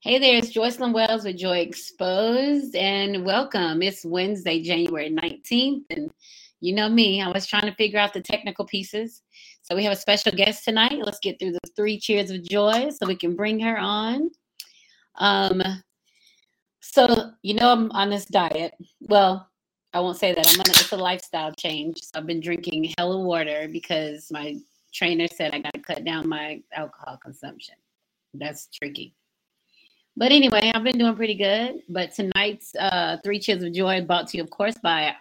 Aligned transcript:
Hey 0.00 0.20
there, 0.20 0.38
it's 0.38 0.52
Joycelyn 0.52 0.92
Wells 0.92 1.24
with 1.24 1.38
Joy 1.38 1.58
Exposed, 1.58 2.76
and 2.76 3.24
welcome. 3.24 3.82
It's 3.82 4.04
Wednesday, 4.04 4.62
January 4.62 5.10
19th, 5.10 5.86
and 5.90 6.08
you 6.60 6.72
know 6.72 6.88
me, 6.88 7.20
I 7.20 7.26
was 7.32 7.48
trying 7.48 7.66
to 7.66 7.74
figure 7.74 7.98
out 7.98 8.14
the 8.14 8.20
technical 8.20 8.64
pieces. 8.64 9.22
So 9.62 9.74
we 9.74 9.82
have 9.82 9.92
a 9.92 9.96
special 9.96 10.30
guest 10.30 10.64
tonight. 10.64 11.00
Let's 11.02 11.18
get 11.18 11.40
through 11.40 11.50
the 11.50 11.70
three 11.74 11.98
cheers 11.98 12.30
of 12.30 12.48
joy 12.48 12.90
so 12.90 13.08
we 13.08 13.16
can 13.16 13.34
bring 13.34 13.58
her 13.58 13.76
on. 13.76 14.30
Um, 15.16 15.60
so 16.78 17.32
you 17.42 17.54
know 17.54 17.72
I'm 17.72 17.90
on 17.90 18.08
this 18.08 18.26
diet. 18.26 18.74
Well, 19.00 19.50
I 19.94 19.98
won't 19.98 20.16
say 20.16 20.32
that. 20.32 20.46
I'm 20.46 20.60
on 20.60 20.70
it's 20.70 20.92
a 20.92 20.96
lifestyle 20.96 21.52
change. 21.58 21.96
So 22.02 22.20
I've 22.20 22.26
been 22.26 22.40
drinking 22.40 22.94
hella 22.96 23.20
water 23.20 23.68
because 23.68 24.28
my 24.30 24.58
trainer 24.94 25.26
said 25.26 25.54
I 25.54 25.58
got 25.58 25.74
to 25.74 25.80
cut 25.80 26.04
down 26.04 26.28
my 26.28 26.62
alcohol 26.72 27.18
consumption. 27.20 27.74
That's 28.32 28.68
tricky. 28.68 29.16
But 30.18 30.32
anyway, 30.32 30.72
I've 30.74 30.82
been 30.82 30.98
doing 30.98 31.14
pretty 31.14 31.36
good. 31.36 31.82
But 31.88 32.12
tonight's 32.12 32.74
uh, 32.74 33.18
Three 33.22 33.38
Cheers 33.38 33.62
of 33.62 33.72
Joy 33.72 34.00
brought 34.00 34.26
to 34.28 34.36
you, 34.36 34.42
of 34.42 34.50
course, 34.50 34.74
by 34.82 35.14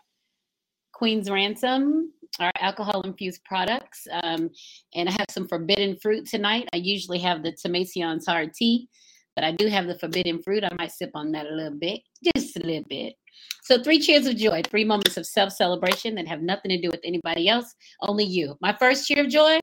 Queen's 0.92 1.30
Ransom, 1.30 2.12
our 2.40 2.52
alcohol 2.60 3.04
infused 3.04 3.44
products. 3.46 4.08
Um, 4.24 4.50
and 4.96 5.08
I 5.08 5.12
have 5.12 5.28
some 5.30 5.48
forbidden 5.48 5.98
fruit 5.98 6.26
tonight. 6.26 6.68
I 6.74 6.78
usually 6.78 7.20
have 7.20 7.44
the 7.44 7.52
Tomations 7.52 8.26
hard 8.26 8.56
tea, 8.56 8.90
but 9.36 9.44
I 9.44 9.52
do 9.52 9.68
have 9.68 9.86
the 9.86 10.00
forbidden 10.00 10.42
fruit. 10.42 10.64
I 10.64 10.74
might 10.80 10.92
sip 10.92 11.12
on 11.14 11.32
that 11.34 11.46
a 11.46 11.54
little 11.54 11.78
bit, 11.78 12.02
just 12.36 12.58
a 12.58 12.62
little 12.62 12.86
bit. 12.90 13.14
So, 13.62 13.84
three 13.84 14.00
cheers 14.00 14.26
of 14.26 14.36
joy, 14.36 14.64
three 14.64 14.84
moments 14.84 15.16
of 15.16 15.28
self 15.28 15.54
celebration 15.54 16.16
that 16.16 16.28
have 16.28 16.42
nothing 16.42 16.70
to 16.70 16.82
do 16.82 16.90
with 16.90 17.02
anybody 17.04 17.48
else, 17.48 17.76
only 18.02 18.24
you. 18.24 18.58
My 18.62 18.76
first 18.80 19.06
cheer 19.06 19.26
of 19.26 19.30
joy, 19.30 19.60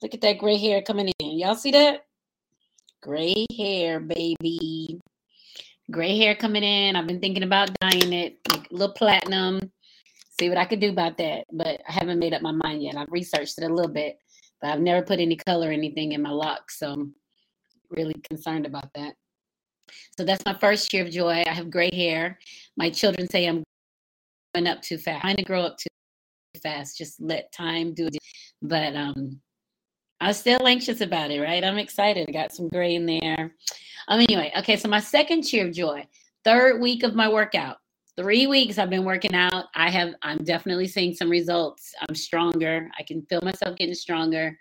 look 0.00 0.14
at 0.14 0.20
that 0.20 0.38
gray 0.38 0.58
hair 0.58 0.80
coming 0.80 1.10
in. 1.18 1.38
Y'all 1.40 1.56
see 1.56 1.72
that? 1.72 2.04
Gray 3.02 3.46
hair, 3.56 3.98
baby. 3.98 5.00
Gray 5.90 6.18
hair 6.18 6.34
coming 6.34 6.62
in. 6.62 6.96
I've 6.96 7.06
been 7.06 7.20
thinking 7.20 7.42
about 7.42 7.70
dyeing 7.80 8.12
it, 8.12 8.38
like 8.50 8.70
a 8.70 8.74
little 8.74 8.94
platinum. 8.94 9.72
See 10.38 10.48
what 10.48 10.58
I 10.58 10.66
could 10.66 10.80
do 10.80 10.90
about 10.90 11.16
that. 11.18 11.46
But 11.52 11.80
I 11.88 11.92
haven't 11.92 12.18
made 12.18 12.34
up 12.34 12.42
my 12.42 12.52
mind 12.52 12.82
yet. 12.82 12.96
I've 12.96 13.10
researched 13.10 13.58
it 13.58 13.64
a 13.64 13.74
little 13.74 13.90
bit, 13.90 14.18
but 14.60 14.70
I've 14.70 14.80
never 14.80 15.04
put 15.04 15.18
any 15.18 15.36
color 15.36 15.68
or 15.68 15.72
anything 15.72 16.12
in 16.12 16.22
my 16.22 16.30
locks. 16.30 16.78
So 16.78 16.92
I'm 16.92 17.14
really 17.90 18.14
concerned 18.28 18.66
about 18.66 18.92
that. 18.94 19.14
So 20.16 20.24
that's 20.24 20.44
my 20.44 20.54
first 20.58 20.92
year 20.92 21.04
of 21.04 21.10
joy. 21.10 21.42
I 21.46 21.52
have 21.52 21.70
gray 21.70 21.90
hair. 21.92 22.38
My 22.76 22.90
children 22.90 23.28
say 23.28 23.46
I'm 23.46 23.64
going 24.54 24.66
up 24.66 24.82
too 24.82 24.98
fast. 24.98 25.16
I'm 25.16 25.20
trying 25.20 25.36
to 25.36 25.42
grow 25.44 25.62
up 25.62 25.78
too 25.78 26.60
fast. 26.62 26.98
Just 26.98 27.20
let 27.20 27.50
time 27.52 27.94
do 27.94 28.06
it. 28.06 28.16
But 28.62 28.94
um 28.94 29.40
I'm 30.20 30.34
still 30.34 30.66
anxious 30.66 31.00
about 31.00 31.30
it, 31.30 31.40
right? 31.40 31.64
I'm 31.64 31.78
excited. 31.78 32.28
I 32.28 32.32
got 32.32 32.52
some 32.52 32.68
gray 32.68 32.94
in 32.94 33.06
there. 33.06 33.54
Um, 34.08 34.20
anyway, 34.20 34.52
okay, 34.58 34.76
so 34.76 34.88
my 34.88 35.00
second 35.00 35.42
cheer 35.42 35.66
of 35.66 35.72
joy, 35.72 36.06
third 36.44 36.80
week 36.80 37.02
of 37.02 37.14
my 37.14 37.28
workout. 37.28 37.78
Three 38.16 38.46
weeks 38.46 38.76
I've 38.76 38.90
been 38.90 39.04
working 39.04 39.34
out. 39.34 39.66
I 39.74 39.88
have, 39.88 40.14
I'm 40.22 40.44
definitely 40.44 40.88
seeing 40.88 41.14
some 41.14 41.30
results. 41.30 41.94
I'm 42.06 42.14
stronger. 42.14 42.90
I 42.98 43.02
can 43.02 43.22
feel 43.26 43.40
myself 43.42 43.76
getting 43.76 43.94
stronger. 43.94 44.58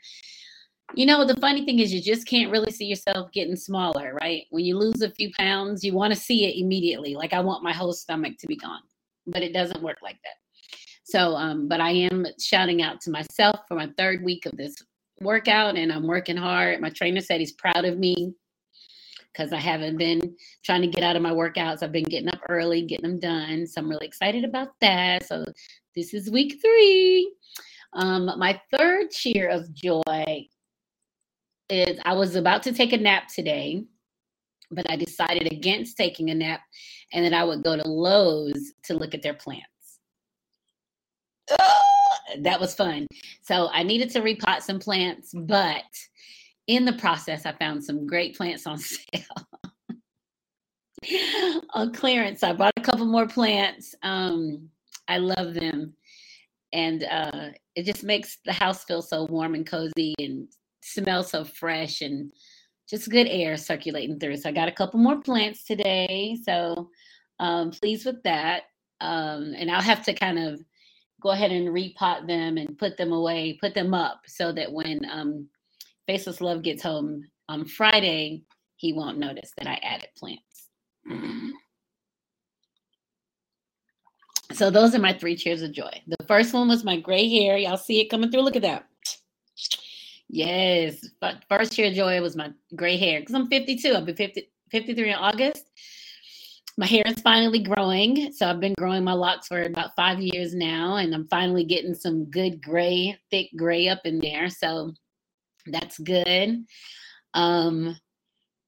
You 0.95 1.05
know, 1.05 1.25
the 1.25 1.35
funny 1.35 1.65
thing 1.65 1.79
is, 1.79 1.93
you 1.93 2.01
just 2.01 2.25
can't 2.25 2.51
really 2.51 2.71
see 2.71 2.85
yourself 2.85 3.31
getting 3.33 3.55
smaller, 3.55 4.17
right? 4.21 4.43
When 4.51 4.63
you 4.63 4.77
lose 4.77 5.01
a 5.01 5.11
few 5.11 5.31
pounds, 5.37 5.83
you 5.83 5.93
want 5.93 6.13
to 6.13 6.19
see 6.19 6.45
it 6.45 6.59
immediately. 6.59 7.15
Like, 7.15 7.33
I 7.33 7.41
want 7.41 7.63
my 7.63 7.73
whole 7.73 7.93
stomach 7.93 8.37
to 8.39 8.47
be 8.47 8.55
gone, 8.55 8.81
but 9.27 9.43
it 9.43 9.53
doesn't 9.53 9.83
work 9.83 9.97
like 10.01 10.17
that. 10.23 10.35
So, 11.03 11.35
um, 11.35 11.67
but 11.67 11.81
I 11.81 11.91
am 11.91 12.25
shouting 12.39 12.81
out 12.81 13.01
to 13.01 13.11
myself 13.11 13.61
for 13.67 13.75
my 13.75 13.89
third 13.97 14.23
week 14.23 14.45
of 14.45 14.55
this 14.55 14.75
workout 15.21 15.77
and 15.77 15.91
I'm 15.91 16.07
working 16.07 16.37
hard. 16.37 16.81
My 16.81 16.89
trainer 16.89 17.21
said 17.21 17.39
he's 17.39 17.53
proud 17.53 17.85
of 17.85 17.97
me 17.97 18.33
because 19.31 19.53
I 19.53 19.57
haven't 19.57 19.97
been 19.97 20.35
trying 20.63 20.81
to 20.81 20.87
get 20.87 21.03
out 21.03 21.15
of 21.15 21.21
my 21.21 21.31
workouts. 21.31 21.83
I've 21.83 21.91
been 21.91 22.03
getting 22.03 22.29
up 22.29 22.41
early, 22.49 22.85
getting 22.85 23.09
them 23.09 23.19
done. 23.19 23.67
So 23.67 23.81
I'm 23.81 23.89
really 23.89 24.07
excited 24.07 24.43
about 24.43 24.69
that. 24.81 25.25
So 25.27 25.45
this 25.95 26.13
is 26.13 26.31
week 26.31 26.59
three. 26.61 27.33
Um, 27.93 28.25
my 28.37 28.59
third 28.71 29.11
cheer 29.11 29.49
of 29.49 29.73
joy 29.73 30.47
is 31.69 31.99
I 32.03 32.13
was 32.13 32.35
about 32.35 32.63
to 32.63 32.73
take 32.73 32.93
a 32.93 32.97
nap 32.97 33.27
today, 33.27 33.83
but 34.71 34.89
I 34.89 34.95
decided 34.95 35.51
against 35.51 35.97
taking 35.97 36.29
a 36.29 36.35
nap 36.35 36.61
and 37.13 37.25
that 37.25 37.33
I 37.33 37.43
would 37.43 37.63
go 37.63 37.75
to 37.75 37.87
Lowe's 37.87 38.73
to 38.83 38.93
look 38.93 39.13
at 39.13 39.21
their 39.21 39.33
plants. 39.33 39.65
That 42.39 42.59
was 42.59 42.75
fun. 42.75 43.07
So 43.41 43.69
I 43.71 43.83
needed 43.83 44.09
to 44.11 44.21
repot 44.21 44.61
some 44.61 44.79
plants, 44.79 45.31
but 45.33 45.83
in 46.67 46.85
the 46.85 46.93
process, 46.93 47.45
I 47.45 47.51
found 47.53 47.83
some 47.83 48.05
great 48.05 48.35
plants 48.37 48.67
on 48.67 48.77
sale. 48.77 49.23
on 51.73 51.93
clearance. 51.93 52.43
I 52.43 52.53
bought 52.53 52.73
a 52.77 52.81
couple 52.81 53.05
more 53.05 53.27
plants. 53.27 53.95
Um, 54.03 54.69
I 55.07 55.17
love 55.17 55.53
them. 55.53 55.93
And 56.71 57.03
uh, 57.03 57.49
it 57.75 57.83
just 57.83 58.03
makes 58.03 58.37
the 58.45 58.53
house 58.53 58.83
feel 58.83 59.01
so 59.01 59.25
warm 59.25 59.55
and 59.55 59.65
cozy 59.65 60.13
and 60.19 60.47
smell 60.83 61.23
so 61.23 61.43
fresh 61.43 62.01
and 62.01 62.31
just 62.89 63.09
good 63.09 63.27
air 63.27 63.57
circulating 63.57 64.19
through. 64.19 64.37
So 64.37 64.49
I 64.49 64.51
got 64.51 64.67
a 64.67 64.73
couple 64.73 64.99
more 64.99 65.21
plants 65.21 65.63
today. 65.63 66.37
So 66.43 66.89
um, 67.39 67.71
pleased 67.71 68.05
with 68.05 68.21
that. 68.23 68.63
Um, 69.01 69.53
and 69.57 69.71
I'll 69.71 69.81
have 69.81 70.03
to 70.05 70.13
kind 70.13 70.37
of 70.37 70.61
go 71.19 71.29
ahead 71.31 71.51
and 71.51 71.69
repot 71.69 72.27
them 72.27 72.57
and 72.57 72.77
put 72.77 72.97
them 72.97 73.11
away, 73.11 73.57
put 73.59 73.73
them 73.73 73.93
up 73.93 74.21
so 74.27 74.51
that 74.51 74.71
when 74.71 74.99
um, 75.11 75.47
Faceless 76.07 76.41
Love 76.41 76.61
gets 76.61 76.83
home 76.83 77.23
on 77.47 77.65
Friday, 77.65 78.43
he 78.77 78.93
won't 78.93 79.17
notice 79.17 79.51
that 79.57 79.67
I 79.67 79.79
added 79.83 80.09
plants. 80.17 80.43
So 84.53 84.69
those 84.69 84.95
are 84.95 84.99
my 84.99 85.13
three 85.13 85.35
cheers 85.35 85.61
of 85.61 85.71
joy. 85.71 86.01
The 86.07 86.25
first 86.27 86.53
one 86.53 86.67
was 86.67 86.83
my 86.83 86.99
gray 86.99 87.29
hair. 87.29 87.57
Y'all 87.57 87.77
see 87.77 88.01
it 88.01 88.09
coming 88.09 88.31
through. 88.31 88.41
Look 88.41 88.55
at 88.55 88.61
that. 88.63 88.87
Yes. 90.27 91.07
First 91.47 91.73
cheer 91.73 91.87
of 91.87 91.93
joy 91.93 92.21
was 92.21 92.35
my 92.35 92.51
gray 92.75 92.97
hair 92.97 93.19
because 93.19 93.35
I'm 93.35 93.47
52. 93.47 93.89
I'll 93.89 94.05
be 94.05 94.13
50, 94.13 94.49
53 94.71 95.09
in 95.09 95.15
August 95.15 95.65
my 96.79 96.85
hair 96.85 97.03
is 97.07 97.19
finally 97.19 97.59
growing. 97.59 98.31
So 98.31 98.49
I've 98.49 98.61
been 98.61 98.73
growing 98.77 99.03
my 99.03 99.11
locks 99.11 99.47
for 99.47 99.63
about 99.63 99.97
five 99.97 100.21
years 100.21 100.55
now, 100.55 100.95
and 100.95 101.13
I'm 101.13 101.27
finally 101.27 101.65
getting 101.65 101.93
some 101.93 102.23
good 102.31 102.63
gray, 102.63 103.17
thick 103.29 103.49
gray 103.57 103.89
up 103.89 103.99
in 104.05 104.17
there. 104.19 104.49
So 104.49 104.93
that's 105.65 105.99
good. 105.99 106.63
Um, 107.33 107.97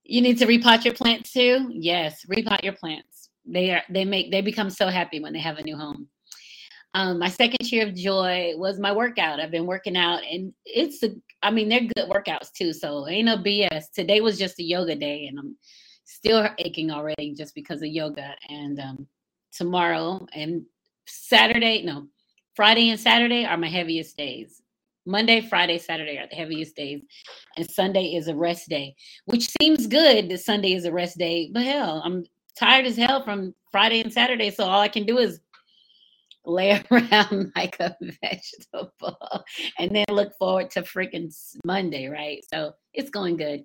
you 0.04 0.22
need 0.22 0.38
to 0.40 0.46
repot 0.46 0.84
your 0.84 0.94
plants 0.94 1.32
too. 1.32 1.70
Yes, 1.72 2.26
repot 2.30 2.66
your 2.66 2.74
plants. 2.74 3.30
They 3.46 3.72
are 3.72 3.84
they 3.90 4.04
make 4.04 4.30
they 4.30 4.42
become 4.42 4.70
so 4.70 4.88
happy 4.90 5.22
when 5.22 5.32
they 5.32 5.40
have 5.40 5.58
a 5.58 5.64
new 5.64 5.78
home. 5.78 6.10
Um, 6.94 7.18
my 7.18 7.30
second 7.30 7.72
year 7.72 7.88
of 7.88 7.96
joy 7.96 8.52
was 8.58 8.78
my 8.78 8.92
workout. 8.92 9.40
I've 9.40 9.52
been 9.52 9.66
working 9.66 9.96
out, 9.96 10.22
and 10.30 10.52
it's 10.66 11.02
a 11.02 11.12
I 11.42 11.50
mean 11.50 11.70
they're 11.70 11.88
good 11.96 12.10
workouts 12.10 12.52
too. 12.52 12.74
So 12.74 13.08
ain't 13.08 13.28
no 13.28 13.38
BS. 13.38 13.86
Today 13.96 14.20
was 14.20 14.38
just 14.38 14.60
a 14.60 14.64
yoga 14.64 14.98
day, 14.98 15.28
and 15.28 15.40
I'm 15.40 15.56
still 16.12 16.48
aching 16.58 16.92
already 16.92 17.34
just 17.34 17.56
because 17.56 17.82
of 17.82 17.88
yoga. 17.88 18.36
And 18.50 18.80
um, 18.80 19.08
tomorrow 19.54 20.26
and 20.34 20.64
Saturday, 21.08 21.84
no, 21.84 22.08
Friday 22.56 22.90
and 22.90 23.00
Saturday 23.00 23.46
are 23.46 23.58
my 23.58 23.70
heaviest 23.70 24.18
days. 24.18 24.62
Monday, 25.06 25.42
Friday, 25.42 25.80
Saturday 25.80 26.18
are 26.20 26.28
the 26.28 26.36
heaviest 26.36 26.76
days, 26.76 27.02
and 27.58 27.70
Sunday 27.70 28.14
is 28.14 28.28
a 28.28 28.36
rest 28.36 28.70
day, 28.70 28.94
which 29.26 29.50
seems 29.60 29.88
good 29.88 30.30
that 30.30 30.42
Sunday 30.42 30.74
is 30.74 30.86
a 30.86 30.92
rest 30.92 31.18
day. 31.18 31.50
But 31.52 31.64
hell, 31.64 32.04
I'm 32.06 32.24
tired 32.56 32.86
as 32.86 32.98
hell 32.98 33.24
from 33.24 33.56
Friday 33.72 34.02
and 34.02 34.14
Saturday, 34.14 34.52
so 34.52 34.64
all 34.64 34.80
I 34.80 34.90
can 34.90 35.08
do 35.08 35.18
is 35.18 35.40
lay 36.46 36.84
around 36.92 37.52
like 37.56 37.80
a 37.80 37.96
vegetable 38.22 39.18
and 39.80 39.96
then 39.96 40.06
look 40.10 40.34
forward 40.38 40.70
to 40.72 40.82
freaking 40.84 41.34
Monday, 41.66 42.08
right? 42.08 42.44
So 42.54 42.74
it's 42.94 43.10
going 43.10 43.38
good. 43.38 43.64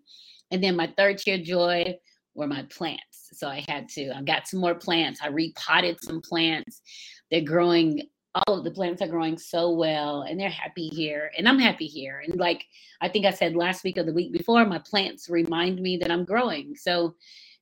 And 0.50 0.62
then 0.62 0.76
my 0.76 0.92
third 0.96 1.18
cheer 1.18 1.38
joy 1.38 1.96
were 2.36 2.46
my 2.46 2.62
plants. 2.64 3.30
So 3.32 3.48
I 3.48 3.64
had 3.68 3.88
to, 3.90 4.16
I 4.16 4.22
got 4.22 4.46
some 4.46 4.60
more 4.60 4.74
plants. 4.74 5.20
I 5.22 5.28
repotted 5.28 5.98
some 6.02 6.20
plants. 6.20 6.82
They're 7.30 7.40
growing, 7.40 8.02
all 8.34 8.58
of 8.58 8.64
the 8.64 8.70
plants 8.70 9.02
are 9.02 9.08
growing 9.08 9.38
so 9.38 9.70
well 9.70 10.22
and 10.22 10.38
they're 10.38 10.50
happy 10.50 10.88
here. 10.88 11.30
And 11.36 11.48
I'm 11.48 11.58
happy 11.58 11.86
here. 11.86 12.22
And 12.24 12.38
like 12.38 12.64
I 13.00 13.08
think 13.08 13.24
I 13.24 13.30
said 13.30 13.56
last 13.56 13.82
week 13.82 13.96
or 13.96 14.04
the 14.04 14.12
week 14.12 14.32
before, 14.32 14.64
my 14.66 14.78
plants 14.78 15.28
remind 15.28 15.80
me 15.80 15.96
that 15.98 16.10
I'm 16.10 16.24
growing. 16.24 16.76
So 16.76 17.14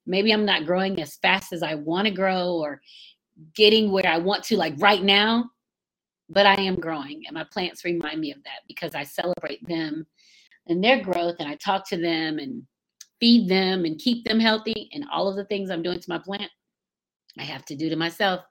maybe 0.07 0.33
I'm 0.33 0.45
not 0.45 0.67
growing 0.67 1.01
as 1.01 1.17
fast 1.17 1.53
as 1.53 1.63
I 1.63 1.77
want 1.77 2.09
to 2.09 2.15
grow 2.15 2.57
or 2.57 2.81
getting 3.55 3.91
where 3.91 4.07
I 4.07 4.19
want 4.19 4.45
to, 4.45 4.57
like 4.57 4.75
right 4.79 5.03
now, 5.03 5.51
but 6.29 6.47
I 6.47 6.55
am 6.55 6.77
growing. 6.77 7.23
And 7.27 7.35
my 7.35 7.45
plants 7.45 7.85
remind 7.85 8.21
me 8.21 8.33
of 8.33 8.43
that 8.45 8.61
because 8.67 8.95
I 8.95 9.05
celebrate 9.05 9.67
them 9.67 10.07
and 10.67 10.83
their 10.83 11.01
growth 11.01 11.37
and 11.39 11.49
I 11.49 11.57
talk 11.57 11.89
to 11.89 11.97
them 11.97 12.39
and 12.39 12.65
feed 13.25 13.49
them 13.49 13.87
and 13.87 13.99
keep 13.99 14.23
them 14.27 14.39
healthy 14.39 14.91
and 14.93 15.07
all 15.11 15.29
of 15.29 15.37
the 15.37 15.47
things 15.47 15.71
I'm 15.71 15.83
doing 15.83 15.99
to 15.99 16.11
my 16.11 16.19
plant, 16.19 16.51
I 17.39 17.43
have 17.43 17.65
to 17.67 17.75
do 17.75 17.89
to 17.89 17.97
myself. 17.97 18.45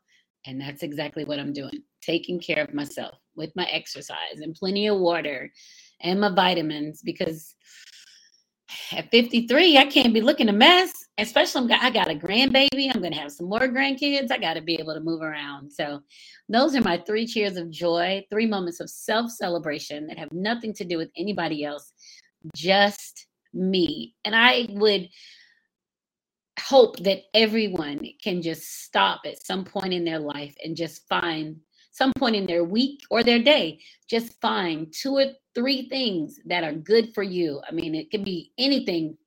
And 0.47 0.59
that's 0.59 0.81
exactly 0.81 1.25
what 1.25 1.39
I'm 1.39 1.53
doing 1.53 1.83
taking 2.01 2.39
care 2.39 2.63
of 2.63 2.73
myself 2.73 3.13
with 3.35 3.55
my 3.55 3.65
exercise 3.65 4.39
and 4.41 4.55
plenty 4.55 4.87
of 4.87 4.97
water 4.97 5.51
and 6.01 6.19
my 6.19 6.33
vitamins 6.33 7.03
because 7.03 7.53
at 8.91 9.11
53, 9.11 9.77
I 9.77 9.85
can't 9.85 10.13
be 10.13 10.21
looking 10.21 10.49
a 10.49 10.53
mess. 10.53 10.91
especially 11.19 11.71
I 11.71 11.91
got 11.91 12.09
a 12.09 12.15
grandbaby. 12.15 12.89
I'm 12.91 13.01
going 13.01 13.13
to 13.13 13.19
have 13.19 13.31
some 13.31 13.47
more 13.47 13.59
grandkids. 13.59 14.31
I 14.31 14.39
got 14.39 14.55
to 14.55 14.61
be 14.61 14.79
able 14.79 14.95
to 14.95 14.99
move 14.99 15.21
around. 15.21 15.71
So, 15.71 16.01
those 16.49 16.75
are 16.75 16.81
my 16.81 16.97
three 16.97 17.27
cheers 17.27 17.57
of 17.57 17.69
joy, 17.69 18.25
three 18.31 18.47
moments 18.47 18.79
of 18.79 18.89
self 18.89 19.29
celebration 19.29 20.07
that 20.07 20.17
have 20.17 20.31
nothing 20.31 20.73
to 20.73 20.83
do 20.83 20.97
with 20.97 21.11
anybody 21.15 21.63
else, 21.63 21.93
just 22.55 23.27
me. 23.53 24.15
And 24.25 24.35
I 24.35 24.67
would 24.69 25.09
hope 26.59 26.97
that 26.99 27.23
everyone 27.33 28.07
can 28.23 28.41
just 28.41 28.83
stop 28.83 29.21
at 29.25 29.45
some 29.45 29.65
point 29.65 29.93
in 29.93 30.05
their 30.05 30.19
life 30.19 30.55
and 30.63 30.75
just 30.75 31.07
find 31.07 31.57
some 31.91 32.11
point 32.17 32.35
in 32.35 32.47
their 32.47 32.63
week 32.63 33.01
or 33.11 33.23
their 33.23 33.41
day, 33.41 33.79
just 34.09 34.39
find 34.41 34.91
two 34.91 35.15
or 35.15 35.25
three 35.53 35.87
things 35.89 36.39
that 36.45 36.63
are 36.63 36.73
good 36.73 37.13
for 37.13 37.21
you. 37.21 37.61
I 37.67 37.71
mean, 37.71 37.93
it 37.93 38.09
could 38.09 38.23
be 38.25 38.51
anything 38.57 39.17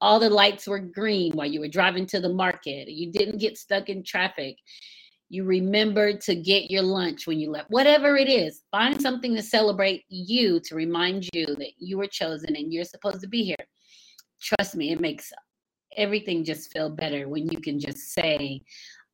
all 0.00 0.18
the 0.18 0.30
lights 0.30 0.66
were 0.66 0.78
green 0.78 1.32
while 1.32 1.46
you 1.46 1.60
were 1.60 1.68
driving 1.68 2.06
to 2.06 2.20
the 2.20 2.32
market. 2.32 2.88
You 2.88 3.12
didn't 3.12 3.38
get 3.38 3.58
stuck 3.58 3.88
in 3.88 4.02
traffic. 4.02 4.56
You 5.30 5.44
remembered 5.44 6.20
to 6.22 6.34
get 6.34 6.72
your 6.72 6.82
lunch 6.82 7.28
when 7.28 7.38
you 7.38 7.52
left. 7.52 7.70
Whatever 7.70 8.16
it 8.16 8.28
is, 8.28 8.64
find 8.72 9.00
something 9.00 9.32
to 9.36 9.42
celebrate 9.42 10.04
you 10.08 10.58
to 10.64 10.74
remind 10.74 11.28
you 11.32 11.46
that 11.46 11.70
you 11.78 11.98
were 11.98 12.08
chosen 12.08 12.56
and 12.56 12.72
you're 12.72 12.84
supposed 12.84 13.20
to 13.20 13.28
be 13.28 13.44
here. 13.44 13.64
Trust 14.42 14.74
me, 14.74 14.90
it 14.90 15.00
makes 15.00 15.32
everything 15.96 16.42
just 16.42 16.72
feel 16.72 16.90
better 16.90 17.28
when 17.28 17.46
you 17.48 17.60
can 17.60 17.78
just 17.78 18.12
say, 18.12 18.60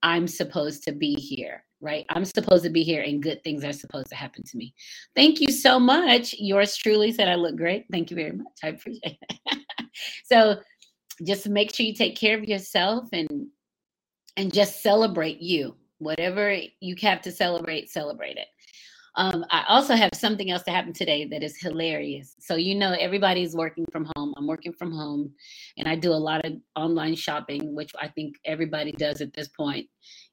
I'm 0.03 0.27
supposed 0.27 0.85
to 0.85 0.93
be 0.93 1.17
here, 1.17 1.63
right? 1.83 2.07
I'm 2.09 2.25
supposed 2.25 2.65
to 2.65 2.71
be 2.71 2.83
here 2.83 3.03
and 3.03 3.23
good 3.23 3.45
things 3.45 3.63
are 3.63 3.75
supposed 3.75 4.09
to 4.09 4.15
happen 4.15 4.43
to 4.43 4.57
me. 4.57 4.73
Thank 5.15 5.43
you 5.43 5.49
so 5.53 5.79
much. 5.79 6.35
Yours 6.39 6.77
truly 6.77 7.13
said 7.13 7.29
I 7.29 7.35
look 7.35 7.57
great. 7.57 7.85
Thank 7.93 8.11
you 8.11 8.17
very 8.17 8.33
much. 8.33 8.47
I 8.65 8.69
appreciate 8.69 9.19
it. 9.21 9.59
so 10.25 10.61
just 11.27 11.47
make 11.47 11.75
sure 11.75 11.85
you 11.85 11.95
take 11.95 12.17
care 12.17 12.39
of 12.39 12.45
yourself 12.45 13.07
and 13.13 13.49
and 14.39 14.53
just 14.53 14.83
celebrate 14.83 15.41
you 15.41 15.75
whatever 15.99 16.57
you 16.81 16.95
have 17.01 17.21
to 17.23 17.33
celebrate 17.33 17.91
celebrate 17.91 18.37
it 18.37 18.49
um, 19.17 19.47
I 19.51 19.65
also 19.69 19.95
have 19.95 20.11
something 20.15 20.51
else 20.51 20.63
to 20.65 20.71
happen 20.71 20.93
today 20.93 21.25
that 21.27 21.43
is 21.43 21.59
hilarious. 21.59 22.35
So, 22.39 22.57
you 22.57 22.75
know, 22.75 22.93
everybody's 22.93 23.57
working 23.57 23.87
from 23.91 24.11
home. 24.15 24.35
I'm 24.37 24.47
working 24.47 24.75
from 24.75 24.93
home 24.93 25.33
and 25.79 25.89
I 25.89 25.97
do 25.97 26.13
a 26.13 26.15
lot 26.15 26.45
of 26.45 26.53
online 26.77 27.15
shopping, 27.15 27.75
which 27.75 27.93
I 27.99 28.09
think 28.09 28.37
everybody 28.45 28.93
does 28.93 29.23
at 29.23 29.33
this 29.33 29.49
point. 29.49 29.89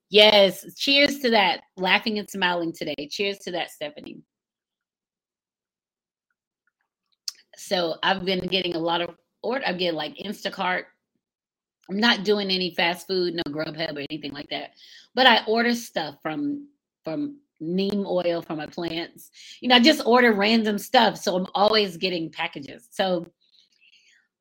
Yes, 0.09 0.65
cheers 0.75 1.19
to 1.19 1.29
that. 1.29 1.61
Laughing 1.77 2.19
and 2.19 2.29
smiling 2.29 2.73
today. 2.73 3.07
Cheers 3.09 3.37
to 3.39 3.51
that, 3.51 3.71
Stephanie. 3.71 4.21
So, 7.55 7.95
I've 8.03 8.25
been 8.25 8.45
getting 8.47 8.75
a 8.75 8.79
lot 8.79 9.01
of 9.01 9.15
order. 9.41 9.63
I 9.65 9.73
get 9.73 9.93
like 9.93 10.17
Instacart. 10.17 10.83
I'm 11.89 11.99
not 11.99 12.23
doing 12.23 12.49
any 12.49 12.73
fast 12.75 13.07
food, 13.07 13.35
no 13.35 13.43
Grubhub 13.51 13.97
or 13.97 14.05
anything 14.09 14.31
like 14.31 14.49
that. 14.49 14.71
But 15.15 15.27
I 15.27 15.43
order 15.45 15.75
stuff 15.75 16.15
from 16.21 16.67
from 17.03 17.37
neem 17.59 18.05
oil 18.05 18.41
for 18.41 18.55
my 18.55 18.65
plants. 18.65 19.29
You 19.61 19.69
know, 19.69 19.75
I 19.75 19.79
just 19.79 20.05
order 20.05 20.33
random 20.33 20.77
stuff. 20.77 21.17
So 21.17 21.35
I'm 21.35 21.47
always 21.53 21.97
getting 21.97 22.31
packages. 22.31 22.87
So 22.91 23.25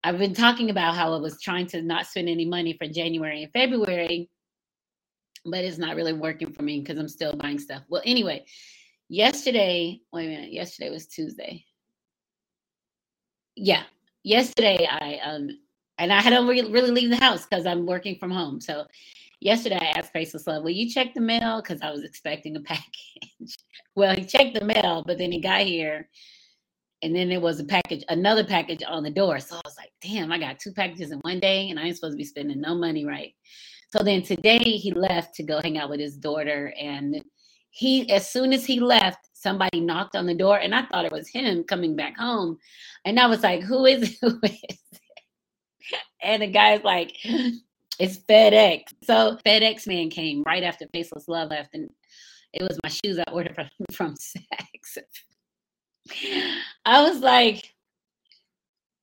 I've 0.05 0.19
been 0.19 0.35
talking 0.35 0.71
about 0.71 0.97
how 0.97 1.13
I 1.15 1.19
was 1.19 1.41
trying 1.41 1.67
to 1.69 1.83
not 1.83 2.07
spend 2.07 2.29
any 2.29 2.45
money 2.45 2.77
for 2.77 2.89
January 2.89 3.45
and 3.45 3.53
February, 3.53 4.29
but 5.45 5.65
it's 5.65 5.79
not 5.79 5.97
really 5.97 6.13
working 6.13 6.53
for 6.53 6.63
me 6.63 6.81
because 6.81 6.99
I'm 6.99 7.09
still 7.09 7.35
buying 7.35 7.59
stuff. 7.59 7.83
Well, 7.89 8.03
anyway, 8.05 8.45
yesterday, 9.09 10.01
wait 10.13 10.27
a 10.27 10.29
minute, 10.29 10.53
yesterday 10.53 10.91
was 10.91 11.07
Tuesday. 11.07 11.65
Yeah, 13.55 13.85
yesterday 14.25 14.89
I 14.91 15.21
um 15.23 15.51
and 15.99 16.13
I 16.13 16.21
had 16.21 16.31
to 16.31 16.47
really, 16.47 16.91
leave 16.91 17.11
the 17.11 17.17
house 17.17 17.47
because 17.47 17.67
I'm 17.67 17.87
working 17.87 18.17
from 18.19 18.31
home. 18.31 18.61
So 18.61 18.87
yesterday 19.41 19.79
I 19.81 19.99
asked 19.99 20.13
Faceless 20.13 20.47
Love, 20.47 20.63
will 20.63 20.71
you 20.71 20.91
check 20.91 21.15
the 21.15 21.21
mail? 21.21 21.63
Because 21.63 21.83
I 21.83 21.91
was 21.91 22.05
expecting 22.05 22.57
a 22.57 22.61
package. 22.65 23.55
well, 23.95 24.15
he 24.15 24.25
checked 24.25 24.59
the 24.59 24.65
mail, 24.65 25.05
but 25.07 25.19
then 25.19 25.33
he 25.33 25.41
got 25.41 25.63
here 25.63 26.09
and 27.03 27.15
then 27.15 27.29
there 27.29 27.41
was 27.41 27.59
a 27.59 27.65
package, 27.65 28.05
another 28.09 28.45
package 28.45 28.83
on 28.87 29.03
the 29.03 29.11
door. 29.11 29.41
So 29.41 29.57
I 29.57 29.61
was 29.65 29.77
like, 29.77 29.93
damn, 30.01 30.31
I 30.31 30.39
got 30.39 30.61
two 30.61 30.73
packages 30.73 31.11
in 31.11 31.19
one 31.21 31.41
day 31.41 31.69
and 31.69 31.79
I 31.79 31.85
ain't 31.85 31.97
supposed 31.97 32.15
to 32.15 32.19
be 32.19 32.25
spending 32.25 32.61
no 32.61 32.75
money, 32.75 33.05
right? 33.05 33.35
So 33.95 34.03
then 34.03 34.23
today 34.23 34.59
he 34.59 34.93
left 34.93 35.35
to 35.35 35.43
go 35.43 35.61
hang 35.63 35.79
out 35.79 35.91
with 35.91 36.01
his 36.01 36.17
daughter. 36.17 36.73
And 36.81 37.23
he, 37.71 38.09
as 38.11 38.31
soon 38.31 38.53
as 38.53 38.65
he 38.65 38.79
left, 38.79 39.29
somebody 39.33 39.81
knocked 39.81 40.15
on 40.15 40.27
the 40.27 40.35
door 40.35 40.59
and 40.59 40.75
I 40.75 40.87
thought 40.87 41.05
it 41.05 41.13
was 41.13 41.29
him 41.29 41.65
coming 41.65 41.97
back 41.97 42.17
home. 42.17 42.59
And 43.05 43.19
I 43.19 43.27
was 43.27 43.43
like, 43.43 43.63
who 43.63 43.85
is, 43.85 44.17
who 44.21 44.39
is 44.45 44.79
and 46.23 46.43
the 46.43 46.47
guy's 46.47 46.83
like, 46.83 47.17
it's 47.99 48.19
FedEx. 48.19 48.85
So 49.05 49.39
FedEx 49.45 49.87
man 49.87 50.11
came 50.11 50.43
right 50.45 50.63
after 50.63 50.87
Faceless 50.93 51.29
Love 51.29 51.51
left, 51.51 51.75
and 51.75 51.91
it 52.53 52.63
was 52.63 52.79
my 52.83 52.89
shoes 52.89 53.19
I 53.19 53.31
ordered 53.31 53.55
from, 53.55 53.69
from 53.93 54.15
Saks. 54.15 54.99
I 56.85 57.03
was 57.03 57.21
like, 57.21 57.75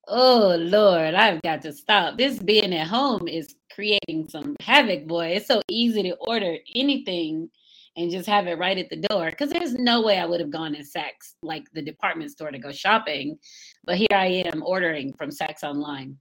oh 0.08 0.58
Lord, 0.60 1.14
I've 1.14 1.42
got 1.42 1.62
to 1.64 1.74
stop. 1.74 2.18
This 2.18 2.40
being 2.40 2.74
at 2.74 2.88
home 2.88 3.28
is 3.28 3.56
creating 3.74 4.28
some 4.30 4.56
havoc, 4.60 5.08
boy. 5.08 5.28
It's 5.28 5.48
so 5.48 5.62
easy 5.70 6.04
to 6.04 6.16
order 6.16 6.58
anything 6.76 7.50
and 7.96 8.12
just 8.12 8.28
have 8.28 8.48
it 8.48 8.58
right 8.58 8.78
at 8.78 8.90
the 8.90 9.08
door. 9.08 9.30
Because 9.30 9.50
there's 9.50 9.74
no 9.74 10.02
way 10.02 10.20
I 10.20 10.26
would 10.26 10.40
have 10.40 10.52
gone 10.52 10.76
in 10.76 10.84
Saks, 10.84 11.36
like 11.42 11.66
the 11.74 11.82
department 11.82 12.32
store, 12.32 12.52
to 12.52 12.60
go 12.60 12.72
shopping. 12.72 13.38
But 13.86 13.98
here 13.98 14.08
I 14.12 14.44
am 14.54 14.64
ordering 14.64 15.14
from 15.14 15.30
Saks 15.30 15.64
online 15.64 16.18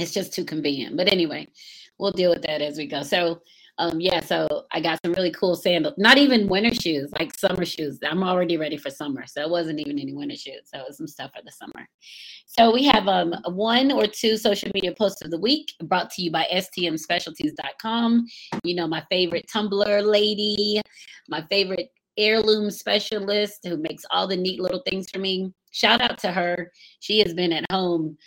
it's 0.00 0.12
just 0.12 0.32
too 0.32 0.44
convenient. 0.44 0.96
But 0.96 1.12
anyway, 1.12 1.48
we'll 1.98 2.12
deal 2.12 2.30
with 2.30 2.42
that 2.42 2.62
as 2.62 2.78
we 2.78 2.86
go. 2.86 3.02
So 3.02 3.40
um, 3.80 3.98
yeah, 3.98 4.20
so 4.20 4.66
I 4.72 4.80
got 4.80 5.00
some 5.02 5.14
really 5.14 5.30
cool 5.30 5.56
sandals, 5.56 5.94
not 5.96 6.18
even 6.18 6.48
winter 6.48 6.74
shoes, 6.74 7.10
like 7.18 7.34
summer 7.38 7.64
shoes. 7.64 7.98
I'm 8.04 8.22
already 8.22 8.58
ready 8.58 8.76
for 8.76 8.90
summer. 8.90 9.24
So 9.26 9.40
it 9.40 9.48
wasn't 9.48 9.80
even 9.80 9.98
any 9.98 10.12
winter 10.12 10.36
shoes. 10.36 10.62
So 10.66 10.80
it 10.80 10.84
was 10.86 10.98
some 10.98 11.06
stuff 11.06 11.30
for 11.34 11.42
the 11.42 11.50
summer. 11.50 11.88
So 12.44 12.74
we 12.74 12.84
have 12.84 13.08
um, 13.08 13.34
one 13.46 13.90
or 13.90 14.06
two 14.06 14.36
social 14.36 14.70
media 14.74 14.92
posts 14.94 15.22
of 15.22 15.30
the 15.30 15.40
week 15.40 15.72
brought 15.84 16.10
to 16.10 16.22
you 16.22 16.30
by 16.30 16.46
stmspecialties.com. 16.52 18.26
You 18.64 18.74
know, 18.74 18.86
my 18.86 19.02
favorite 19.08 19.48
tumbler 19.50 20.02
lady, 20.02 20.82
my 21.30 21.42
favorite 21.48 21.88
heirloom 22.18 22.70
specialist 22.70 23.60
who 23.64 23.78
makes 23.78 24.04
all 24.10 24.28
the 24.28 24.36
neat 24.36 24.60
little 24.60 24.82
things 24.86 25.08
for 25.10 25.20
me. 25.20 25.54
Shout 25.72 26.02
out 26.02 26.18
to 26.18 26.32
her. 26.32 26.70
She 26.98 27.20
has 27.20 27.32
been 27.32 27.52
at 27.54 27.64
home 27.70 28.18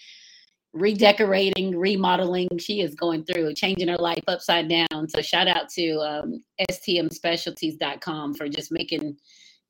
redecorating, 0.74 1.78
remodeling. 1.78 2.50
She 2.58 2.82
is 2.82 2.96
going 2.96 3.26
through 3.26 3.54
changing 3.54 3.88
her 3.88 3.98
life 3.98 4.24
upside 4.28 4.68
down. 4.68 5.08
So 5.08 5.22
shout 5.22 5.48
out 5.48 5.70
to 5.70 5.98
um, 6.00 6.44
stmspecialties.com 6.70 8.34
for 8.34 8.50
just 8.50 8.72
making 8.72 9.18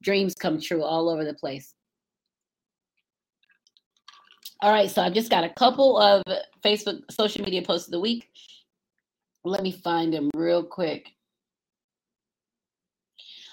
dreams 0.02 0.34
come 0.34 0.60
true 0.60 0.84
all 0.84 1.10
over 1.10 1.26
the 1.26 1.34
place. 1.34 1.74
All 4.62 4.72
right, 4.72 4.90
so 4.90 5.02
I've 5.02 5.14
just 5.14 5.30
got 5.30 5.44
a 5.44 5.50
couple 5.50 5.98
of 5.98 6.24
Facebook 6.64 7.02
social 7.12 7.44
media 7.44 7.62
posts 7.62 7.88
of 7.88 7.92
the 7.92 8.00
week. 8.00 8.30
Let 9.44 9.62
me 9.62 9.74
find 9.74 10.14
them 10.14 10.30
real 10.34 10.64
quick. 10.64 11.10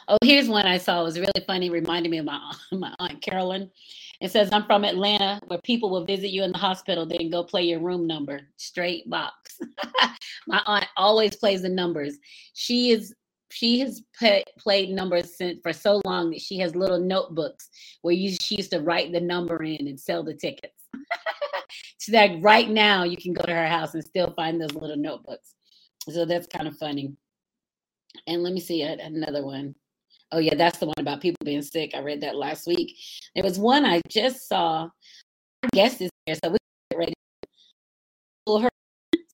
Oh, 0.07 0.19
here's 0.23 0.49
one 0.49 0.66
I 0.66 0.78
saw. 0.78 1.00
It 1.00 1.04
was 1.04 1.19
really 1.19 1.45
funny, 1.49 1.69
reminded 1.69 2.11
me 2.11 2.19
of 2.19 2.26
my, 2.26 2.52
my 2.73 2.95
aunt 3.00 3.21
Carolyn. 3.23 3.71
It 4.20 4.30
says, 4.30 4.50
I'm 4.52 4.64
from 4.64 4.84
Atlanta, 4.84 5.40
where 5.46 5.60
people 5.60 5.90
will 5.90 6.04
visit 6.04 6.28
you 6.28 6.42
in 6.42 6.52
the 6.52 6.58
hospital, 6.58 7.06
then 7.06 7.30
go 7.30 7.42
play 7.42 7.62
your 7.62 7.80
room 7.80 8.06
number. 8.06 8.40
Straight 8.56 9.08
box. 9.08 9.58
My 10.46 10.62
aunt 10.66 10.86
always 10.96 11.36
plays 11.36 11.62
the 11.62 11.70
numbers. 11.70 12.18
She 12.52 12.90
is 12.90 13.14
she 13.52 13.80
has 13.80 14.02
put, 14.18 14.44
played 14.58 14.90
numbers 14.90 15.36
since 15.36 15.58
for 15.62 15.72
so 15.72 16.00
long 16.04 16.30
that 16.30 16.40
she 16.40 16.58
has 16.58 16.76
little 16.76 17.00
notebooks 17.00 17.68
where 18.02 18.14
you, 18.14 18.36
she 18.40 18.56
used 18.56 18.70
to 18.70 18.80
write 18.80 19.12
the 19.12 19.20
number 19.20 19.62
in 19.64 19.88
and 19.88 19.98
sell 19.98 20.22
the 20.22 20.34
tickets. 20.34 20.84
so 21.98 22.12
that 22.12 22.40
right 22.40 22.70
now 22.70 23.02
you 23.02 23.16
can 23.16 23.32
go 23.32 23.44
to 23.44 23.54
her 23.54 23.66
house 23.66 23.94
and 23.94 24.04
still 24.04 24.32
find 24.36 24.60
those 24.60 24.72
little 24.74 24.96
notebooks. 24.96 25.54
So 26.08 26.24
that's 26.24 26.46
kind 26.46 26.68
of 26.68 26.76
funny. 26.76 27.12
And 28.26 28.42
let 28.42 28.52
me 28.52 28.60
see 28.60 28.82
another 28.82 29.44
one. 29.44 29.74
Oh 30.32 30.38
yeah, 30.38 30.54
that's 30.54 30.78
the 30.78 30.87
one 30.87 30.94
about 30.99 31.20
people 31.20 31.44
being 31.44 31.62
sick. 31.62 31.92
I 31.94 32.00
read 32.00 32.20
that 32.20 32.37
last 32.37 32.66
week. 32.66 32.96
There 33.34 33.44
was 33.44 33.58
one 33.58 33.84
I 33.84 34.00
just 34.08 34.49
saw. 34.49 34.88
Our 35.62 35.68
guest 35.72 36.00
is 36.00 36.10
there, 36.26 36.37
so 36.42 36.50
we 36.50 36.58
get 36.90 36.99
ready. 36.99 37.14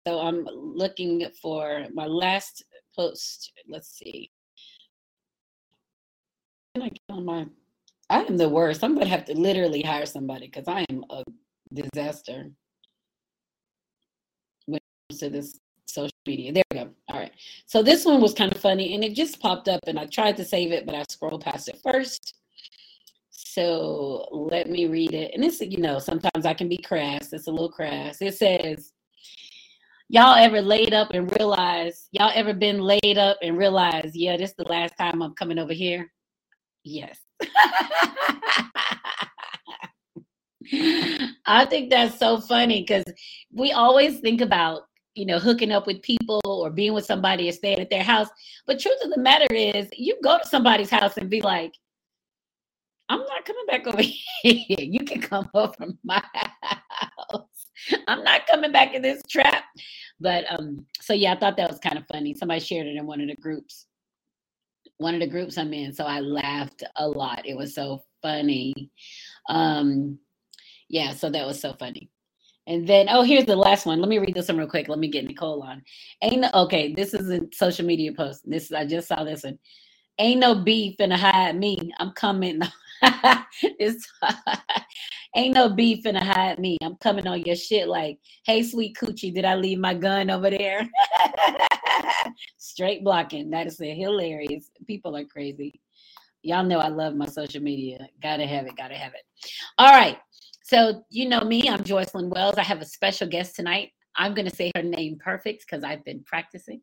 So 0.07 0.21
I'm 0.21 0.45
looking 0.53 1.27
for 1.43 1.87
my 1.93 2.07
last 2.07 2.65
post. 2.95 3.53
Let's 3.69 3.97
see. 3.99 4.31
Can 6.75 6.85
I 6.85 6.89
get 6.89 7.01
on 7.11 7.25
my? 7.25 7.47
I 8.09 8.23
am 8.23 8.37
the 8.37 8.49
worst. 8.49 8.85
I'm 8.85 8.95
gonna 8.95 9.07
have 9.07 9.25
to 9.27 9.35
literally 9.35 9.83
hire 9.83 10.07
somebody 10.07 10.47
because 10.47 10.69
I 10.69 10.85
am 10.91 11.05
a 11.11 11.25
disaster 11.73 12.51
when 14.67 14.77
it 14.77 14.83
comes 15.11 15.21
to 15.21 15.31
this 15.31 15.59
social 15.97 16.13
media. 16.27 16.53
There 16.53 16.63
we 16.71 16.79
go. 16.79 16.91
All 17.09 17.19
right. 17.19 17.33
So 17.67 17.83
this 17.83 18.05
one 18.05 18.21
was 18.21 18.35
kind 18.35 18.53
of 18.53 18.61
funny 18.61 18.95
and 18.95 19.03
it 19.03 19.15
just 19.15 19.41
popped 19.41 19.69
up 19.69 19.81
and 19.87 19.99
I 19.99 20.07
tried 20.07 20.37
to 20.37 20.45
save 20.45 20.73
it, 20.73 20.87
but 20.87 20.95
I 20.95 21.05
scrolled 21.09 21.45
past 21.45 21.69
it 21.69 21.81
first. 21.83 22.35
So 23.31 24.29
let 24.31 24.69
me 24.69 24.87
read 24.87 25.15
it. 25.15 25.33
And 25.35 25.45
it's, 25.45 25.61
you 25.61 25.79
know, 25.79 25.99
sometimes 25.99 26.45
I 26.45 26.55
can 26.55 26.69
be 26.69 26.77
crass. 26.77 27.33
It's 27.33 27.47
a 27.47 27.51
little 27.51 27.73
crass. 27.73 28.21
It 28.21 28.35
says, 28.35 28.93
y'all 30.09 30.35
ever 30.35 30.61
laid 30.61 30.93
up 30.93 31.11
and 31.15 31.33
realize 31.39 32.09
y'all 32.13 32.33
ever 32.35 32.53
been 32.53 32.81
laid 32.81 33.19
up 33.19 33.39
and 33.43 33.57
realize, 33.57 34.11
yeah, 34.15 34.37
this 34.37 34.51
is 34.51 34.57
the 34.57 34.69
last 34.69 34.95
time 34.99 35.23
I'm 35.23 35.35
coming 35.35 35.59
over 35.59 35.73
here? 35.73 36.13
Yes. 36.85 37.19
I 41.47 41.65
think 41.65 41.91
that's 41.91 42.19
so 42.19 42.41
funny 42.41 42.83
because 42.83 43.05
we 43.53 43.73
always 43.73 44.21
think 44.21 44.41
about, 44.41 44.83
you 45.17 45.25
know, 45.25 45.39
hooking 45.39 45.73
up 45.73 45.87
with 45.87 46.03
people 46.03 46.41
or 46.45 46.71
being 46.71 46.93
with 46.93 47.07
somebody 47.07 47.49
or 47.49 47.53
staying 47.53 47.81
at 47.81 47.91
their 47.91 48.03
house. 48.03 48.29
But 48.67 48.79
truth 48.79 48.99
of 49.03 49.11
the 49.11 49.21
matter 49.21 49.47
is, 49.51 49.89
you 49.97 50.19
go 50.23 50.39
to 50.39 50.47
somebody's 50.47 50.91
house 50.91 51.17
and 51.17 51.31
be 51.31 51.41
like, 51.41 51.73
I'm 53.09 53.21
not 53.21 53.45
coming 53.45 53.67
back 53.67 53.87
over 53.87 54.03
here. 54.43 54.79
You 54.79 55.01
can 55.01 55.21
come 55.21 55.49
over 55.55 55.87
my 56.05 56.23
house. 56.63 57.47
I'm 58.07 58.23
not 58.23 58.47
coming 58.47 58.73
back 58.73 58.95
in 58.95 59.03
this 59.03 59.23
trap. 59.29 59.65
But 60.21 60.45
um, 60.51 60.85
so 61.01 61.15
yeah, 61.15 61.33
I 61.33 61.39
thought 61.39 61.57
that 61.57 61.71
was 61.71 61.79
kind 61.79 61.99
of 61.99 62.07
funny. 62.13 62.35
Somebody 62.35 62.61
shared 62.61 62.87
it 62.87 62.97
in 62.97 63.07
one 63.07 63.21
of 63.21 63.29
the 63.29 63.37
groups, 63.37 63.87
one 64.99 65.15
of 65.15 65.21
the 65.21 65.27
groups 65.27 65.57
I'm 65.57 65.73
in. 65.73 65.95
So 65.95 66.05
I 66.05 66.21
laughed 66.21 66.85
a 66.97 67.09
lot. 67.09 67.47
It 67.47 67.57
was 67.57 67.75
so 67.75 68.05
funny. 68.23 68.91
Um, 69.49 70.19
yeah, 70.89 71.13
so 71.13 71.31
that 71.31 71.47
was 71.47 71.61
so 71.61 71.73
funny. 71.73 72.11
And 72.67 72.87
then, 72.87 73.09
oh, 73.09 73.23
here's 73.23 73.45
the 73.47 73.55
last 73.55 73.87
one. 73.87 74.01
Let 74.01 74.09
me 74.09 74.19
read 74.19 74.35
this 74.35 74.49
one 74.49 74.59
real 74.59 74.69
quick. 74.69 74.89
Let 74.89 74.99
me 74.99 75.09
get 75.09 75.25
Nicole 75.25 75.63
on. 75.63 75.83
Ain't 76.23 76.41
no, 76.41 76.51
okay, 76.53 76.93
this 76.93 77.15
is 77.15 77.31
a 77.31 77.41
social 77.53 77.87
media 77.87 78.13
post. 78.13 78.43
This 78.45 78.65
is, 78.67 78.73
I 78.73 78.85
just 78.85 79.09
saw 79.09 79.23
this 79.23 79.45
one. 79.45 79.59
Ain't 80.19 80.41
no 80.41 80.55
beef 80.55 80.97
in 80.99 81.13
a 81.13 81.17
hide 81.17 81.57
me. 81.57 81.93
I'm 81.99 82.11
coming. 82.13 82.61
it's 83.63 84.11
ain't 85.37 85.55
no 85.55 85.69
beef 85.69 86.07
in 86.07 86.17
a 86.17 86.25
hide 86.25 86.59
me. 86.59 86.77
I'm 86.83 86.97
coming 86.97 87.27
on 87.29 87.43
your 87.43 87.55
shit 87.55 87.87
like, 87.87 88.19
hey, 88.45 88.63
sweet 88.63 88.97
coochie, 88.97 89.33
did 89.33 89.45
I 89.45 89.55
leave 89.55 89.79
my 89.79 89.95
gun 89.95 90.31
over 90.31 90.51
there? 90.51 90.89
Straight 92.59 93.05
blocking. 93.05 93.51
That 93.51 93.67
is 93.67 93.79
hilarious. 93.79 94.71
People 94.87 95.17
are 95.17 95.25
crazy. 95.25 95.81
Y'all 96.43 96.65
know 96.65 96.79
I 96.79 96.89
love 96.89 97.15
my 97.15 97.27
social 97.27 97.63
media. 97.63 98.09
Gotta 98.23 98.47
have 98.47 98.67
it. 98.67 98.77
Gotta 98.77 98.95
have 98.95 99.13
it. 99.15 99.23
All 99.79 99.91
right. 99.91 100.19
So 100.67 101.05
you 101.11 101.29
know 101.29 101.43
me. 101.43 101.69
I'm 101.69 101.85
Joycelyn 101.85 102.29
Wells. 102.29 102.59
I 102.59 102.65
have 102.65 102.81
a 102.81 102.85
special 102.85 103.29
guest 103.29 103.55
tonight. 103.55 103.93
I'm 104.17 104.35
gonna 104.35 104.51
say 104.51 104.73
her 104.75 104.83
name 104.83 105.17
perfect 105.17 105.65
because 105.65 105.85
I've 105.85 106.05
been 106.05 106.25
practicing. 106.25 106.81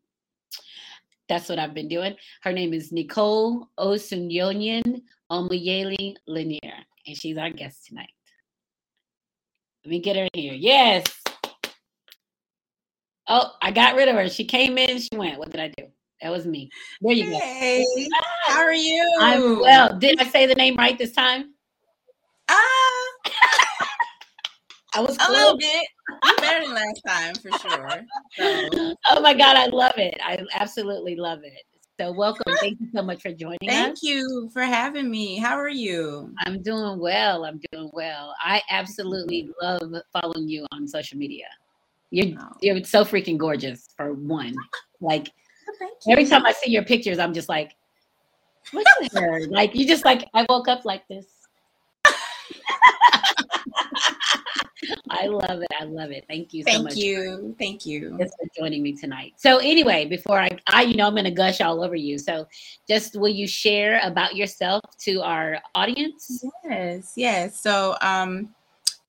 That's 1.28 1.50
what 1.50 1.60
I've 1.60 1.74
been 1.74 1.90
doing. 1.90 2.16
Her 2.44 2.54
name 2.54 2.74
is 2.74 2.94
Nicole 2.94 3.68
Osunyonyin 3.78 5.02
Omuyeli 5.30 6.16
Lanier, 6.28 6.78
and 7.06 7.18
she's 7.18 7.38
our 7.38 7.50
guest 7.50 7.86
tonight. 7.86 8.14
Let 9.84 9.90
me 9.90 10.00
get 10.00 10.16
her 10.16 10.30
in 10.34 10.40
here. 10.40 10.54
Yes. 10.54 11.04
Oh, 13.28 13.52
I 13.62 13.72
got 13.72 13.98
rid 13.98 14.08
of 14.08 14.16
her. 14.16 14.30
She 14.30 14.46
came 14.46 14.78
in, 14.78 14.98
she 14.98 15.18
went. 15.18 15.40
What 15.40 15.50
did 15.50 15.60
I 15.60 15.74
do? 15.76 15.88
That 16.22 16.32
was 16.32 16.46
me. 16.46 16.70
There 17.02 17.12
you 17.12 17.32
hey, 17.32 17.84
go. 17.84 18.18
How 18.48 18.62
are 18.62 18.72
you? 18.72 19.18
I'm 19.20 19.60
well. 19.60 20.00
Did 20.00 20.22
I 20.22 20.24
say 20.28 20.46
the 20.46 20.56
name 20.56 20.78
right 20.78 20.98
this 20.98 21.12
time? 21.12 21.54
Ah. 22.48 22.54
Uh, 22.56 22.94
I 24.96 25.02
was 25.02 25.18
a 25.18 25.32
little 25.32 25.58
bit 25.58 25.88
better 26.40 26.66
than 26.66 26.76
last 26.76 27.02
time 27.06 27.36
for 27.36 27.52
sure. 27.60 28.02
So. 28.38 28.96
Oh 29.10 29.22
my 29.22 29.34
God, 29.34 29.58
I 29.58 29.68
love 29.68 29.98
it. 29.98 30.18
I 30.24 30.40
absolutely 30.54 31.16
love 31.16 31.40
it. 31.44 31.64
So 32.00 32.12
welcome. 32.12 32.54
Thank 32.60 32.80
you 32.80 32.88
so 32.94 33.04
much 33.04 33.22
for 33.22 33.32
joining 33.32 33.60
Thank 33.68 33.94
us. 33.94 34.04
you 34.04 34.50
for 34.52 34.64
having 34.64 35.12
me. 35.12 35.38
How 35.38 35.56
are 35.56 35.70
you? 35.70 36.34
I'm 36.40 36.62
doing 36.62 37.00
well. 37.00 37.46
I'm 37.46 37.60
doing 37.72 37.90
well. 37.94 38.34
I 38.40 38.62
absolutely 38.70 39.52
love 39.62 39.94
following 40.12 40.48
you 40.48 40.66
on 40.72 40.88
social 40.88 41.18
media. 41.18 41.46
You're 42.10 42.38
oh. 42.40 42.56
you're 42.62 42.84
so 42.84 43.06
freaking 43.06 43.38
gorgeous 43.38 43.90
for 43.96 44.14
one. 44.14 44.56
Like 45.02 45.30
oh, 45.82 46.12
every 46.12 46.26
time 46.26 46.46
I 46.46 46.54
see 46.54 46.72
your 46.72 46.84
pictures, 46.84 47.20
I'm 47.20 47.34
just 47.34 47.50
like, 47.50 47.76
what's 48.72 49.14
her? 49.16 49.48
like 49.48 49.76
you 49.76 49.88
just 49.88 50.06
like 50.06 50.28
I 50.34 50.46
woke 50.50 50.68
up 50.68 50.86
like 50.86 51.08
this. 51.08 51.26
I 55.10 55.28
love 55.28 55.62
it. 55.62 55.68
I 55.80 55.86
love 55.86 56.12
it. 56.12 56.26
Thank 56.28 56.54
you 56.54 56.64
so 56.64 56.72
Thank 56.72 56.84
much. 56.84 56.94
Thank 56.94 57.06
you. 57.06 57.56
Thank 57.60 57.86
you. 57.86 58.18
Just 58.20 58.34
for 58.38 58.48
joining 58.58 58.84
me 58.84 58.94
tonight. 58.94 59.34
So 59.38 59.58
anyway, 59.58 60.06
before 60.06 60.40
I, 60.40 60.50
I, 60.68 60.84
you 60.84 60.96
know, 60.96 61.08
I'm 61.08 61.14
going 61.14 61.26
to 61.26 61.32
gush 61.32 61.62
all 61.62 61.84
over 61.84 61.96
you. 61.96 62.18
So 62.18 62.48
just 62.88 63.16
will 63.16 63.30
you 63.30 63.48
share 63.48 64.00
about 64.04 64.36
yourself 64.36 64.82
to 65.00 65.22
our 65.22 65.60
audience? 65.76 66.44
Yes. 66.64 67.14
Yes. 67.16 67.62
So, 67.62 67.96
um, 68.02 68.54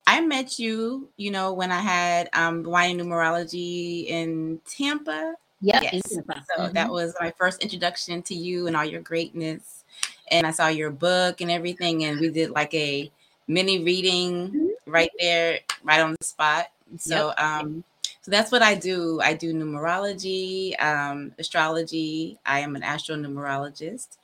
I 0.07 0.21
met 0.21 0.59
you, 0.59 1.09
you 1.16 1.31
know, 1.31 1.52
when 1.54 1.73
I 1.73 1.81
had 1.81 2.28
um 2.35 2.62
wine 2.62 2.99
numerology 2.99 4.07
in 4.07 4.61
Tampa. 4.66 5.35
Yep, 5.62 5.83
yes. 5.83 6.14
Tampa. 6.14 6.45
So 6.54 6.62
mm-hmm. 6.64 6.75
that 6.75 6.90
was 6.90 7.14
my 7.21 7.33
first 7.38 7.62
introduction 7.62 8.23
to 8.25 8.35
you 8.35 8.66
and 8.66 8.76
all 8.76 8.85
your 8.85 9.00
greatness. 9.00 9.85
And 10.31 10.47
I 10.47 10.50
saw 10.50 10.69
your 10.69 10.90
book 10.90 11.40
and 11.40 11.50
everything, 11.50 12.04
and 12.04 12.21
we 12.21 12.28
did 12.31 12.50
like 12.50 12.75
a 12.75 13.11
mini 13.49 13.83
reading 13.83 14.63
right 14.87 15.11
there, 15.19 15.61
right 15.83 16.00
on 16.00 16.17
the 16.19 16.25
spot. 16.25 16.67
So, 16.99 17.29
yep. 17.29 17.41
um, 17.41 17.85
so 18.23 18.31
that's 18.31 18.50
what 18.50 18.62
I 18.62 18.75
do. 18.75 19.21
I 19.21 19.35
do 19.35 19.53
numerology, 19.53 20.81
um, 20.83 21.33
astrology. 21.38 22.38
I 22.47 22.61
am 22.61 22.76
an 22.76 22.83
astronumerologist, 22.83 24.17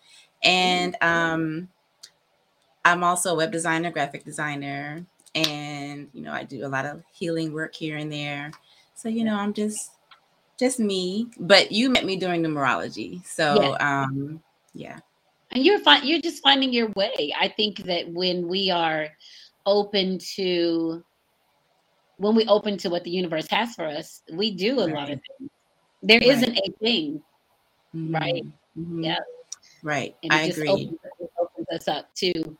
and 0.42 0.96
um, 1.02 1.68
I'm 2.84 3.04
also 3.04 3.32
a 3.32 3.36
web 3.36 3.52
designer, 3.52 3.90
graphic 3.90 4.24
designer, 4.24 5.04
and 5.34 6.08
you 6.12 6.22
know 6.22 6.32
I 6.32 6.44
do 6.44 6.64
a 6.64 6.68
lot 6.68 6.86
of 6.86 7.02
healing 7.12 7.52
work 7.52 7.74
here 7.74 7.98
and 7.98 8.10
there. 8.10 8.52
So 8.94 9.08
you 9.08 9.24
know 9.24 9.36
I'm 9.36 9.52
just 9.52 9.92
just 10.58 10.78
me. 10.78 11.28
But 11.38 11.72
you 11.72 11.90
met 11.90 12.04
me 12.04 12.16
during 12.16 12.42
numerology, 12.42 13.24
so 13.26 13.62
yeah. 13.62 14.02
um, 14.04 14.42
yeah. 14.74 14.98
And 15.50 15.64
you're 15.64 15.80
fine. 15.80 16.06
You're 16.06 16.20
just 16.20 16.42
finding 16.42 16.72
your 16.72 16.88
way. 16.90 17.34
I 17.38 17.48
think 17.48 17.78
that 17.84 18.08
when 18.08 18.46
we 18.48 18.70
are 18.70 19.08
open 19.66 20.18
to 20.36 21.04
when 22.18 22.34
we 22.34 22.46
open 22.46 22.76
to 22.78 22.90
what 22.90 23.04
the 23.04 23.10
universe 23.10 23.46
has 23.48 23.74
for 23.74 23.86
us, 23.86 24.22
we 24.32 24.50
do 24.50 24.80
a 24.80 24.86
right. 24.86 24.94
lot 24.94 25.10
of 25.10 25.20
things. 25.38 25.50
There 26.02 26.20
right. 26.20 26.40
not 26.40 26.58
a 26.58 26.72
thing, 26.80 27.22
mm-hmm. 27.94 28.14
right? 28.14 28.44
Mm-hmm. 28.78 29.04
Yeah, 29.04 29.18
right. 29.82 30.16
And 30.22 30.32
I 30.32 30.42
agree. 30.42 30.68
Opens, 30.68 30.98
it 31.20 31.30
opens 31.40 31.66
us 31.72 31.88
up 31.88 32.14
to 32.16 32.56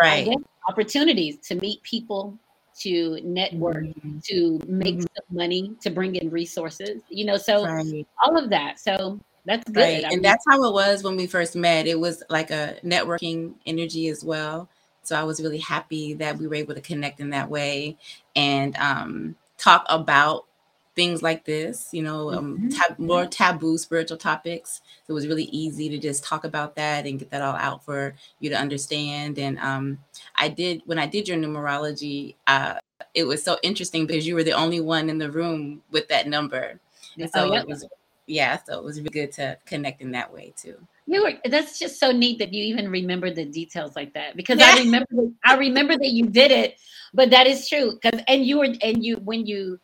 right 0.00 0.28
opportunities 0.68 1.38
to 1.38 1.54
meet 1.56 1.82
people, 1.82 2.38
to 2.80 3.20
network, 3.22 3.84
mm-hmm. 3.84 4.18
to 4.24 4.60
make 4.66 4.96
mm-hmm. 4.96 5.36
money, 5.36 5.72
to 5.80 5.90
bring 5.90 6.16
in 6.16 6.30
resources. 6.30 7.02
You 7.08 7.26
know, 7.26 7.36
so 7.36 7.64
right. 7.64 8.06
all 8.24 8.36
of 8.36 8.50
that. 8.50 8.80
So 8.80 9.20
that's 9.44 9.64
good. 9.70 9.76
Right. 9.76 10.02
and 10.04 10.12
mean, 10.12 10.22
that's 10.22 10.44
how 10.48 10.62
it 10.64 10.72
was 10.72 11.02
when 11.02 11.16
we 11.16 11.26
first 11.26 11.56
met. 11.56 11.86
It 11.86 11.98
was 11.98 12.22
like 12.30 12.50
a 12.50 12.76
networking 12.84 13.54
energy 13.66 14.08
as 14.08 14.24
well. 14.24 14.68
So 15.06 15.16
I 15.16 15.24
was 15.24 15.40
really 15.40 15.58
happy 15.58 16.14
that 16.14 16.38
we 16.38 16.46
were 16.46 16.54
able 16.54 16.74
to 16.74 16.80
connect 16.80 17.20
in 17.20 17.30
that 17.30 17.50
way 17.50 17.96
and 18.34 18.76
um, 18.76 19.36
talk 19.58 19.84
about 19.88 20.46
things 20.94 21.22
like 21.22 21.44
this, 21.44 21.88
you 21.92 22.02
know, 22.02 22.32
um, 22.32 22.56
mm-hmm. 22.56 22.68
tab- 22.68 22.98
more 22.98 23.26
taboo 23.26 23.76
spiritual 23.76 24.16
topics. 24.16 24.80
So 25.06 25.10
it 25.10 25.14
was 25.14 25.26
really 25.26 25.44
easy 25.44 25.88
to 25.88 25.98
just 25.98 26.24
talk 26.24 26.44
about 26.44 26.76
that 26.76 27.06
and 27.06 27.18
get 27.18 27.30
that 27.30 27.42
all 27.42 27.56
out 27.56 27.84
for 27.84 28.14
you 28.38 28.50
to 28.50 28.56
understand. 28.56 29.38
And 29.38 29.58
um, 29.58 29.98
I 30.36 30.48
did, 30.48 30.82
when 30.86 30.98
I 30.98 31.06
did 31.06 31.26
your 31.26 31.36
numerology, 31.36 32.36
uh, 32.46 32.74
it 33.12 33.24
was 33.24 33.42
so 33.42 33.58
interesting 33.62 34.06
because 34.06 34.26
you 34.26 34.34
were 34.34 34.44
the 34.44 34.52
only 34.52 34.80
one 34.80 35.10
in 35.10 35.18
the 35.18 35.30
room 35.30 35.82
with 35.90 36.08
that 36.08 36.28
number. 36.28 36.80
And 37.18 37.30
so 37.30 37.44
oh, 37.48 37.52
yeah. 37.52 37.60
it 37.60 37.68
was, 37.68 37.86
yeah, 38.26 38.58
so 38.64 38.78
it 38.78 38.84
was 38.84 38.98
really 38.98 39.10
good 39.10 39.32
to 39.32 39.58
connect 39.66 40.00
in 40.00 40.12
that 40.12 40.32
way 40.32 40.52
too. 40.56 40.76
You 41.06 41.22
were 41.22 41.32
that's 41.50 41.78
just 41.78 42.00
so 42.00 42.12
neat 42.12 42.38
that 42.38 42.52
you 42.52 42.64
even 42.64 42.90
remember 42.90 43.30
the 43.30 43.44
details 43.44 43.94
like 43.94 44.14
that 44.14 44.36
because 44.36 44.60
I 44.60 44.78
remember 44.78 45.06
I 45.44 45.56
remember 45.56 45.98
that 45.98 46.10
you 46.10 46.26
did 46.26 46.50
it, 46.50 46.80
but 47.12 47.30
that 47.30 47.46
is 47.46 47.68
true 47.68 47.98
because 48.00 48.20
and 48.26 48.44
you 48.44 48.58
were 48.58 48.68
and 48.82 49.04
you 49.04 49.16
when 49.18 49.44
you 49.44 49.78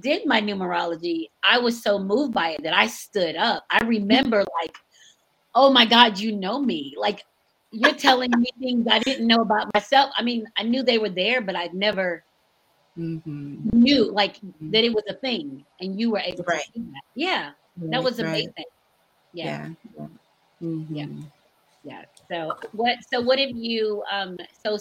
did 0.00 0.26
my 0.26 0.40
numerology, 0.40 1.30
I 1.42 1.58
was 1.58 1.82
so 1.82 1.98
moved 1.98 2.34
by 2.34 2.50
it 2.50 2.62
that 2.62 2.74
I 2.76 2.86
stood 2.86 3.36
up. 3.36 3.64
I 3.70 3.82
remember 3.84 4.44
like, 4.60 4.76
oh 5.54 5.72
my 5.72 5.86
God, 5.86 6.18
you 6.18 6.32
know 6.36 6.60
me. 6.60 6.94
Like 6.98 7.24
you're 7.70 7.94
telling 7.94 8.30
me 8.36 8.50
things 8.60 8.86
I 8.90 8.98
didn't 8.98 9.26
know 9.26 9.40
about 9.40 9.72
myself. 9.74 10.10
I 10.16 10.22
mean, 10.22 10.46
I 10.56 10.62
knew 10.62 10.82
they 10.82 10.98
were 10.98 11.08
there, 11.08 11.40
but 11.40 11.56
I'd 11.56 11.74
never 11.74 12.24
mm-hmm. 12.98 13.68
knew 13.72 14.10
like 14.10 14.36
mm-hmm. 14.36 14.70
that 14.70 14.84
it 14.84 14.92
was 14.92 15.04
a 15.08 15.14
thing, 15.14 15.64
and 15.80 15.98
you 15.98 16.10
were 16.10 16.20
able 16.20 16.44
right. 16.44 16.64
to 16.64 16.72
see 16.72 16.80
that. 16.92 17.02
Yeah, 17.14 17.50
right. 17.76 17.90
that 17.90 18.02
was 18.02 18.18
amazing. 18.18 18.52
Right. 18.56 18.66
Yeah. 19.32 19.68
yeah. 19.98 20.06
Mm-hmm. 20.62 20.94
Yeah. 20.94 21.06
Yeah. 21.84 22.02
So 22.30 22.56
what 22.72 22.96
so 23.10 23.20
what 23.20 23.38
have 23.38 23.50
you 23.50 24.02
um 24.10 24.36
so 24.64 24.78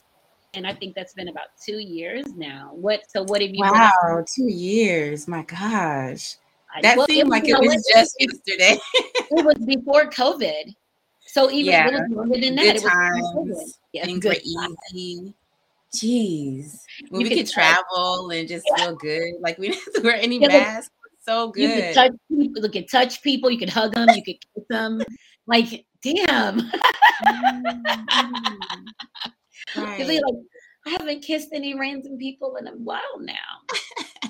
and 0.53 0.65
I 0.65 0.73
think 0.73 0.95
that's 0.95 1.13
been 1.13 1.27
about 1.27 1.47
two 1.63 1.79
years 1.79 2.25
now. 2.35 2.71
What 2.73 3.01
so 3.09 3.23
what 3.23 3.41
have 3.41 3.51
you 3.51 3.61
Wow, 3.61 4.25
two 4.35 4.49
years. 4.51 5.27
My 5.27 5.43
gosh. 5.43 6.35
That 6.81 6.97
well, 6.97 7.07
seemed 7.07 7.27
it 7.27 7.31
like 7.31 7.47
it 7.47 7.59
was 7.59 7.89
just 7.93 8.15
yesterday. 8.19 8.77
it 8.95 9.45
was 9.45 9.55
before 9.65 10.09
COVID. 10.09 10.75
So 11.25 11.51
even 11.51 11.73
yeah. 11.73 11.99
longer 12.09 12.39
than 12.39 12.55
that, 12.55 12.75
good 12.75 12.89
times. 12.89 13.79
Yeah, 13.93 14.05
things 14.05 14.25
were 14.25 14.35
easy. 14.43 15.33
Jeez. 15.95 16.79
When 17.09 17.21
you 17.21 17.29
we 17.29 17.35
could 17.35 17.49
travel 17.49 18.29
and 18.31 18.47
just 18.47 18.65
yeah. 18.69 18.85
feel 18.85 18.95
good, 18.95 19.33
like 19.39 19.57
we 19.57 19.69
didn't 19.93 20.03
wear 20.03 20.15
any 20.15 20.39
masks 20.39 20.91
so 21.27 21.51
good. 21.51 21.61
You 21.61 21.81
could 21.81 21.93
touch 21.93 22.11
people, 22.29 22.63
you 22.63 22.69
could 22.69 22.89
touch 22.89 23.21
people, 23.21 23.51
you 23.51 23.57
could 23.57 23.69
hug 23.69 23.93
them, 23.93 24.07
you 24.09 24.23
could 24.23 24.37
kiss 24.55 24.63
them. 24.69 25.01
Like, 25.47 25.85
damn. 26.03 26.59
mm-hmm. 27.25 28.61
right. 29.77 30.07
like, 30.07 30.21
I 30.85 30.89
haven't 30.91 31.21
kissed 31.21 31.49
any 31.53 31.77
random 31.77 32.17
people 32.17 32.55
in 32.57 32.67
a 32.67 32.71
while 32.71 33.19
now. 33.19 33.33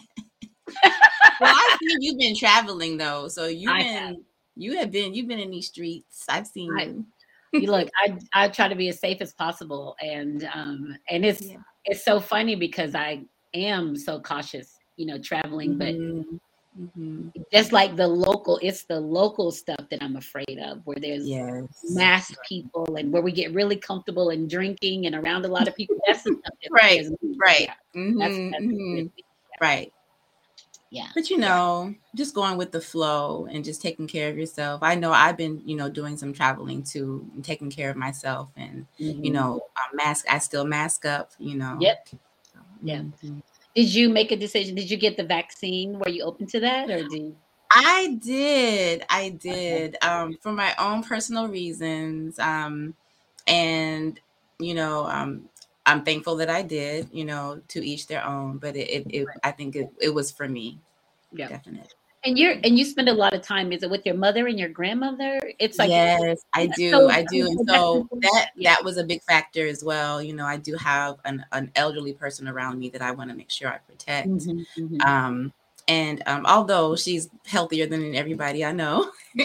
well, 1.39 1.53
I 1.53 1.77
see 1.79 1.97
you've 1.99 2.19
been 2.19 2.35
traveling 2.35 2.97
though, 2.97 3.27
so 3.27 3.45
you've 3.45 3.71
I 3.71 3.83
been 3.83 3.93
have. 3.95 4.15
you 4.55 4.77
have 4.77 4.91
been 4.91 5.13
you've 5.13 5.27
been 5.27 5.39
in 5.39 5.51
these 5.51 5.67
streets. 5.67 6.25
I've 6.29 6.47
seen 6.47 6.71
I, 6.79 6.83
you. 6.85 7.05
you 7.53 7.71
look, 7.71 7.89
I 8.03 8.17
I 8.33 8.47
try 8.49 8.67
to 8.67 8.75
be 8.75 8.89
as 8.89 8.99
safe 8.99 9.21
as 9.21 9.33
possible, 9.33 9.95
and 10.01 10.49
um 10.53 10.97
and 11.09 11.25
it's 11.25 11.41
yeah. 11.41 11.57
it's 11.85 12.03
so 12.03 12.19
funny 12.19 12.55
because 12.55 12.95
I 12.95 13.25
am 13.53 13.95
so 13.95 14.19
cautious, 14.19 14.73
you 14.95 15.05
know, 15.05 15.19
traveling, 15.19 15.77
mm-hmm. 15.77 16.21
but 16.21 16.39
Mm-hmm. 16.79 17.29
Just 17.51 17.71
like 17.71 17.95
the 17.95 18.07
local, 18.07 18.59
it's 18.61 18.83
the 18.83 18.99
local 18.99 19.51
stuff 19.51 19.89
that 19.89 20.01
I'm 20.03 20.15
afraid 20.15 20.59
of, 20.63 20.81
where 20.85 20.97
there's 20.99 21.27
yes. 21.27 21.65
masked 21.89 22.37
people 22.47 22.95
and 22.95 23.11
where 23.11 23.21
we 23.21 23.31
get 23.31 23.53
really 23.53 23.77
comfortable 23.77 24.29
and 24.29 24.49
drinking 24.49 25.05
and 25.07 25.15
around 25.15 25.45
a 25.45 25.47
lot 25.47 25.67
of 25.67 25.75
people. 25.75 25.97
That's 26.05 26.23
the 26.23 26.33
stuff 26.33 26.53
that 26.61 26.69
right, 26.71 27.05
right, 27.37 27.69
mm-hmm. 27.95 28.19
that's, 28.19 28.35
that's 28.35 28.63
mm-hmm. 28.63 29.07
right. 29.59 29.91
Yeah. 30.89 31.07
But 31.13 31.29
you 31.29 31.37
know, 31.37 31.93
just 32.15 32.33
going 32.33 32.57
with 32.57 32.71
the 32.71 32.79
flow 32.79 33.47
and 33.51 33.65
just 33.65 33.81
taking 33.81 34.07
care 34.07 34.29
of 34.29 34.37
yourself. 34.37 34.81
I 34.83 34.95
know 34.95 35.11
I've 35.11 35.35
been, 35.35 35.61
you 35.65 35.75
know, 35.75 35.89
doing 35.89 36.15
some 36.15 36.31
traveling 36.31 36.83
too 36.83 37.29
and 37.35 37.43
taking 37.43 37.69
care 37.69 37.89
of 37.89 37.97
myself 37.97 38.49
and, 38.55 38.85
mm-hmm. 38.99 39.23
you 39.23 39.31
know, 39.31 39.61
mask, 39.93 40.25
I 40.29 40.37
still 40.39 40.63
mask 40.63 41.05
up, 41.05 41.31
you 41.39 41.55
know. 41.55 41.77
Yep. 41.81 42.09
yeah. 42.81 42.99
Mm-hmm. 42.99 43.39
Did 43.77 43.93
you 43.93 44.09
make 44.09 44.31
a 44.31 44.35
decision? 44.35 44.73
Did 44.73 44.89
you 44.89 44.97
get 44.97 45.17
the 45.17 45.23
vaccine? 45.23 45.99
Were 45.99 46.09
you 46.09 46.23
open 46.23 46.47
to 46.47 46.59
that 46.61 46.89
or 46.89 47.03
did 47.03 47.35
I 47.69 48.17
did. 48.23 49.05
I 49.07 49.29
did. 49.29 49.97
Um, 50.01 50.35
for 50.41 50.51
my 50.51 50.73
own 50.79 51.03
personal 51.03 51.47
reasons. 51.47 52.39
Um, 52.39 52.95
and 53.45 54.19
you 54.59 54.73
know, 54.73 55.05
um, 55.05 55.47
I'm 55.85 56.03
thankful 56.03 56.37
that 56.37 56.49
I 56.49 56.63
did, 56.63 57.09
you 57.11 57.23
know, 57.23 57.61
to 57.67 57.85
each 57.85 58.07
their 58.07 58.25
own, 58.25 58.57
but 58.57 58.75
it, 58.75 58.89
it, 58.89 59.05
it 59.09 59.27
I 59.43 59.51
think 59.51 59.75
it, 59.75 59.91
it 60.01 60.09
was 60.09 60.31
for 60.31 60.47
me. 60.47 60.79
Yeah. 61.31 61.49
Definitely. 61.49 61.91
And 62.23 62.37
you're 62.37 62.55
and 62.63 62.77
you 62.77 62.83
spend 62.83 63.09
a 63.09 63.13
lot 63.13 63.33
of 63.33 63.41
time. 63.41 63.71
Is 63.71 63.83
it 63.83 63.89
with 63.89 64.05
your 64.05 64.15
mother 64.15 64.47
and 64.47 64.59
your 64.59 64.69
grandmother? 64.69 65.39
It's 65.59 65.77
like 65.77 65.89
yes, 65.89 66.41
I 66.53 66.67
do, 66.67 66.89
so, 66.89 67.09
I 67.09 67.23
do, 67.23 67.45
and 67.45 67.69
so 67.69 68.07
that 68.21 68.49
that 68.63 68.83
was 68.83 68.97
a 68.97 69.03
big 69.03 69.21
factor 69.23 69.67
as 69.67 69.83
well. 69.83 70.21
You 70.21 70.33
know, 70.33 70.45
I 70.45 70.57
do 70.57 70.75
have 70.75 71.17
an, 71.25 71.45
an 71.51 71.71
elderly 71.75 72.13
person 72.13 72.47
around 72.47 72.79
me 72.79 72.89
that 72.89 73.01
I 73.01 73.11
want 73.11 73.29
to 73.29 73.35
make 73.35 73.51
sure 73.51 73.69
I 73.69 73.77
protect. 73.77 74.29
Mm-hmm, 74.29 74.83
mm-hmm. 74.83 75.01
Um, 75.01 75.53
and 75.87 76.21
um, 76.25 76.45
although 76.45 76.95
she's 76.95 77.29
healthier 77.45 77.85
than 77.85 78.15
everybody 78.15 78.65
I 78.65 78.71
know, 78.71 79.11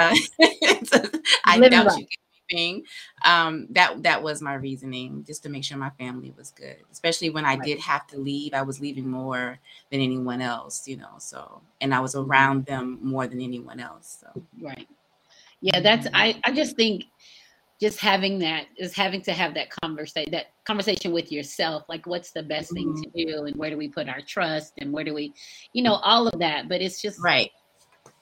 uh, 0.00 0.16
I 1.44 1.68
doubt 1.68 1.92
she 1.98 2.08
anything. 2.50 2.84
Um, 3.24 3.66
that 3.70 4.02
that 4.02 4.22
was 4.22 4.42
my 4.42 4.54
reasoning, 4.54 5.24
just 5.26 5.42
to 5.44 5.48
make 5.48 5.64
sure 5.64 5.76
my 5.76 5.90
family 5.90 6.32
was 6.36 6.50
good. 6.50 6.76
Especially 6.90 7.30
when 7.30 7.44
I 7.44 7.54
right. 7.54 7.62
did 7.62 7.78
have 7.80 8.06
to 8.08 8.18
leave, 8.18 8.54
I 8.54 8.62
was 8.62 8.80
leaving 8.80 9.08
more 9.08 9.58
than 9.90 10.00
anyone 10.00 10.40
else, 10.40 10.86
you 10.86 10.96
know. 10.96 11.14
So, 11.18 11.60
and 11.80 11.94
I 11.94 12.00
was 12.00 12.14
mm-hmm. 12.14 12.30
around 12.30 12.66
them 12.66 12.98
more 13.02 13.26
than 13.26 13.40
anyone 13.40 13.80
else. 13.80 14.18
So, 14.20 14.42
right. 14.60 14.88
Yeah, 15.60 15.80
that's. 15.80 16.06
Mm-hmm. 16.06 16.16
I 16.16 16.40
I 16.44 16.52
just 16.52 16.76
think 16.76 17.04
just 17.80 17.98
having 17.98 18.38
that 18.38 18.66
is 18.76 18.94
having 18.94 19.20
to 19.20 19.32
have 19.32 19.54
that 19.54 19.68
conversation 19.82 20.30
that 20.30 20.52
conversation 20.64 21.10
with 21.12 21.32
yourself 21.32 21.82
like 21.88 22.06
what's 22.06 22.30
the 22.30 22.42
best 22.42 22.72
thing 22.72 22.94
to 22.94 23.08
mm-hmm. 23.08 23.30
do 23.30 23.44
and 23.46 23.56
where 23.56 23.70
do 23.70 23.76
we 23.76 23.88
put 23.88 24.08
our 24.08 24.20
trust 24.20 24.74
and 24.78 24.92
where 24.92 25.02
do 25.02 25.12
we 25.12 25.34
you 25.72 25.82
know 25.82 25.94
all 25.94 26.28
of 26.28 26.38
that 26.38 26.68
but 26.68 26.80
it's 26.80 27.02
just 27.02 27.20
right 27.20 27.50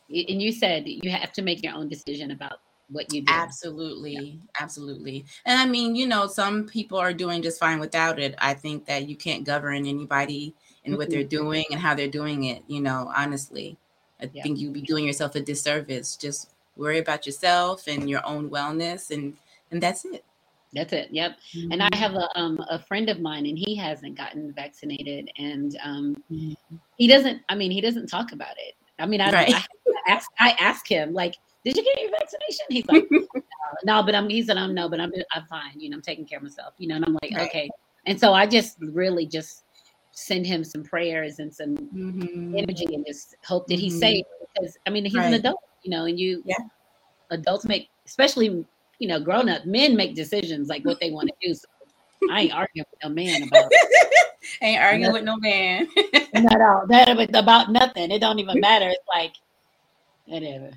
and 0.08 0.40
you 0.40 0.50
said 0.50 0.84
you 0.86 1.10
have 1.10 1.30
to 1.30 1.42
make 1.42 1.62
your 1.62 1.74
own 1.74 1.90
decision 1.90 2.30
about 2.30 2.60
what 2.90 3.12
you 3.12 3.23
do. 3.23 3.32
Absolutely. 3.32 4.12
Yeah. 4.14 4.62
Absolutely. 4.62 5.25
And 5.47 5.58
I 5.58 5.67
mean, 5.67 5.95
you 5.95 6.06
know, 6.06 6.26
some 6.26 6.67
people 6.67 6.99
are 6.99 7.12
doing 7.12 7.43
just 7.43 7.58
fine 7.58 7.78
without 7.78 8.19
it. 8.19 8.34
I 8.38 8.54
think 8.54 8.86
that 8.86 9.08
you 9.08 9.17
can't 9.17 9.45
govern 9.45 9.86
anybody 9.86 10.54
and 10.84 10.97
what 10.97 11.10
they're 11.10 11.21
mm-hmm. 11.21 11.28
doing 11.28 11.64
and 11.71 11.80
how 11.80 11.95
they're 11.95 12.08
doing 12.08 12.45
it, 12.45 12.62
you 12.67 12.80
know, 12.80 13.10
honestly. 13.14 13.76
I 14.21 14.30
yeah. 14.32 14.43
think 14.43 14.58
you'd 14.58 14.73
be 14.73 14.82
doing 14.82 15.06
yourself 15.06 15.34
a 15.34 15.41
disservice. 15.41 16.17
Just 16.17 16.52
worry 16.76 16.99
about 16.99 17.26
yourself 17.26 17.86
and 17.86 18.08
your 18.08 18.26
own 18.26 18.50
wellness 18.50 19.10
and 19.10 19.36
and 19.71 19.82
that's 19.82 20.04
it. 20.04 20.25
That's 20.73 20.93
it. 20.93 21.08
Yep. 21.10 21.36
Mm-hmm. 21.54 21.73
And 21.73 21.82
I 21.82 21.88
mm-hmm. 21.88 22.00
have 22.00 22.14
a 22.14 22.38
um 22.38 22.64
a 22.69 22.78
friend 22.78 23.08
of 23.08 23.21
mine 23.21 23.47
and 23.47 23.58
he 23.58 23.75
hasn't 23.76 24.17
gotten 24.17 24.52
vaccinated 24.52 25.30
and 25.38 25.78
um 25.82 26.23
mm-hmm. 26.30 26.76
he 26.97 27.06
doesn't 27.06 27.43
I 27.49 27.54
mean 27.54 27.71
he 27.71 27.80
doesn't 27.80 28.08
talk 28.08 28.32
about 28.32 28.56
it. 28.58 28.75
I 28.99 29.06
mean 29.06 29.21
I, 29.21 29.30
right. 29.30 29.54
I, 29.54 29.58
I 29.58 30.12
ask 30.12 30.30
I 30.38 30.56
ask 30.60 30.86
him 30.86 31.12
like 31.12 31.36
did 31.64 31.76
you 31.76 31.84
get 31.84 32.00
your 32.00 32.10
vaccination? 32.10 32.66
He's 32.68 32.86
like, 32.86 33.06
no, 33.10 33.42
no, 33.84 34.02
but 34.02 34.14
I'm, 34.14 34.28
he 34.28 34.42
said, 34.42 34.56
I'm 34.56 34.75
no, 34.75 34.88
but 34.88 35.00
I'm, 35.00 35.12
I'm 35.34 35.44
fine. 35.46 35.78
You 35.78 35.90
know, 35.90 35.96
I'm 35.96 36.02
taking 36.02 36.25
care 36.25 36.38
of 36.38 36.42
myself, 36.42 36.75
you 36.78 36.88
know, 36.88 36.96
and 36.96 37.04
I'm 37.04 37.14
like, 37.14 37.32
right. 37.34 37.49
okay. 37.49 37.70
And 38.06 38.18
so 38.18 38.32
I 38.32 38.46
just 38.46 38.78
really 38.80 39.26
just 39.26 39.64
send 40.12 40.46
him 40.46 40.64
some 40.64 40.82
prayers 40.82 41.38
and 41.38 41.52
some 41.54 41.76
mm-hmm. 41.76 42.56
energy 42.56 42.86
and 42.86 43.04
just 43.06 43.36
hope 43.44 43.66
that 43.68 43.78
he's 43.78 43.92
mm-hmm. 43.94 44.00
safe 44.00 44.26
because 44.54 44.76
I 44.86 44.90
mean, 44.90 45.04
he's 45.04 45.14
right. 45.14 45.26
an 45.26 45.34
adult, 45.34 45.60
you 45.82 45.90
know, 45.90 46.06
and 46.06 46.18
you, 46.18 46.42
yeah. 46.46 46.56
adults 47.30 47.64
make, 47.66 47.88
especially, 48.06 48.64
you 48.99 49.08
know, 49.08 49.20
grown 49.20 49.49
up 49.49 49.66
men 49.66 49.96
make 49.96 50.14
decisions 50.14 50.68
like 50.68 50.84
what 50.84 50.99
they 51.00 51.10
want 51.10 51.28
to 51.28 51.46
do. 51.46 51.54
So 51.54 51.66
I 52.30 52.42
ain't 52.42 52.52
arguing 52.52 52.86
with 52.90 53.00
no 53.02 53.08
man 53.10 53.42
about 53.44 53.70
ain't 54.62 54.80
arguing 54.82 55.12
with 55.12 55.25
no 55.25 55.36
man. 55.36 55.88
not 56.34 56.60
all 56.60 56.86
that 56.88 57.34
about 57.34 57.70
nothing. 57.70 58.10
It 58.10 58.18
don't 58.18 58.38
even 58.38 58.60
matter. 58.60 58.88
It's 58.88 59.08
like 59.08 59.34
whatever. 60.30 60.71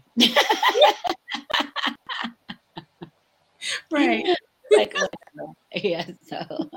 right. 3.92 4.36
like 4.76 4.96
yeah. 5.76 6.06
So, 6.22 6.70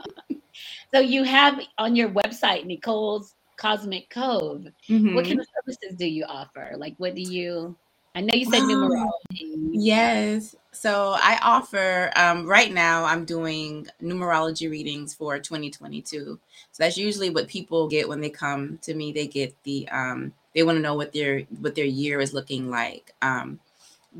so 0.92 1.00
you 1.00 1.24
have 1.24 1.60
on 1.78 1.96
your 1.96 2.10
website 2.10 2.64
Nicole's 2.64 3.34
Cosmic 3.56 4.10
Cove. 4.10 4.66
Mm-hmm. 4.88 5.14
What 5.14 5.24
kind 5.24 5.40
of 5.40 5.46
services 5.56 5.96
do 5.96 6.06
you 6.06 6.24
offer? 6.24 6.74
Like, 6.76 6.94
what 6.98 7.14
do 7.14 7.22
you? 7.22 7.76
I 8.14 8.22
know 8.22 8.34
you 8.34 8.46
said 8.46 8.60
um, 8.60 8.70
numerology. 8.70 9.68
Yes. 9.72 10.56
So 10.72 11.16
I 11.18 11.38
offer 11.42 12.10
um, 12.16 12.46
right 12.46 12.72
now. 12.72 13.04
I'm 13.04 13.26
doing 13.26 13.86
numerology 14.02 14.70
readings 14.70 15.12
for 15.14 15.38
2022. 15.38 16.38
So 16.72 16.82
that's 16.82 16.96
usually 16.96 17.28
what 17.28 17.46
people 17.46 17.88
get 17.88 18.08
when 18.08 18.20
they 18.20 18.30
come 18.30 18.78
to 18.82 18.94
me. 18.94 19.12
They 19.12 19.26
get 19.26 19.54
the 19.64 19.86
um, 19.90 20.32
they 20.56 20.62
want 20.62 20.76
to 20.76 20.82
know 20.82 20.94
what 20.94 21.12
their 21.12 21.42
what 21.60 21.74
their 21.74 21.84
year 21.84 22.18
is 22.18 22.32
looking 22.32 22.70
like. 22.70 23.14
Um, 23.20 23.60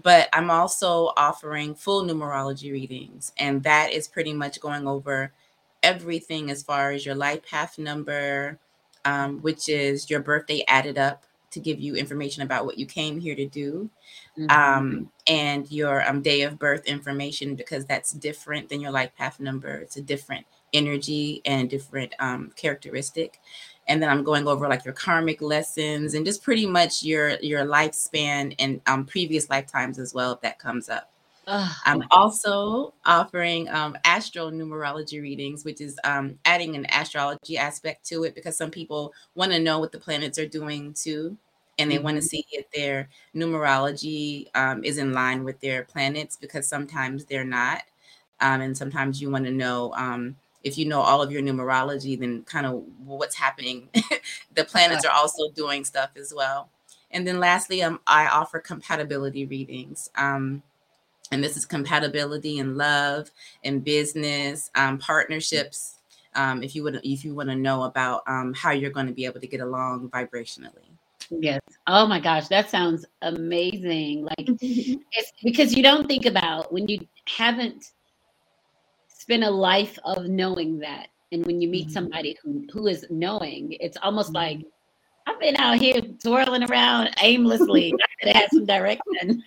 but 0.02 0.28
I'm 0.34 0.50
also 0.50 1.12
offering 1.16 1.74
full 1.74 2.04
numerology 2.04 2.70
readings, 2.70 3.32
and 3.38 3.62
that 3.62 3.90
is 3.92 4.06
pretty 4.06 4.34
much 4.34 4.60
going 4.60 4.86
over 4.86 5.32
everything 5.82 6.50
as 6.50 6.62
far 6.62 6.92
as 6.92 7.06
your 7.06 7.14
life 7.14 7.44
path 7.46 7.78
number, 7.78 8.58
um, 9.06 9.40
which 9.40 9.70
is 9.70 10.10
your 10.10 10.20
birthday 10.20 10.62
added 10.68 10.98
up 10.98 11.24
to 11.52 11.60
give 11.60 11.80
you 11.80 11.96
information 11.96 12.42
about 12.42 12.66
what 12.66 12.76
you 12.76 12.84
came 12.84 13.18
here 13.18 13.34
to 13.34 13.46
do, 13.46 13.88
mm-hmm. 14.38 14.50
um, 14.50 15.10
and 15.26 15.72
your 15.72 16.06
um, 16.06 16.20
day 16.20 16.42
of 16.42 16.58
birth 16.58 16.84
information 16.84 17.54
because 17.54 17.86
that's 17.86 18.12
different 18.12 18.68
than 18.68 18.82
your 18.82 18.90
life 18.90 19.10
path 19.16 19.40
number. 19.40 19.76
It's 19.76 19.96
a 19.96 20.02
different 20.02 20.44
energy 20.74 21.40
and 21.46 21.70
different 21.70 22.12
um, 22.18 22.52
characteristic 22.56 23.40
and 23.88 24.02
then 24.02 24.08
I'm 24.08 24.24
going 24.24 24.48
over 24.48 24.68
like 24.68 24.84
your 24.84 24.94
karmic 24.94 25.40
lessons 25.40 26.14
and 26.14 26.24
just 26.26 26.42
pretty 26.42 26.66
much 26.66 27.02
your 27.02 27.30
your 27.40 27.64
lifespan 27.64 28.54
and 28.58 28.80
um, 28.86 29.04
previous 29.04 29.48
lifetimes 29.48 29.98
as 29.98 30.12
well 30.12 30.32
if 30.32 30.40
that 30.40 30.58
comes 30.58 30.88
up. 30.88 31.10
Oh, 31.48 31.76
I'm 31.84 32.02
also 32.10 32.92
offering 33.04 33.68
um, 33.68 33.96
astro 34.04 34.50
numerology 34.50 35.22
readings, 35.22 35.64
which 35.64 35.80
is 35.80 35.96
um, 36.02 36.36
adding 36.44 36.74
an 36.74 36.86
astrology 36.90 37.56
aspect 37.56 38.04
to 38.06 38.24
it 38.24 38.34
because 38.34 38.56
some 38.56 38.70
people 38.70 39.14
want 39.36 39.52
to 39.52 39.60
know 39.60 39.78
what 39.78 39.92
the 39.92 39.98
planets 39.98 40.40
are 40.40 40.48
doing 40.48 40.92
too, 40.92 41.36
and 41.78 41.88
they 41.88 41.96
mm-hmm. 41.96 42.04
want 42.04 42.16
to 42.16 42.22
see 42.22 42.44
if 42.50 42.68
their 42.72 43.08
numerology 43.32 44.48
um, 44.56 44.82
is 44.82 44.98
in 44.98 45.12
line 45.12 45.44
with 45.44 45.60
their 45.60 45.84
planets 45.84 46.36
because 46.36 46.66
sometimes 46.66 47.26
they're 47.26 47.44
not, 47.44 47.82
um, 48.40 48.60
and 48.60 48.76
sometimes 48.76 49.22
you 49.22 49.30
want 49.30 49.44
to 49.44 49.52
know 49.52 49.92
um, 49.94 50.34
if 50.66 50.76
you 50.76 50.84
know 50.84 51.00
all 51.00 51.22
of 51.22 51.30
your 51.30 51.42
numerology, 51.42 52.18
then 52.18 52.42
kind 52.42 52.66
of 52.66 52.82
what's 53.04 53.36
happening. 53.36 53.88
the 54.54 54.64
planets 54.64 55.04
are 55.04 55.12
also 55.12 55.48
doing 55.54 55.84
stuff 55.84 56.10
as 56.16 56.34
well. 56.34 56.70
And 57.12 57.24
then 57.24 57.38
lastly, 57.38 57.84
um, 57.84 58.00
I 58.04 58.26
offer 58.26 58.58
compatibility 58.58 59.46
readings. 59.46 60.10
Um, 60.16 60.64
and 61.30 61.42
this 61.42 61.56
is 61.56 61.64
compatibility 61.64 62.58
in 62.58 62.76
love, 62.76 63.30
and 63.62 63.84
business, 63.84 64.70
um, 64.74 64.98
partnerships. 64.98 65.98
Um, 66.34 66.64
if 66.64 66.74
you 66.74 66.82
would, 66.82 67.00
if 67.04 67.24
you 67.24 67.34
want 67.34 67.48
to 67.48 67.54
know 67.54 67.84
about 67.84 68.22
um, 68.26 68.52
how 68.52 68.72
you're 68.72 68.90
going 68.90 69.06
to 69.06 69.12
be 69.12 69.24
able 69.24 69.40
to 69.40 69.46
get 69.46 69.60
along 69.60 70.08
vibrationally. 70.10 70.88
Yes. 71.30 71.60
Oh 71.86 72.06
my 72.06 72.20
gosh, 72.20 72.48
that 72.48 72.70
sounds 72.70 73.06
amazing. 73.22 74.24
Like 74.24 74.48
it's 74.60 75.32
because 75.44 75.76
you 75.76 75.82
don't 75.82 76.08
think 76.08 76.26
about 76.26 76.72
when 76.72 76.88
you 76.88 77.06
haven't 77.26 77.92
been 79.26 79.42
a 79.42 79.50
life 79.50 79.98
of 80.04 80.26
knowing 80.26 80.78
that. 80.80 81.08
And 81.32 81.44
when 81.44 81.60
you 81.60 81.68
meet 81.68 81.86
mm-hmm. 81.86 81.92
somebody 81.92 82.36
who 82.42 82.66
who 82.72 82.86
is 82.86 83.06
knowing, 83.10 83.76
it's 83.80 83.96
almost 84.02 84.28
mm-hmm. 84.28 84.58
like 84.58 84.66
I've 85.26 85.40
been 85.40 85.56
out 85.56 85.78
here 85.78 86.00
twirling 86.22 86.62
around 86.62 87.10
aimlessly. 87.20 87.92
I 88.00 88.24
could 88.24 88.36
have 88.36 88.48
some 88.52 88.66
direction. 88.66 89.42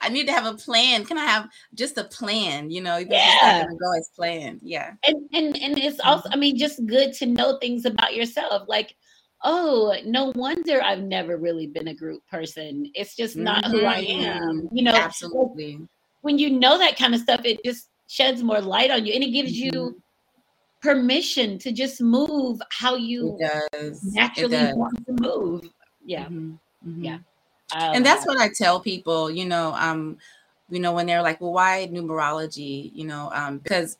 I 0.00 0.08
need 0.08 0.26
to 0.26 0.32
have 0.32 0.46
a 0.46 0.54
plan. 0.54 1.04
Can 1.04 1.18
I 1.18 1.24
have 1.24 1.48
just 1.74 1.98
a 1.98 2.04
plan? 2.04 2.70
You 2.70 2.82
know, 2.82 2.98
yeah, 2.98 3.64
go 3.64 3.98
as 3.98 4.08
planned. 4.14 4.60
Yeah, 4.62 4.92
and 5.06 5.28
and 5.32 5.60
and 5.60 5.78
it's 5.78 5.98
also, 6.00 6.28
I 6.32 6.36
mean, 6.36 6.56
just 6.56 6.86
good 6.86 7.12
to 7.14 7.26
know 7.26 7.58
things 7.58 7.84
about 7.84 8.14
yourself. 8.14 8.68
Like, 8.68 8.94
oh, 9.42 9.96
no 10.06 10.32
wonder 10.36 10.80
I've 10.82 11.02
never 11.02 11.36
really 11.36 11.66
been 11.66 11.88
a 11.88 11.94
group 11.94 12.22
person. 12.28 12.90
It's 12.94 13.16
just 13.16 13.36
not 13.36 13.64
mm-hmm. 13.64 13.78
who 13.78 13.84
I 13.84 13.98
am. 13.98 14.62
Mm-hmm. 14.62 14.76
You 14.76 14.84
know, 14.84 14.94
absolutely. 14.94 15.80
When 16.22 16.38
you 16.38 16.50
know 16.50 16.78
that 16.78 16.96
kind 16.96 17.14
of 17.14 17.20
stuff, 17.20 17.40
it 17.44 17.64
just 17.64 17.88
sheds 18.10 18.42
more 18.42 18.60
light 18.60 18.90
on 18.90 19.06
you, 19.06 19.12
and 19.12 19.22
it 19.22 19.30
gives 19.30 19.52
mm-hmm. 19.52 19.76
you 19.76 20.02
permission 20.82 21.58
to 21.58 21.70
just 21.70 22.00
move 22.00 22.60
how 22.70 22.96
you 22.96 23.38
naturally 24.02 24.72
want 24.74 25.06
to 25.06 25.12
move. 25.20 25.62
Yeah. 26.04 26.24
Mm-hmm. 26.24 26.54
Mm-hmm. 26.88 27.04
Yeah. 27.04 27.18
and 27.72 28.04
that's 28.04 28.26
what 28.26 28.40
I 28.40 28.48
tell 28.48 28.80
people, 28.80 29.30
you 29.30 29.44
know, 29.44 29.74
um, 29.74 30.18
you 30.70 30.80
know, 30.80 30.92
when 30.92 31.06
they're 31.06 31.22
like, 31.22 31.40
well, 31.40 31.52
why 31.52 31.88
numerology? 31.92 32.90
You 32.94 33.06
know, 33.06 33.30
um, 33.32 33.58
because 33.58 33.96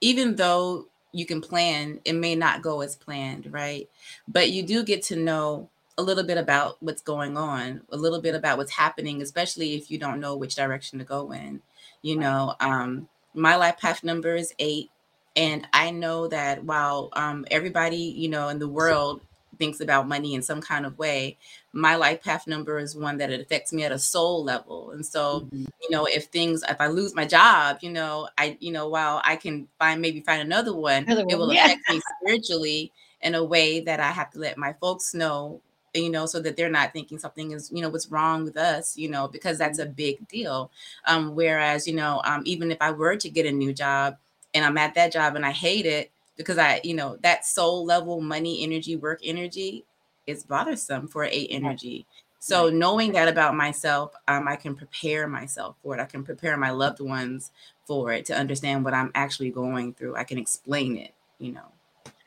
even 0.00 0.36
though 0.36 0.86
you 1.12 1.26
can 1.26 1.42
plan, 1.42 2.00
it 2.06 2.14
may 2.14 2.34
not 2.34 2.62
go 2.62 2.80
as 2.80 2.96
planned, 2.96 3.52
right? 3.52 3.90
But 4.26 4.50
you 4.50 4.62
do 4.62 4.84
get 4.84 5.02
to 5.04 5.16
know 5.16 5.68
a 5.98 6.02
little 6.02 6.24
bit 6.24 6.38
about 6.38 6.76
what's 6.80 7.02
going 7.02 7.36
on, 7.36 7.82
a 7.90 7.96
little 7.96 8.22
bit 8.22 8.34
about 8.34 8.56
what's 8.56 8.70
happening, 8.70 9.20
especially 9.20 9.74
if 9.74 9.90
you 9.90 9.98
don't 9.98 10.20
know 10.20 10.36
which 10.36 10.54
direction 10.54 10.98
to 10.98 11.04
go 11.04 11.32
in. 11.32 11.60
You 12.00 12.16
know, 12.16 12.54
um, 12.60 13.08
my 13.38 13.56
life 13.56 13.78
path 13.78 14.04
number 14.04 14.34
is 14.34 14.52
eight. 14.58 14.90
And 15.36 15.66
I 15.72 15.90
know 15.90 16.26
that 16.28 16.64
while 16.64 17.10
um, 17.12 17.46
everybody, 17.50 17.96
you 17.96 18.28
know, 18.28 18.48
in 18.48 18.58
the 18.58 18.68
world 18.68 19.20
thinks 19.58 19.80
about 19.80 20.08
money 20.08 20.34
in 20.34 20.42
some 20.42 20.60
kind 20.60 20.84
of 20.84 20.98
way, 20.98 21.36
my 21.72 21.94
life 21.96 22.22
path 22.22 22.46
number 22.46 22.78
is 22.78 22.96
one 22.96 23.18
that 23.18 23.30
it 23.30 23.40
affects 23.40 23.72
me 23.72 23.84
at 23.84 23.92
a 23.92 23.98
soul 23.98 24.42
level. 24.42 24.90
And 24.90 25.04
so, 25.04 25.40
mm-hmm. 25.40 25.64
you 25.82 25.90
know, 25.90 26.06
if 26.06 26.24
things, 26.26 26.64
if 26.68 26.80
I 26.80 26.88
lose 26.88 27.14
my 27.14 27.24
job, 27.24 27.78
you 27.82 27.90
know, 27.90 28.28
I, 28.36 28.56
you 28.60 28.72
know, 28.72 28.88
while 28.88 29.20
I 29.24 29.36
can 29.36 29.68
find 29.78 30.00
maybe 30.00 30.20
find 30.20 30.42
another 30.42 30.74
one, 30.74 31.04
another 31.04 31.24
one. 31.24 31.30
it 31.32 31.38
will 31.38 31.52
yeah. 31.52 31.66
affect 31.66 31.88
me 31.88 32.00
spiritually 32.20 32.92
in 33.20 33.34
a 33.34 33.44
way 33.44 33.80
that 33.80 34.00
I 34.00 34.10
have 34.10 34.30
to 34.30 34.38
let 34.38 34.58
my 34.58 34.72
folks 34.80 35.14
know 35.14 35.60
you 35.94 36.10
know 36.10 36.26
so 36.26 36.40
that 36.40 36.56
they're 36.56 36.70
not 36.70 36.92
thinking 36.92 37.18
something 37.18 37.52
is 37.52 37.70
you 37.72 37.82
know 37.82 37.88
what's 37.88 38.10
wrong 38.10 38.44
with 38.44 38.56
us 38.56 38.96
you 38.96 39.08
know 39.08 39.26
because 39.28 39.58
that's 39.58 39.80
mm-hmm. 39.80 39.90
a 39.90 39.92
big 39.94 40.28
deal 40.28 40.70
um 41.06 41.34
whereas 41.34 41.86
you 41.86 41.94
know 41.94 42.20
um 42.24 42.42
even 42.44 42.70
if 42.70 42.78
i 42.80 42.90
were 42.90 43.16
to 43.16 43.30
get 43.30 43.46
a 43.46 43.52
new 43.52 43.72
job 43.72 44.16
and 44.54 44.64
I'm 44.64 44.78
at 44.78 44.94
that 44.94 45.12
job 45.12 45.36
and 45.36 45.44
I 45.44 45.52
hate 45.52 45.86
it 45.86 46.10
because 46.36 46.58
I, 46.58 46.80
you 46.84 46.94
know, 46.94 47.16
that 47.22 47.44
soul 47.44 47.84
level 47.84 48.20
money 48.20 48.62
energy, 48.62 48.96
work 48.96 49.20
energy 49.24 49.84
is 50.26 50.44
bothersome 50.44 51.08
for 51.08 51.24
a 51.24 51.46
energy. 51.46 52.06
So 52.40 52.70
knowing 52.70 53.12
that 53.12 53.28
about 53.28 53.56
myself, 53.56 54.14
um, 54.28 54.46
I 54.46 54.56
can 54.56 54.76
prepare 54.76 55.26
myself 55.26 55.76
for 55.82 55.96
it. 55.96 56.00
I 56.00 56.04
can 56.04 56.22
prepare 56.22 56.56
my 56.56 56.70
loved 56.70 57.00
ones 57.00 57.50
for 57.84 58.12
it 58.12 58.26
to 58.26 58.36
understand 58.36 58.84
what 58.84 58.94
I'm 58.94 59.10
actually 59.14 59.50
going 59.50 59.94
through. 59.94 60.14
I 60.16 60.24
can 60.24 60.38
explain 60.38 60.96
it, 60.96 61.14
you 61.38 61.52
know. 61.52 61.72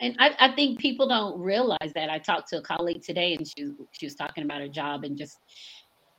And 0.02 0.16
I, 0.20 0.36
I 0.40 0.52
think 0.56 0.80
people 0.80 1.08
don't 1.08 1.40
realize 1.40 1.92
that. 1.94 2.10
I 2.10 2.18
talked 2.18 2.50
to 2.50 2.58
a 2.58 2.62
colleague 2.62 3.04
today 3.04 3.36
and 3.36 3.48
she 3.48 3.72
she 3.92 4.06
was 4.06 4.16
talking 4.16 4.44
about 4.44 4.62
her 4.62 4.68
job 4.68 5.04
and 5.04 5.16
just 5.16 5.38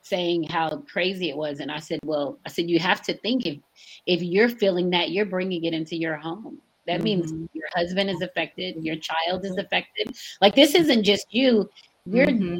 saying 0.03 0.43
how 0.43 0.83
crazy 0.91 1.29
it 1.29 1.37
was 1.37 1.61
and 1.61 1.71
i 1.71 1.79
said 1.79 1.97
well 2.03 2.37
i 2.45 2.49
said 2.49 2.69
you 2.69 2.77
have 2.77 3.01
to 3.01 3.13
think 3.19 3.45
if 3.45 3.57
if 4.05 4.21
you're 4.21 4.49
feeling 4.49 4.89
that 4.89 5.11
you're 5.11 5.25
bringing 5.25 5.63
it 5.63 5.73
into 5.73 5.95
your 5.95 6.17
home 6.17 6.59
that 6.85 6.95
mm-hmm. 6.95 7.03
means 7.03 7.49
your 7.53 7.67
husband 7.73 8.09
is 8.09 8.21
affected 8.21 8.75
your 8.83 8.97
child 8.97 9.45
is 9.45 9.55
affected 9.57 10.13
like 10.41 10.53
this 10.55 10.75
isn't 10.75 11.03
just 11.03 11.25
you 11.33 11.69
you're 12.05 12.27
mm-hmm. 12.27 12.57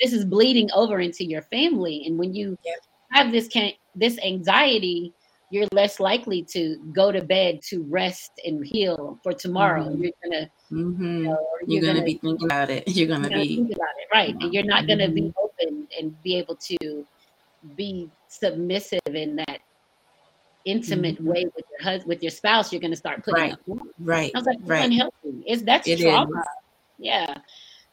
this 0.00 0.14
is 0.14 0.24
bleeding 0.24 0.70
over 0.72 0.98
into 1.00 1.24
your 1.24 1.42
family 1.42 2.04
and 2.06 2.18
when 2.18 2.32
you 2.32 2.56
yep. 2.64 2.78
have 3.12 3.30
this 3.30 3.48
can 3.48 3.70
this 3.94 4.18
anxiety 4.24 5.12
you're 5.50 5.66
less 5.72 5.98
likely 5.98 6.42
to 6.42 6.76
go 6.92 7.10
to 7.10 7.22
bed 7.22 7.60
to 7.62 7.82
rest 7.84 8.32
and 8.44 8.64
heal 8.66 9.18
for 9.22 9.32
tomorrow. 9.32 9.84
Mm-hmm. 9.84 10.02
You're 10.02 10.12
gonna, 10.22 10.50
mm-hmm. 10.70 11.02
you 11.02 11.22
know, 11.24 11.46
you're, 11.66 11.82
you're, 11.82 11.94
gonna, 11.94 12.04
be 12.04 12.14
thinking 12.14 12.44
about 12.44 12.70
it. 12.70 12.86
You're 12.88 13.08
gonna, 13.08 13.28
be 13.28 13.56
think 13.56 13.72
about 13.72 13.88
it, 13.98 14.08
right? 14.12 14.34
And 14.40 14.52
you're 14.52 14.64
not 14.64 14.86
gonna 14.86 15.08
be 15.08 15.22
mm-hmm. 15.22 15.38
open 15.42 15.88
and 15.98 16.22
be 16.22 16.36
able 16.36 16.56
to 16.56 17.06
be 17.76 18.10
submissive 18.28 19.00
in 19.06 19.36
that 19.36 19.60
intimate 20.64 21.16
mm-hmm. 21.16 21.28
way 21.28 21.44
with 21.56 21.64
your 21.70 21.82
husband, 21.82 22.08
with 22.08 22.22
your 22.22 22.30
spouse. 22.30 22.70
You're 22.72 22.82
gonna 22.82 22.96
start 22.96 23.24
putting 23.24 23.42
right, 23.42 23.52
up. 23.52 23.78
right, 24.00 24.30
I 24.34 24.38
was 24.38 24.46
like, 24.46 24.58
right. 24.64 24.84
unhealthy. 24.84 25.44
Is 25.46 25.62
that's 25.62 25.88
it 25.88 26.00
trauma? 26.00 26.40
Is. 26.40 26.46
Yeah. 26.98 27.34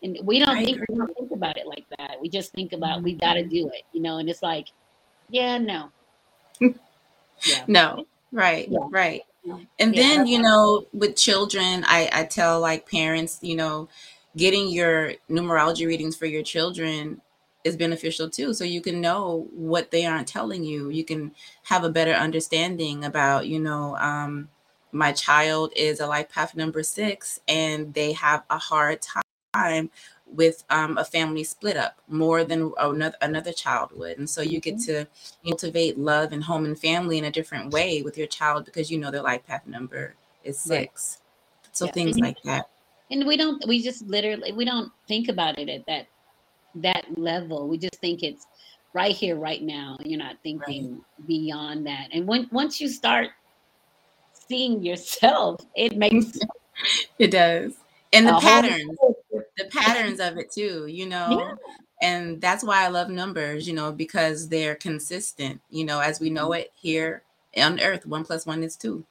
And 0.03 0.19
we 0.23 0.39
don't 0.39 0.63
think 0.63 0.81
we 0.89 0.95
don't 0.97 1.15
think 1.15 1.31
about 1.31 1.57
it 1.57 1.67
like 1.67 1.85
that. 1.97 2.17
We 2.21 2.27
just 2.27 2.51
think 2.51 2.73
about 2.73 3.01
we 3.01 3.15
mm-hmm. 3.15 3.49
do 3.49 3.69
it, 3.69 3.83
you 3.93 4.01
know. 4.01 4.17
And 4.17 4.29
it's 4.29 4.43
like, 4.43 4.67
yeah, 5.29 5.57
no, 5.57 5.89
yeah. 7.43 7.63
No, 7.67 8.07
right, 8.31 8.67
yeah. 8.69 8.79
right. 8.89 9.21
And 9.79 9.95
yeah, 9.95 10.01
then, 10.01 10.27
you 10.27 10.41
know, 10.41 10.87
with 10.93 11.15
children, 11.15 11.83
I, 11.87 12.09
I 12.11 12.23
tell 12.23 12.59
like 12.59 12.89
parents, 12.89 13.37
you 13.41 13.55
know, 13.55 13.89
getting 14.35 14.69
your 14.69 15.13
numerology 15.29 15.85
readings 15.85 16.15
for 16.15 16.25
your 16.25 16.43
children 16.43 17.21
is 17.63 17.75
beneficial 17.75 18.29
too. 18.29 18.53
So 18.53 18.63
you 18.63 18.81
can 18.81 19.01
know 19.01 19.47
what 19.53 19.91
they 19.91 20.05
aren't 20.05 20.27
telling 20.27 20.63
you. 20.63 20.89
You 20.89 21.03
can 21.03 21.31
have 21.63 21.83
a 21.83 21.89
better 21.89 22.13
understanding 22.13 23.03
about, 23.05 23.47
you 23.47 23.59
know, 23.59 23.95
um, 23.97 24.49
my 24.91 25.11
child 25.11 25.73
is 25.75 25.99
a 25.99 26.07
life 26.07 26.29
path 26.29 26.55
number 26.55 26.81
six 26.83 27.39
and 27.47 27.93
they 27.93 28.13
have 28.13 28.43
a 28.49 28.57
hard 28.57 28.99
time 29.53 29.89
with 30.27 30.63
um, 30.69 30.97
a 30.97 31.05
family 31.05 31.43
split 31.43 31.77
up 31.77 32.01
more 32.07 32.43
than 32.43 32.71
another 32.79 33.15
another 33.21 33.51
child 33.51 33.91
would 33.95 34.17
and 34.17 34.29
so 34.29 34.41
you 34.41 34.59
get 34.59 34.75
mm-hmm. 34.75 35.03
to 35.03 35.07
cultivate 35.45 35.97
love 35.97 36.31
and 36.31 36.43
home 36.43 36.65
and 36.65 36.79
family 36.79 37.17
in 37.17 37.25
a 37.25 37.31
different 37.31 37.71
way 37.71 38.01
with 38.01 38.17
your 38.17 38.27
child 38.27 38.65
because 38.65 38.89
you 38.89 38.97
know 38.97 39.11
their 39.11 39.21
life 39.21 39.45
path 39.45 39.65
number 39.67 40.15
is 40.43 40.59
six 40.59 41.19
right. 41.63 41.75
so 41.75 41.85
yeah. 41.85 41.91
things 41.91 42.17
like 42.19 42.41
that 42.43 42.69
and 43.11 43.25
we 43.25 43.37
don't 43.37 43.65
we 43.67 43.81
just 43.81 44.05
literally 44.07 44.51
we 44.51 44.65
don't 44.65 44.91
think 45.07 45.29
about 45.29 45.59
it 45.59 45.69
at 45.69 45.85
that 45.85 46.07
that 46.73 47.05
level 47.17 47.67
we 47.67 47.77
just 47.77 47.95
think 47.95 48.23
it's 48.23 48.47
right 48.93 49.15
here 49.15 49.35
right 49.35 49.61
now 49.61 49.97
you're 50.03 50.19
not 50.19 50.37
thinking 50.43 50.93
right. 50.93 51.27
beyond 51.27 51.85
that 51.85 52.07
and 52.11 52.27
when 52.27 52.47
once 52.51 52.81
you 52.81 52.89
start 52.89 53.29
seeing 54.33 54.81
yourself 54.83 55.61
it 55.75 55.95
makes 55.95 56.39
it 57.19 57.31
does 57.31 57.75
and 58.13 58.27
the 58.27 58.39
patterns 58.39 58.97
the 59.57 59.65
patterns 59.65 60.19
of 60.19 60.37
it 60.37 60.51
too 60.51 60.85
you 60.87 61.05
know? 61.05 61.27
Yeah. 61.39 61.55
and 62.01 62.41
that's 62.41 62.63
why 62.63 62.83
i 62.83 62.87
love 62.87 63.09
numbers 63.09 63.67
you 63.67 63.73
know 63.73 63.91
because 63.91 64.49
they're 64.49 64.75
consistent 64.75 65.61
you 65.69 65.85
know 65.85 65.99
as 65.99 66.19
we 66.19 66.29
know 66.29 66.49
mm-hmm. 66.49 66.61
it 66.61 66.71
here 66.75 67.23
on 67.57 67.79
earth 67.79 68.05
one 68.05 68.23
plus 68.25 68.45
one 68.45 68.63
is 68.63 68.75
two 68.75 69.05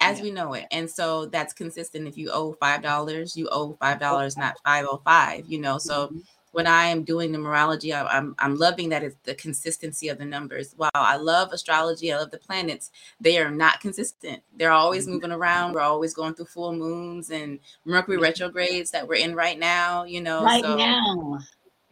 as 0.00 0.18
yeah. 0.18 0.24
we 0.24 0.30
know 0.30 0.52
it. 0.52 0.66
And 0.72 0.90
so 0.90 1.24
that's 1.24 1.54
consistent. 1.54 2.06
If 2.06 2.18
you 2.18 2.30
owe 2.30 2.52
five 2.60 2.82
dollars 2.82 3.34
you 3.34 3.48
owe 3.50 3.78
five 3.80 3.98
dollars 3.98 4.36
not 4.36 4.56
505 4.62 5.46
you 5.48 5.58
know? 5.58 5.78
So 5.78 6.08
mm-hmm 6.08 6.18
when 6.56 6.66
I 6.66 6.86
am 6.86 7.02
doing 7.02 7.32
numerology, 7.32 7.94
I, 7.94 8.06
I'm 8.06 8.34
I'm 8.38 8.56
loving 8.56 8.88
that 8.88 9.02
it's 9.02 9.16
the 9.24 9.34
consistency 9.34 10.08
of 10.08 10.16
the 10.16 10.24
numbers. 10.24 10.72
While 10.74 10.90
I 10.94 11.16
love 11.16 11.52
astrology, 11.52 12.10
I 12.10 12.16
love 12.16 12.30
the 12.30 12.38
planets. 12.38 12.90
They 13.20 13.36
are 13.36 13.50
not 13.50 13.80
consistent. 13.80 14.42
They're 14.56 14.72
always 14.72 15.04
mm-hmm. 15.04 15.16
moving 15.16 15.32
around. 15.32 15.74
We're 15.74 15.82
always 15.82 16.14
going 16.14 16.32
through 16.32 16.46
full 16.46 16.72
moons 16.72 17.28
and 17.28 17.58
Mercury 17.84 18.16
retrogrades 18.16 18.90
that 18.92 19.06
we're 19.06 19.16
in 19.16 19.34
right 19.34 19.58
now. 19.58 20.04
You 20.04 20.22
know, 20.22 20.42
right 20.42 20.64
so. 20.64 20.76
now. 20.76 21.40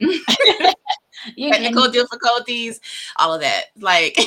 technical 1.37 1.91
difficulties, 1.91 2.81
all 3.17 3.35
of 3.35 3.43
that. 3.43 3.65
Like, 3.79 4.19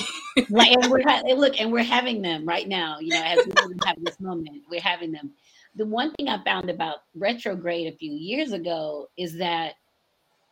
like 0.52 0.71
and 0.71 0.91
we're 0.91 1.02
ha- 1.08 1.23
look, 1.36 1.60
and 1.60 1.71
we're 1.71 1.82
having 1.82 2.21
them 2.21 2.45
right 2.45 2.67
now. 2.67 3.00
You 3.00 3.10
know, 3.10 3.23
as 3.23 3.39
we 3.43 3.76
have 3.88 3.97
this 4.04 4.19
moment, 4.19 4.62
we're 4.69 4.82
having 4.82 5.12
them. 5.12 5.32
The 5.78 5.86
one 5.88 6.12
thing 6.13 6.30
I 6.30 6.43
found 6.43 6.69
about 6.69 6.97
retrograde 7.15 7.91
a 7.91 7.97
few 7.97 8.12
years 8.12 8.52
ago 8.52 9.10
is 9.17 9.36
that 9.39 9.78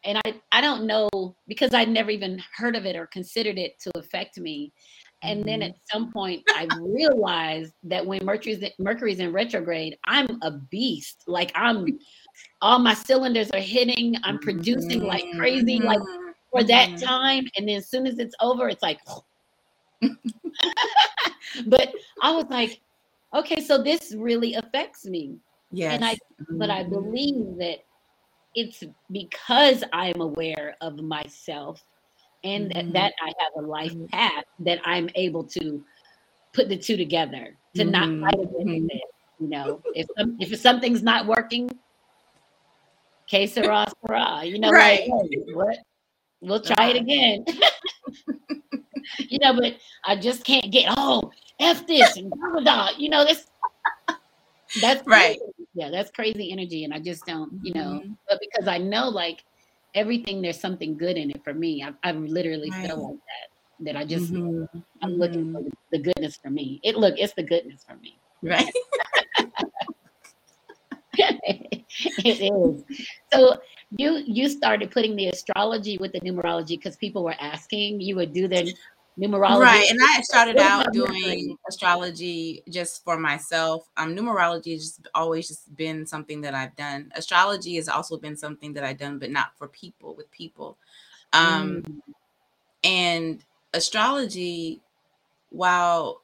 and 0.06 0.20
I, 0.26 0.36
I 0.52 0.62
don't 0.62 0.86
know 0.86 1.10
because 1.48 1.74
I'd 1.74 1.90
never 1.90 2.12
even 2.12 2.42
heard 2.56 2.76
of 2.76 2.86
it 2.86 2.96
or 2.96 3.08
considered 3.08 3.58
it 3.58 3.80
to 3.82 3.92
affect 3.96 4.38
me. 4.38 4.72
And 5.24 5.40
mm-hmm. 5.40 5.48
then 5.48 5.62
at 5.64 5.76
some 5.92 6.12
point, 6.12 6.44
I 6.50 6.68
realized 6.80 7.74
that 7.84 8.06
when 8.06 8.24
Mercury's 8.24 8.64
Mercury's 8.78 9.20
in 9.20 9.34
retrograde, 9.34 9.98
I'm 10.06 10.28
a 10.44 10.52
beast. 10.52 11.24
Like 11.26 11.52
I'm, 11.56 12.00
all 12.62 12.80
my 12.80 12.94
cylinders 12.94 13.50
are 13.52 13.60
hitting. 13.60 14.16
I'm 14.24 14.40
producing 14.40 15.00
mm-hmm. 15.00 15.08
like 15.08 15.26
crazy, 15.36 15.80
like 15.80 16.02
for 16.52 16.64
that 16.64 16.90
mm-hmm. 16.90 17.06
time. 17.06 17.48
And 17.58 17.68
then 17.68 17.78
as 17.78 17.90
soon 17.90 18.06
as 18.06 18.20
it's 18.20 18.36
over, 18.40 18.70
it's 18.70 18.84
like. 18.84 19.00
but 21.68 21.94
I 22.22 22.32
was 22.32 22.46
like, 22.50 22.82
okay, 23.34 23.62
so 23.62 23.82
this 23.82 24.14
really 24.16 24.54
affects 24.54 25.06
me. 25.06 25.38
Yeah. 25.72 25.92
And 25.92 26.06
I, 26.06 26.18
but 26.52 26.70
I 26.70 26.84
mm-hmm. 26.84 26.94
believe 26.94 27.58
that 27.58 27.80
it's 28.56 28.84
because 29.12 29.84
I'm 29.94 30.22
aware 30.22 30.76
of 30.82 30.98
myself 30.98 31.84
and 32.44 32.72
mm-hmm. 32.72 32.92
that 32.94 33.14
I 33.22 33.28
have 33.28 33.64
a 33.64 33.68
life 33.68 33.94
mm-hmm. 33.94 34.06
path 34.06 34.46
that 34.60 34.80
I'm 34.86 35.10
able 35.16 35.44
to 35.44 35.84
put 36.54 36.70
the 36.70 36.78
two 36.78 36.98
together 36.98 37.56
to 37.76 37.84
mm-hmm. 37.84 38.20
not 38.22 38.32
fight 38.32 38.40
against 38.40 38.68
mm-hmm. 38.68 38.90
it. 38.90 39.02
You 39.40 39.50
know, 39.50 39.82
if 39.94 40.08
if 40.40 40.58
something's 40.60 41.04
not 41.04 41.28
working, 41.28 41.70
Que 43.30 43.48
sera, 43.48 43.86
sera. 44.06 44.46
You 44.46 44.60
know, 44.60 44.70
right. 44.70 45.10
like, 45.10 45.30
hey, 45.32 45.54
what? 45.54 45.78
We'll 46.42 46.62
try 46.62 46.92
it 46.92 46.98
again. 46.98 47.44
you 49.20 49.40
know, 49.40 49.54
but 49.54 49.78
I 50.06 50.16
just 50.16 50.44
can't 50.44 50.72
get, 50.72 50.94
oh, 50.96 51.32
F 51.60 51.88
this 51.88 52.18
and 52.18 52.30
blah, 52.30 52.52
blah, 52.52 52.62
blah. 52.62 52.90
You 52.98 53.10
know, 53.10 53.26
this 53.26 53.48
that's 54.82 55.06
right. 55.08 55.40
Crazy. 55.40 55.55
Yeah, 55.76 55.90
that's 55.90 56.10
crazy 56.10 56.52
energy. 56.52 56.86
And 56.86 56.94
I 56.94 57.00
just 57.00 57.26
don't, 57.26 57.60
you 57.62 57.74
know, 57.74 58.00
mm-hmm. 58.00 58.14
but 58.28 58.40
because 58.40 58.68
I 58.68 58.78
know 58.78 59.10
like 59.10 59.44
everything, 59.94 60.42
there's 60.42 60.60
something 60.60 60.98
good 60.98 61.18
in 61.18 61.30
it 61.30 61.44
for 61.44 61.54
me. 61.54 61.84
I, 61.84 61.94
I 62.04 62.14
literally 62.14 62.72
right. 62.72 62.88
feel 62.88 63.10
like 63.10 63.18
that, 63.18 63.86
that 63.86 63.96
I 63.98 64.06
just, 64.06 64.32
mm-hmm. 64.32 64.80
I'm 65.02 65.18
looking 65.18 65.54
for 65.54 65.60
mm-hmm. 65.60 65.70
the 65.92 66.00
goodness 66.00 66.38
for 66.38 66.50
me. 66.50 66.80
It 66.82 66.96
look, 66.96 67.16
it's 67.18 67.34
the 67.34 67.44
goodness 67.44 67.84
for 67.88 67.98
me. 67.98 68.18
Right. 68.42 68.72
it 71.18 71.86
is. 72.24 72.84
So 73.34 73.60
you 73.98 74.24
you 74.26 74.50
started 74.50 74.92
putting 74.92 75.16
the 75.16 75.28
astrology 75.28 75.98
with 75.98 76.12
the 76.12 76.20
numerology 76.22 76.78
because 76.78 76.96
people 76.96 77.24
were 77.24 77.36
asking. 77.40 78.02
You 78.02 78.16
would 78.16 78.34
do 78.34 78.48
their 78.48 78.66
numerology. 79.20 79.60
Right. 79.60 79.90
And 79.90 80.00
I 80.02 80.22
started 80.22 80.58
out 80.58 80.92
doing 80.92 81.58
astrology 81.68 82.64
just 82.70 83.04
for 83.04 83.18
myself. 83.18 83.88
Um, 83.98 84.16
numerology 84.16 84.74
has 84.74 84.84
just 84.84 85.08
always 85.14 85.48
just 85.48 85.76
been 85.76 86.06
something 86.06 86.42
that 86.42 86.54
I've 86.54 86.76
done. 86.76 87.12
Astrology 87.16 87.76
has 87.76 87.88
also 87.88 88.18
been 88.18 88.38
something 88.38 88.74
that 88.74 88.84
I've 88.84 88.98
done, 88.98 89.20
but 89.20 89.32
not 89.32 89.58
for 89.58 89.68
people, 89.68 90.16
with 90.16 90.30
people. 90.32 90.78
Um, 91.34 91.82
mm. 91.82 92.02
and 92.84 93.44
astrology, 93.74 94.82
while 95.50 96.22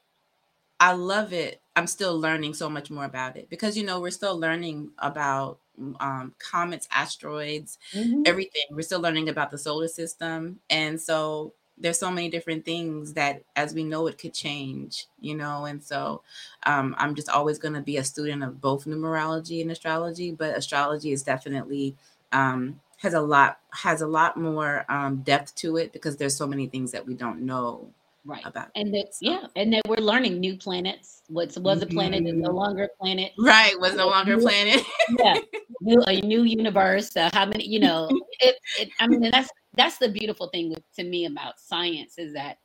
I 0.80 0.94
love 0.94 1.34
it, 1.34 1.62
I'm 1.76 1.88
still 1.88 2.20
learning 2.20 2.54
so 2.54 2.70
much 2.70 2.90
more 2.90 3.06
about 3.06 3.38
it 3.38 3.50
because 3.50 3.78
you 3.78 3.86
know 3.86 4.02
we're 4.02 4.12
still 4.12 4.38
learning 4.38 4.92
about 4.98 5.60
um, 6.00 6.34
comets, 6.38 6.88
asteroids, 6.92 7.78
mm-hmm. 7.94 8.24
everything. 8.26 8.64
We're 8.72 8.82
still 8.82 9.00
learning 9.00 9.30
about 9.30 9.52
the 9.52 9.58
solar 9.58 9.88
system, 9.88 10.60
and 10.70 11.00
so 11.00 11.54
there's 11.78 12.00
so 12.00 12.12
many 12.12 12.30
different 12.30 12.64
things 12.64 13.14
that 13.14 13.42
as 13.56 13.74
we 13.74 13.84
know 13.84 14.08
it 14.08 14.18
could 14.18 14.34
change 14.34 15.08
you 15.20 15.36
know 15.36 15.66
and 15.66 15.84
so 15.84 16.22
um, 16.66 16.96
i'm 16.98 17.16
just 17.16 17.30
always 17.30 17.58
going 17.58 17.74
to 17.74 17.82
be 17.82 17.98
a 17.98 18.04
student 18.04 18.44
of 18.44 18.62
both 18.62 18.86
numerology 18.86 19.62
and 19.62 19.72
astrology 19.72 20.32
but 20.32 20.58
astrology 20.58 21.12
is 21.12 21.24
definitely 21.24 21.96
um, 22.32 22.80
has 22.98 23.14
a 23.14 23.22
lot 23.22 23.60
has 23.72 24.02
a 24.02 24.08
lot 24.08 24.38
more 24.38 24.86
um, 24.90 25.18
depth 25.18 25.56
to 25.56 25.78
it 25.78 25.92
because 25.92 26.18
there's 26.18 26.36
so 26.36 26.48
many 26.48 26.68
things 26.68 26.92
that 26.92 27.06
we 27.06 27.14
don't 27.14 27.42
know 27.42 27.90
right 28.24 28.46
about 28.46 28.70
and 28.76 28.94
that 28.94 29.16
so. 29.16 29.32
yeah 29.32 29.48
and 29.56 29.74
that 29.74 29.82
we're 29.88 29.96
learning 29.98 30.40
new 30.40 30.56
planets 30.56 31.24
what 31.28 31.56
was 31.58 31.82
a 31.82 31.88
planet 31.88 32.26
is 32.28 32.34
no 32.36 32.50
mm-hmm. 32.50 32.58
longer 32.58 32.84
a 32.84 33.04
planet 33.04 33.32
right 33.40 33.80
was 33.80 33.96
no 33.96 34.08
longer 34.08 34.36
a 34.36 34.38
planet 34.38 34.84
yeah 35.18 35.36
new, 35.82 36.00
a 36.06 36.22
new 36.22 36.44
universe 36.44 37.18
uh, 37.18 37.30
how 37.34 37.46
many 37.46 37.66
you 37.66 37.80
know 37.80 38.08
it, 38.40 38.56
it, 38.80 38.90
i 39.00 39.08
mean 39.08 39.22
that's 39.32 39.50
that's 39.76 39.98
the 39.98 40.10
beautiful 40.10 40.48
thing 40.48 40.70
with, 40.70 40.84
to 40.96 41.04
me 41.04 41.26
about 41.26 41.60
science 41.60 42.16
is 42.18 42.34
that 42.34 42.58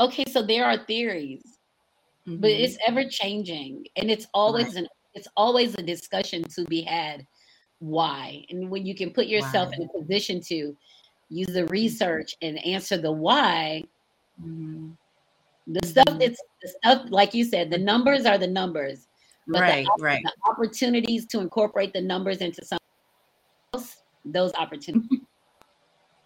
okay 0.00 0.24
so 0.30 0.42
there 0.42 0.64
are 0.64 0.78
theories 0.84 1.58
mm-hmm. 2.26 2.40
but 2.40 2.50
it's 2.50 2.76
ever 2.86 3.04
changing 3.08 3.84
and 3.96 4.10
it's 4.10 4.26
always 4.34 4.68
right. 4.68 4.76
an 4.76 4.88
it's 5.14 5.28
always 5.36 5.74
a 5.74 5.82
discussion 5.82 6.42
to 6.44 6.64
be 6.64 6.80
had 6.80 7.26
why 7.80 8.44
and 8.50 8.70
when 8.70 8.86
you 8.86 8.94
can 8.94 9.10
put 9.10 9.26
yourself 9.26 9.68
why? 9.70 9.76
in 9.76 9.82
a 9.82 10.00
position 10.00 10.40
to 10.40 10.76
use 11.28 11.48
the 11.48 11.66
research 11.66 12.36
and 12.42 12.64
answer 12.64 12.96
the 12.96 13.10
why 13.10 13.82
mm-hmm. 14.40 14.90
the 15.66 15.86
stuff 15.86 16.04
mm-hmm. 16.06 16.18
that's 16.18 16.42
the 16.62 16.68
stuff 16.68 17.02
like 17.08 17.34
you 17.34 17.44
said 17.44 17.70
the 17.70 17.78
numbers 17.78 18.24
are 18.24 18.38
the 18.38 18.46
numbers 18.46 19.08
right 19.48 19.86
the, 19.96 20.04
right 20.04 20.22
the 20.24 20.50
opportunities 20.50 21.26
to 21.26 21.40
incorporate 21.40 21.92
the 21.92 22.00
numbers 22.00 22.38
into 22.38 22.64
something 22.64 22.78
else 23.74 23.96
those 24.24 24.52
opportunities 24.54 25.20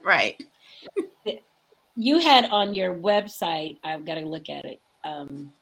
Right. 0.06 0.40
you 1.96 2.20
had 2.20 2.44
on 2.50 2.76
your 2.76 2.94
website, 2.94 3.78
I've 3.82 4.04
got 4.04 4.14
to 4.14 4.20
look 4.20 4.48
at 4.48 4.64
it. 4.64 4.80
Um, 5.02 5.52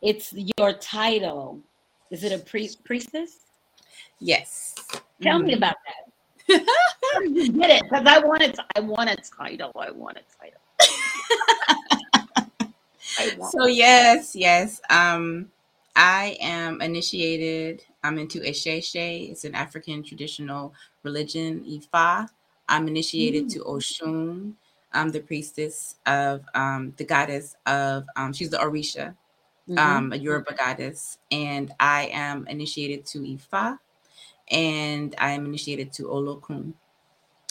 it's 0.00 0.32
your 0.58 0.72
title. 0.72 1.60
Is 2.10 2.24
it 2.24 2.32
a 2.32 2.38
priest 2.38 2.82
priestess? 2.84 3.40
Yes. 4.18 4.74
Tell 5.20 5.36
mm-hmm. 5.38 5.48
me 5.48 5.54
about 5.54 5.76
that. 5.86 6.64
You 7.20 7.52
get 7.52 7.68
it? 7.70 7.82
Because 7.82 8.06
I 8.06 8.18
want 8.20 8.42
it. 8.42 8.58
I 8.74 8.80
want 8.80 9.10
a 9.10 9.16
title. 9.16 9.70
I 9.78 9.90
want 9.90 10.16
a 10.16 10.22
title. 10.40 10.60
so 13.50 13.66
yes, 13.66 14.34
yes. 14.34 14.80
Um, 14.88 15.50
I 15.94 16.38
am 16.40 16.80
initiated. 16.80 17.84
I'm 18.02 18.18
into 18.18 18.40
Isese. 18.40 19.30
It's 19.30 19.44
an 19.44 19.54
African 19.54 20.02
traditional 20.02 20.72
religion, 21.02 21.62
Ifa. 21.68 22.28
I'm 22.72 22.88
initiated 22.88 23.44
mm. 23.44 23.52
to 23.52 23.58
Oshun, 23.60 24.54
um, 24.94 25.08
the 25.10 25.20
priestess 25.20 25.96
of 26.06 26.42
um, 26.54 26.94
the 26.96 27.04
goddess 27.04 27.54
of, 27.66 28.06
um, 28.16 28.32
she's 28.32 28.48
the 28.48 28.56
Orisha, 28.56 29.14
mm-hmm. 29.68 29.78
um, 29.78 30.12
a 30.12 30.16
Yoruba 30.16 30.54
goddess. 30.54 31.18
And 31.30 31.70
I 31.78 32.10
am 32.12 32.46
initiated 32.48 33.04
to 33.06 33.18
Ifa 33.18 33.78
and 34.50 35.14
I 35.18 35.32
am 35.32 35.44
initiated 35.44 35.92
to 35.94 36.04
Olokun. 36.04 36.72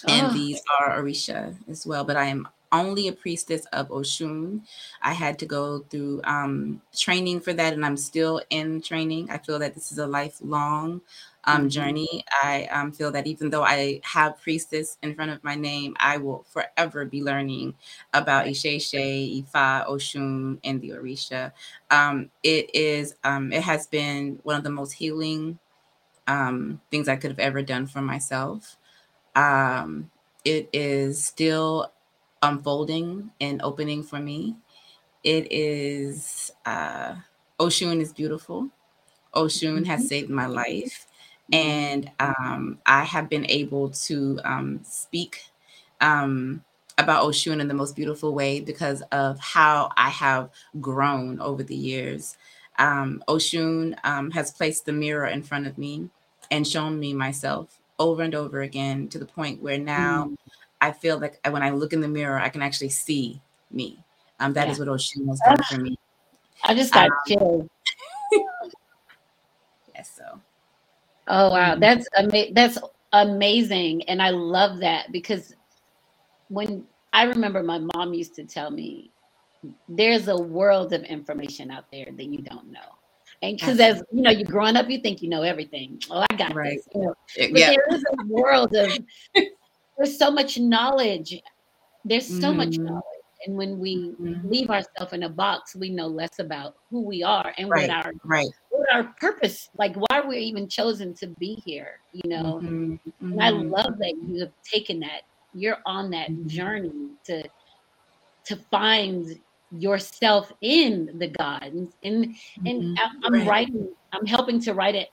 And 0.07 0.27
oh. 0.27 0.33
these 0.33 0.59
are 0.79 0.99
Orisha 0.99 1.55
as 1.69 1.85
well, 1.85 2.03
but 2.03 2.17
I 2.17 2.25
am 2.25 2.47
only 2.71 3.07
a 3.07 3.13
priestess 3.13 3.65
of 3.73 3.89
Oshun. 3.89 4.61
I 5.01 5.13
had 5.13 5.37
to 5.39 5.45
go 5.45 5.85
through 5.89 6.21
um, 6.23 6.81
training 6.95 7.41
for 7.41 7.53
that, 7.53 7.73
and 7.73 7.85
I'm 7.85 7.97
still 7.97 8.41
in 8.49 8.81
training. 8.81 9.29
I 9.29 9.37
feel 9.37 9.59
that 9.59 9.75
this 9.75 9.91
is 9.91 9.99
a 9.99 10.07
lifelong 10.07 11.01
um, 11.45 11.61
mm-hmm. 11.61 11.67
journey. 11.69 12.23
I 12.43 12.65
um, 12.65 12.91
feel 12.91 13.11
that 13.11 13.27
even 13.27 13.49
though 13.49 13.63
I 13.63 14.01
have 14.03 14.41
priestess 14.41 14.97
in 15.01 15.15
front 15.15 15.31
of 15.31 15.43
my 15.43 15.55
name, 15.55 15.95
I 15.99 16.17
will 16.17 16.45
forever 16.49 17.05
be 17.05 17.23
learning 17.23 17.75
about 18.13 18.45
Isese, 18.45 19.43
Ifa, 19.43 19.87
Oshun, 19.87 20.59
and 20.63 20.81
the 20.81 20.89
Orisha. 20.89 21.51
Um, 21.89 22.29
it 22.43 22.73
is. 22.75 23.15
Um, 23.23 23.51
it 23.51 23.63
has 23.63 23.87
been 23.87 24.39
one 24.43 24.55
of 24.55 24.63
the 24.63 24.69
most 24.69 24.93
healing 24.93 25.59
um, 26.27 26.81
things 26.91 27.07
I 27.07 27.15
could 27.15 27.31
have 27.31 27.39
ever 27.39 27.61
done 27.61 27.87
for 27.87 28.01
myself. 28.01 28.77
Um, 29.35 30.11
it 30.45 30.69
is 30.73 31.23
still 31.23 31.91
unfolding 32.41 33.31
and 33.39 33.61
opening 33.61 34.03
for 34.03 34.19
me. 34.19 34.55
It 35.23 35.51
is. 35.51 36.51
Uh, 36.65 37.15
Oshun 37.59 38.01
is 38.01 38.11
beautiful. 38.11 38.69
Oshun 39.35 39.85
has 39.85 40.01
mm-hmm. 40.01 40.07
saved 40.07 40.29
my 40.29 40.45
life 40.47 41.07
and 41.51 42.09
um, 42.19 42.79
I 42.85 43.03
have 43.03 43.29
been 43.29 43.45
able 43.49 43.89
to 43.89 44.39
um, 44.43 44.79
speak 44.83 45.43
um, 45.99 46.63
about 46.97 47.23
Oshun 47.23 47.59
in 47.59 47.67
the 47.67 47.73
most 47.73 47.95
beautiful 47.95 48.33
way 48.33 48.59
because 48.59 49.01
of 49.11 49.39
how 49.39 49.89
I 49.97 50.09
have 50.09 50.49
grown 50.79 51.39
over 51.39 51.63
the 51.63 51.75
years. 51.75 52.37
Um, 52.77 53.23
Oshun 53.27 53.97
um, 54.03 54.31
has 54.31 54.51
placed 54.51 54.85
the 54.85 54.93
mirror 54.93 55.27
in 55.27 55.43
front 55.43 55.67
of 55.67 55.77
me 55.77 56.09
and 56.49 56.67
shown 56.67 56.99
me 56.99 57.13
myself 57.13 57.79
over 57.99 58.23
and 58.23 58.33
over 58.33 58.61
again 58.61 59.07
to 59.09 59.19
the 59.19 59.25
point 59.25 59.61
where 59.61 59.77
now 59.77 60.25
mm. 60.25 60.35
I 60.79 60.91
feel 60.91 61.19
like 61.19 61.39
when 61.47 61.61
I 61.61 61.69
look 61.69 61.93
in 61.93 62.01
the 62.01 62.07
mirror, 62.07 62.39
I 62.39 62.49
can 62.49 62.61
actually 62.61 62.89
see 62.89 63.41
me. 63.69 64.03
Um, 64.39 64.53
that 64.53 64.67
yeah. 64.67 64.71
is 64.71 64.79
what 64.79 64.87
Oshun 64.87 65.27
has 65.27 65.39
done 65.45 65.63
for 65.69 65.77
me. 65.79 65.97
I 66.63 66.73
just 66.73 66.93
got 66.93 67.09
chills. 67.27 67.67
yes, 69.93 70.11
so 70.17 70.39
Oh 71.31 71.49
wow, 71.49 71.71
mm-hmm. 71.71 71.79
that's 71.79 72.07
ama- 72.17 72.51
that's 72.51 72.77
amazing, 73.13 74.03
and 74.03 74.21
I 74.21 74.31
love 74.31 74.79
that 74.79 75.13
because 75.13 75.55
when 76.49 76.83
I 77.13 77.23
remember 77.23 77.63
my 77.63 77.79
mom 77.95 78.13
used 78.13 78.35
to 78.35 78.43
tell 78.43 78.69
me, 78.69 79.11
there's 79.87 80.27
a 80.27 80.35
world 80.35 80.91
of 80.91 81.03
information 81.05 81.71
out 81.71 81.85
there 81.89 82.07
that 82.17 82.25
you 82.25 82.39
don't 82.41 82.69
know. 82.69 82.79
And 83.41 83.57
because 83.57 83.79
as 83.79 84.03
you 84.11 84.21
know, 84.21 84.29
you're 84.29 84.43
growing 84.43 84.75
up, 84.75 84.89
you 84.89 84.99
think 84.99 85.21
you 85.21 85.29
know 85.29 85.41
everything. 85.41 86.01
Oh, 86.11 86.25
I 86.29 86.35
got 86.35 86.53
right. 86.53 86.77
this. 86.77 86.87
You 86.93 87.01
know? 87.01 87.15
But 87.37 87.57
yeah. 87.57 87.69
there 87.69 87.95
is 87.95 88.03
a 88.03 88.25
world 88.25 88.75
of 88.75 88.91
there's 89.97 90.17
so 90.17 90.31
much 90.31 90.59
knowledge. 90.59 91.41
There's 92.03 92.27
so 92.27 92.49
mm-hmm. 92.49 92.57
much 92.57 92.77
knowledge. 92.77 93.03
And 93.47 93.55
when 93.55 93.79
we 93.79 94.13
mm-hmm. 94.19 94.49
leave 94.49 94.69
ourselves 94.69 95.13
in 95.13 95.23
a 95.23 95.29
box, 95.29 95.75
we 95.77 95.89
know 95.89 96.07
less 96.07 96.39
about 96.39 96.75
who 96.89 97.01
we 97.01 97.23
are 97.23 97.53
and 97.57 97.69
right. 97.69 97.89
what 97.89 98.05
our 98.05 98.13
right 98.25 98.49
our 98.91 99.03
purpose, 99.19 99.69
like 99.77 99.95
why 99.95 100.21
we're 100.21 100.39
even 100.39 100.67
chosen 100.67 101.13
to 101.15 101.27
be 101.27 101.55
here, 101.65 101.99
you 102.13 102.29
know. 102.29 102.61
Mm-hmm. 102.63 102.93
Mm-hmm. 102.93 103.31
And 103.31 103.43
I 103.43 103.51
mm-hmm. 103.51 103.69
love 103.69 103.97
that 103.99 104.13
you 104.27 104.39
have 104.39 104.51
taken 104.63 104.99
that. 105.01 105.21
You're 105.53 105.79
on 105.85 106.11
that 106.11 106.29
mm-hmm. 106.29 106.47
journey 106.47 107.09
to 107.25 107.43
to 108.43 108.55
find 108.71 109.39
yourself 109.77 110.51
in 110.61 111.11
the 111.19 111.27
gods. 111.27 111.93
And 112.03 112.35
and, 112.65 112.97
mm-hmm. 112.97 113.23
I'm 113.23 113.33
right. 113.33 113.47
writing, 113.47 113.89
I'm 114.13 114.25
helping 114.25 114.59
to 114.61 114.73
write 114.73 114.95
it. 114.95 115.09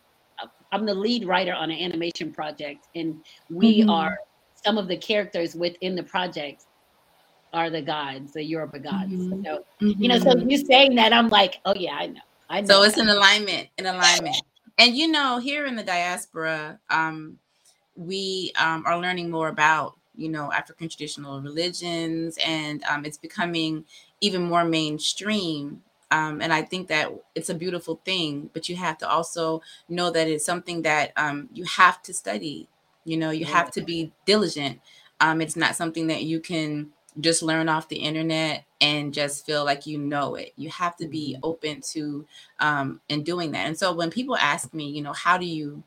I'm 0.71 0.85
the 0.85 0.95
lead 0.95 1.27
writer 1.27 1.55
on 1.55 1.71
an 1.71 1.79
animation 1.79 2.31
project, 2.33 2.89
and 2.95 3.25
we 3.51 3.85
are 3.89 4.19
some 4.55 4.77
of 4.77 4.87
the 4.87 4.97
characters 4.97 5.55
within 5.55 5.95
the 5.95 6.03
project 6.03 6.65
are 7.53 7.71
the 7.71 7.81
gods, 7.81 8.33
the 8.33 8.43
Yoruba 8.43 8.79
gods. 8.79 9.13
So, 9.17 9.65
you 9.81 10.09
know, 10.09 10.19
so 10.19 10.37
you 10.37 10.59
saying 10.59 10.97
that, 10.97 11.13
I'm 11.13 11.29
like, 11.29 11.61
oh 11.65 11.75
yeah, 11.75 11.95
I 11.95 12.07
know. 12.09 12.21
I 12.49 12.61
know 12.63 12.67
so 12.67 12.83
it's 12.83 12.97
an 12.97 13.09
alignment, 13.09 13.69
an 13.79 13.87
alignment. 13.87 14.37
And 14.79 14.97
you 14.97 15.09
know, 15.09 15.39
here 15.39 15.67
in 15.67 15.77
the 15.77 15.83
diaspora, 15.83 16.79
um, 16.89 17.39
we 17.97 18.53
um, 18.59 18.85
are 18.87 18.99
learning 18.99 19.31
more 19.31 19.49
about 19.49 19.97
you 20.17 20.29
know 20.29 20.53
African 20.53 20.89
traditional 20.89 21.41
religions, 21.41 22.39
and 22.45 22.83
um, 22.85 23.05
it's 23.05 23.19
becoming 23.19 23.85
even 24.21 24.43
more 24.43 24.65
mainstream. 24.65 25.83
Um, 26.11 26.41
and 26.41 26.55
I 26.55 26.63
think 26.63 26.89
that 26.89 27.13
it's 27.35 27.51
a 27.51 27.55
beautiful 27.55 28.01
thing, 28.05 28.49
but 28.55 28.69
you 28.69 28.77
have 28.77 28.97
to 28.99 29.09
also 29.09 29.61
know 29.91 30.11
that 30.11 30.27
it's 30.27 30.45
something 30.45 30.83
that 30.83 31.13
um, 31.17 31.51
you 31.53 31.65
have 31.65 32.03
to 32.03 32.15
study. 32.15 32.69
You 33.05 33.19
know, 33.19 33.31
you 33.31 33.45
have 33.45 33.71
to 33.73 33.83
be 33.83 34.13
diligent. 34.25 34.81
Um, 35.21 35.41
it's 35.41 35.57
not 35.57 35.77
something 35.77 36.07
that 36.07 36.23
you 36.23 36.41
can 36.41 36.93
just 37.21 37.43
learn 37.43 37.69
off 37.69 37.89
the 37.89 37.97
internet 37.97 38.65
and 38.81 39.13
just 39.13 39.45
feel 39.45 39.65
like 39.65 39.87
you 39.87 39.99
know 39.99 40.37
it. 40.37 40.53
You 40.57 40.71
have 40.71 40.97
to 40.99 41.09
be 41.09 41.35
mm-hmm. 41.35 41.45
open 41.45 41.81
to 41.93 42.27
um, 42.61 43.01
and 43.11 43.25
doing 43.25 43.53
that. 43.53 43.67
And 43.67 43.79
so 43.79 43.93
when 43.93 44.11
people 44.11 44.37
ask 44.37 44.73
me, 44.73 44.89
you 44.89 45.03
know, 45.03 45.13
how 45.13 45.37
do 45.39 45.47
you 45.47 45.83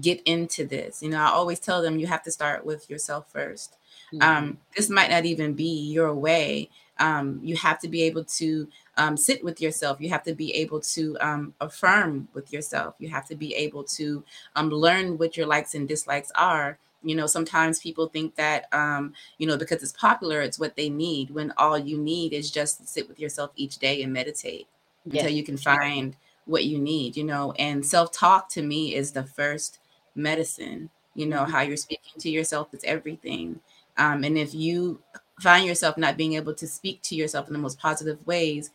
get 0.00 0.20
into 0.22 0.66
this? 0.66 1.02
You 1.02 1.10
know, 1.10 1.20
I 1.20 1.28
always 1.28 1.60
tell 1.60 1.82
them 1.82 1.98
you 1.98 2.06
have 2.06 2.22
to 2.24 2.30
start 2.30 2.64
with 2.64 2.90
yourself 2.90 3.32
1st 3.32 3.70
mm-hmm. 4.12 4.22
um, 4.22 4.58
this 4.76 4.90
might 4.90 5.10
not 5.10 5.24
even 5.24 5.54
be 5.54 5.90
your 5.90 6.14
way. 6.14 6.68
Um, 6.98 7.40
you 7.42 7.56
have 7.56 7.78
to 7.80 7.88
be 7.88 8.02
able 8.04 8.24
to 8.24 8.68
um, 8.96 9.16
sit 9.18 9.44
with 9.44 9.60
yourself. 9.60 10.00
You 10.00 10.08
have 10.08 10.22
to 10.24 10.34
be 10.34 10.54
able 10.54 10.80
to 10.80 11.16
um, 11.20 11.54
affirm 11.60 12.28
with 12.32 12.52
yourself. 12.52 12.94
You 12.98 13.10
have 13.10 13.26
to 13.28 13.36
be 13.36 13.54
able 13.54 13.84
to 13.84 14.24
um, 14.56 14.70
learn 14.70 15.18
what 15.18 15.36
your 15.36 15.46
likes 15.46 15.74
and 15.74 15.86
dislikes 15.86 16.32
are 16.34 16.78
you 17.06 17.14
know 17.14 17.26
sometimes 17.26 17.78
people 17.78 18.08
think 18.08 18.34
that 18.34 18.66
um 18.72 19.14
you 19.38 19.46
know 19.46 19.56
because 19.56 19.82
it's 19.82 19.92
popular 19.92 20.42
it's 20.42 20.58
what 20.58 20.76
they 20.76 20.90
need 20.90 21.30
when 21.30 21.52
all 21.56 21.78
you 21.78 21.96
need 21.96 22.32
is 22.32 22.50
just 22.50 22.80
to 22.80 22.86
sit 22.86 23.08
with 23.08 23.20
yourself 23.20 23.50
each 23.56 23.78
day 23.78 24.02
and 24.02 24.12
meditate 24.12 24.66
yes. 25.04 25.22
until 25.22 25.34
you 25.34 25.44
can 25.44 25.56
find 25.56 26.16
what 26.46 26.64
you 26.64 26.78
need 26.78 27.16
you 27.16 27.24
know 27.24 27.52
and 27.52 27.86
self-talk 27.86 28.48
to 28.48 28.62
me 28.62 28.94
is 28.94 29.12
the 29.12 29.22
first 29.22 29.78
medicine 30.16 30.90
you 31.14 31.26
know 31.26 31.42
mm-hmm. 31.42 31.52
how 31.52 31.60
you're 31.60 31.76
speaking 31.76 32.18
to 32.18 32.28
yourself 32.28 32.74
is 32.74 32.84
everything 32.84 33.60
um, 33.98 34.24
and 34.24 34.36
if 34.36 34.52
you 34.52 35.00
find 35.40 35.66
yourself 35.66 35.96
not 35.96 36.16
being 36.16 36.34
able 36.34 36.54
to 36.54 36.66
speak 36.66 37.00
to 37.02 37.14
yourself 37.14 37.46
in 37.46 37.52
the 37.52 37.58
most 37.58 37.78
positive 37.78 38.26
ways 38.26 38.70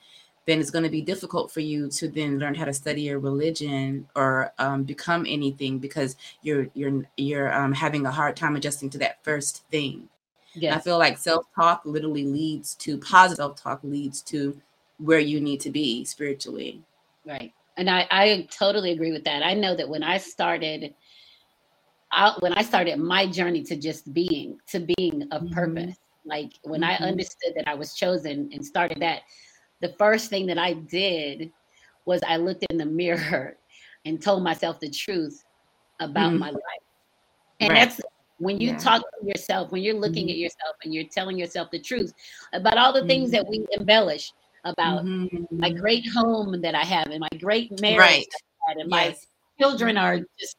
then 0.47 0.59
it's 0.59 0.71
going 0.71 0.83
to 0.83 0.89
be 0.89 1.01
difficult 1.01 1.51
for 1.51 1.59
you 1.59 1.89
to 1.89 2.07
then 2.07 2.39
learn 2.39 2.55
how 2.55 2.65
to 2.65 2.73
study 2.73 3.03
your 3.03 3.19
religion 3.19 4.07
or 4.15 4.51
um, 4.57 4.83
become 4.83 5.25
anything 5.27 5.77
because 5.79 6.15
you're 6.41 6.67
you're 6.73 7.03
you're 7.17 7.53
um, 7.53 7.73
having 7.73 8.05
a 8.05 8.11
hard 8.11 8.35
time 8.35 8.55
adjusting 8.55 8.89
to 8.89 8.97
that 8.97 9.23
first 9.23 9.63
thing. 9.69 10.09
Yeah, 10.53 10.75
I 10.75 10.79
feel 10.79 10.97
like 10.97 11.17
self 11.17 11.45
talk 11.55 11.83
literally 11.85 12.25
leads 12.25 12.75
to 12.75 12.97
positive 12.97 13.37
self 13.37 13.61
talk 13.61 13.79
leads 13.83 14.21
to 14.23 14.59
where 14.97 15.19
you 15.19 15.39
need 15.39 15.59
to 15.61 15.69
be 15.69 16.03
spiritually. 16.05 16.81
Right, 17.25 17.53
and 17.77 17.89
I 17.89 18.07
I 18.09 18.47
totally 18.51 18.91
agree 18.91 19.11
with 19.11 19.23
that. 19.25 19.43
I 19.43 19.53
know 19.53 19.75
that 19.75 19.87
when 19.87 20.03
I 20.03 20.17
started. 20.17 20.93
Out 22.13 22.41
when 22.41 22.51
I 22.55 22.61
started 22.61 22.99
my 22.99 23.25
journey 23.25 23.63
to 23.63 23.77
just 23.77 24.13
being, 24.13 24.59
to 24.67 24.85
being 24.97 25.29
of 25.31 25.43
mm-hmm. 25.43 25.53
purpose, 25.53 25.95
like 26.25 26.51
when 26.63 26.81
mm-hmm. 26.81 27.01
I 27.01 27.07
understood 27.07 27.53
that 27.55 27.69
I 27.69 27.73
was 27.73 27.93
chosen 27.93 28.49
and 28.51 28.65
started 28.65 28.99
that, 28.99 29.21
the 29.81 29.93
first 29.97 30.29
thing 30.29 30.45
that 30.47 30.57
I 30.57 30.73
did 30.73 31.51
was 32.05 32.21
I 32.27 32.37
looked 32.37 32.65
in 32.69 32.77
the 32.77 32.85
mirror 32.85 33.57
and 34.05 34.21
told 34.21 34.43
myself 34.43 34.79
the 34.79 34.89
truth 34.89 35.43
about 35.99 36.33
mm 36.33 36.39
my 36.39 36.49
life. 36.49 36.63
And 37.59 37.69
right. 37.69 37.89
that's 37.89 38.01
when 38.39 38.59
you 38.59 38.71
yeah. 38.71 38.77
talk 38.79 39.01
to 39.01 39.27
yourself, 39.27 39.71
when 39.71 39.83
you're 39.83 39.99
looking 39.99 40.27
mm 40.27 40.31
at 40.31 40.37
yourself 40.37 40.75
and 40.83 40.93
you're 40.93 41.03
telling 41.05 41.37
yourself 41.37 41.69
the 41.71 41.79
truth 41.79 42.11
about 42.53 42.77
all 42.77 42.91
the 42.91 43.05
things 43.05 43.29
that 43.31 43.47
we 43.47 43.65
embellish 43.77 44.31
about 44.63 45.05
mm-hmm. 45.05 45.43
my 45.51 45.71
great 45.71 46.07
home 46.09 46.59
that 46.61 46.75
I 46.75 46.83
have 46.83 47.07
and 47.07 47.19
my 47.19 47.37
great 47.39 47.79
marriage 47.81 47.99
right. 47.99 48.25
and 48.67 48.79
yes. 48.79 48.87
my 48.89 49.15
children 49.59 49.97
are 49.97 50.19
just 50.39 50.55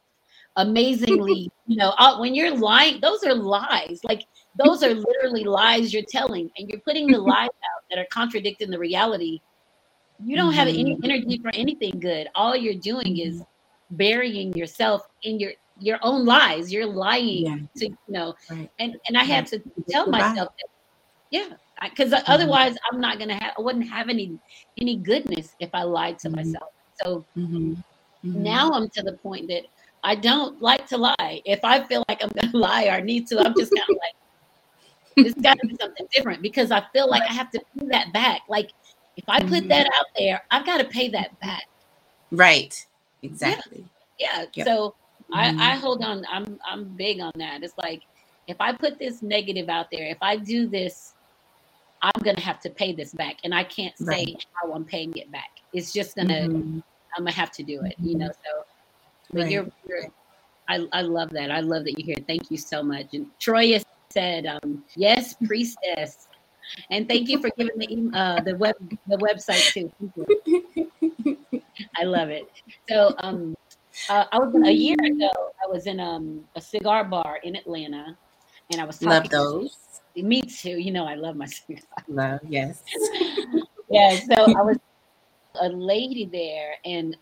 amazingly, 0.56 1.50
you 1.66 1.76
know, 1.76 1.94
when 2.18 2.34
you're 2.34 2.56
lying, 2.56 3.00
those 3.00 3.22
are 3.24 3.34
lies. 3.34 4.00
Like 4.04 4.24
those 4.56 4.82
are 4.82 4.94
literally 4.94 5.44
lies 5.44 5.92
you're 5.92 6.02
telling, 6.02 6.50
and 6.56 6.68
you're 6.68 6.80
putting 6.80 7.06
the 7.06 7.18
lies 7.18 7.48
out 7.48 7.84
that 7.90 7.98
are 7.98 8.06
contradicting 8.10 8.70
the 8.70 8.78
reality. 8.78 9.40
You 10.24 10.36
don't 10.36 10.52
have 10.52 10.68
any 10.68 10.94
mm-hmm. 10.94 11.04
energy 11.04 11.38
for 11.42 11.50
anything 11.54 11.98
good. 11.98 12.28
All 12.34 12.54
you're 12.54 12.74
doing 12.74 13.18
is 13.18 13.42
burying 13.92 14.52
yourself 14.54 15.06
in 15.22 15.40
your 15.40 15.52
your 15.78 15.98
own 16.02 16.24
lies. 16.24 16.72
You're 16.72 16.86
lying 16.86 17.46
yeah. 17.46 17.56
to 17.76 17.86
you 17.88 17.96
know, 18.08 18.34
right. 18.50 18.70
and 18.78 18.96
and 19.08 19.16
I 19.16 19.24
had 19.24 19.46
to 19.48 19.62
tell 19.88 20.06
myself 20.06 20.50
that, 20.58 20.68
yeah, 21.30 21.56
because 21.82 22.12
mm-hmm. 22.12 22.30
otherwise 22.30 22.76
I'm 22.90 23.00
not 23.00 23.18
gonna 23.18 23.34
have. 23.34 23.54
I 23.58 23.62
wouldn't 23.62 23.88
have 23.88 24.08
any 24.08 24.38
any 24.78 24.96
goodness 24.96 25.54
if 25.60 25.70
I 25.74 25.82
lied 25.82 26.18
to 26.20 26.28
mm-hmm. 26.28 26.36
myself. 26.36 26.72
So 27.02 27.24
mm-hmm. 27.36 27.72
Mm-hmm. 27.72 28.42
now 28.42 28.70
I'm 28.70 28.88
to 28.90 29.02
the 29.02 29.14
point 29.14 29.48
that 29.48 29.64
I 30.04 30.14
don't 30.14 30.60
like 30.60 30.86
to 30.88 30.98
lie. 30.98 31.42
If 31.44 31.60
I 31.64 31.82
feel 31.84 32.04
like 32.08 32.22
I'm 32.22 32.30
gonna 32.30 32.56
lie 32.56 32.86
or 32.86 33.00
need 33.00 33.26
to, 33.28 33.40
I'm 33.40 33.54
just 33.56 33.72
kind 33.72 33.88
of 33.88 33.96
like, 33.96 34.14
it's 35.16 35.40
got 35.40 35.58
to 35.58 35.66
be 35.66 35.76
something 35.80 36.06
different 36.12 36.42
because 36.42 36.70
I 36.70 36.82
feel 36.92 37.08
like 37.08 37.22
I 37.22 37.32
have 37.32 37.50
to 37.50 37.60
pay 37.78 37.86
that 37.88 38.12
back. 38.12 38.42
Like 38.48 38.70
if 39.16 39.24
I 39.28 39.40
put 39.40 39.50
mm-hmm. 39.50 39.68
that 39.68 39.86
out 39.86 40.06
there, 40.16 40.42
I've 40.50 40.66
got 40.66 40.78
to 40.78 40.84
pay 40.84 41.08
that 41.10 41.38
back. 41.40 41.64
Right. 42.30 42.86
Exactly. 43.22 43.84
Yeah. 44.18 44.40
yeah. 44.40 44.46
Yep. 44.54 44.66
So 44.66 44.94
mm-hmm. 45.32 45.60
I, 45.60 45.72
I 45.72 45.76
hold 45.76 46.02
on. 46.02 46.24
I'm 46.30 46.58
I'm 46.64 46.84
big 46.96 47.20
on 47.20 47.32
that. 47.36 47.62
It's 47.62 47.76
like 47.78 48.02
if 48.48 48.56
I 48.60 48.72
put 48.72 48.98
this 48.98 49.22
negative 49.22 49.68
out 49.68 49.90
there, 49.90 50.06
if 50.06 50.18
I 50.22 50.36
do 50.36 50.66
this, 50.66 51.14
I'm 52.00 52.22
gonna 52.24 52.40
have 52.40 52.60
to 52.60 52.70
pay 52.70 52.92
this 52.92 53.12
back, 53.12 53.36
and 53.44 53.54
I 53.54 53.64
can't 53.64 53.96
say 53.96 54.06
right. 54.06 54.46
how 54.54 54.72
I'm 54.72 54.84
paying 54.84 55.16
it 55.16 55.30
back. 55.30 55.50
It's 55.72 55.92
just 55.92 56.16
gonna 56.16 56.48
mm-hmm. 56.48 56.80
I'm 57.16 57.24
gonna 57.24 57.32
have 57.32 57.52
to 57.52 57.62
do 57.62 57.82
it. 57.84 57.94
You 58.00 58.18
know. 58.18 58.28
So, 58.28 58.64
but 59.32 59.42
right. 59.42 59.50
you're, 59.50 59.66
you're 59.88 60.08
I, 60.68 60.86
I 60.92 61.02
love 61.02 61.30
that. 61.30 61.50
I 61.50 61.60
love 61.60 61.84
that 61.84 61.98
you're 61.98 62.06
here. 62.06 62.24
Thank 62.26 62.50
you 62.50 62.56
so 62.56 62.82
much. 62.82 63.14
And 63.14 63.26
Troy 63.38 63.64
is 63.64 63.84
said, 64.12 64.46
um, 64.46 64.84
"Yes, 64.96 65.34
priestess." 65.44 66.28
And 66.90 67.08
thank 67.08 67.28
you 67.28 67.40
for 67.40 67.50
giving 67.56 67.78
the 67.78 68.18
uh, 68.18 68.40
the 68.40 68.56
web 68.56 68.76
the 69.06 69.16
website 69.18 69.72
too. 69.72 69.90
I 71.96 72.04
love 72.04 72.30
it. 72.30 72.44
So 72.88 73.14
um, 73.18 73.56
uh, 74.08 74.24
I 74.32 74.38
was 74.38 74.54
a 74.66 74.72
year 74.72 74.96
ago. 75.04 75.30
I 75.64 75.70
was 75.70 75.86
in 75.86 76.00
um, 76.00 76.44
a 76.56 76.60
cigar 76.60 77.04
bar 77.04 77.40
in 77.42 77.56
Atlanta, 77.56 78.16
and 78.70 78.80
I 78.80 78.84
was 78.84 78.98
talking 78.98 79.10
love 79.10 79.28
those. 79.30 79.76
To, 80.16 80.22
me 80.22 80.42
too. 80.42 80.78
You 80.78 80.92
know 80.92 81.06
I 81.06 81.14
love 81.14 81.36
my 81.36 81.46
cigar. 81.46 81.82
Love 82.08 82.40
yes. 82.48 82.82
yeah. 83.90 84.18
So 84.18 84.34
I 84.34 84.62
was 84.62 84.78
a 85.60 85.68
lady 85.68 86.26
there, 86.26 86.74
and 86.84 87.16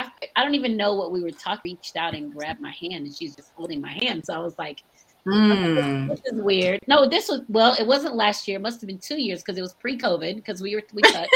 I, 0.00 0.08
I 0.36 0.44
don't 0.44 0.54
even 0.54 0.76
know 0.76 0.94
what 0.94 1.12
we 1.12 1.22
were 1.22 1.30
talking. 1.30 1.72
Reached 1.72 1.96
out 1.96 2.14
and 2.14 2.32
grabbed 2.32 2.60
my 2.60 2.72
hand, 2.72 3.06
and 3.06 3.14
she's 3.14 3.36
just 3.36 3.52
holding 3.56 3.80
my 3.80 3.92
hand. 3.92 4.24
So 4.24 4.34
I 4.34 4.38
was 4.38 4.58
like, 4.58 4.82
Mm. 5.26 6.08
This 6.08 6.20
is 6.26 6.42
weird. 6.42 6.80
No, 6.88 7.08
this 7.08 7.28
was 7.28 7.42
well, 7.48 7.74
it 7.78 7.86
wasn't 7.86 8.16
last 8.16 8.48
year. 8.48 8.56
It 8.56 8.62
must 8.62 8.80
have 8.80 8.88
been 8.88 8.98
two 8.98 9.20
years 9.20 9.40
because 9.40 9.56
it 9.56 9.62
was 9.62 9.74
pre-COVID 9.74 10.36
because 10.36 10.60
we 10.60 10.74
were 10.74 10.82
we 10.92 11.02
touched. 11.02 11.30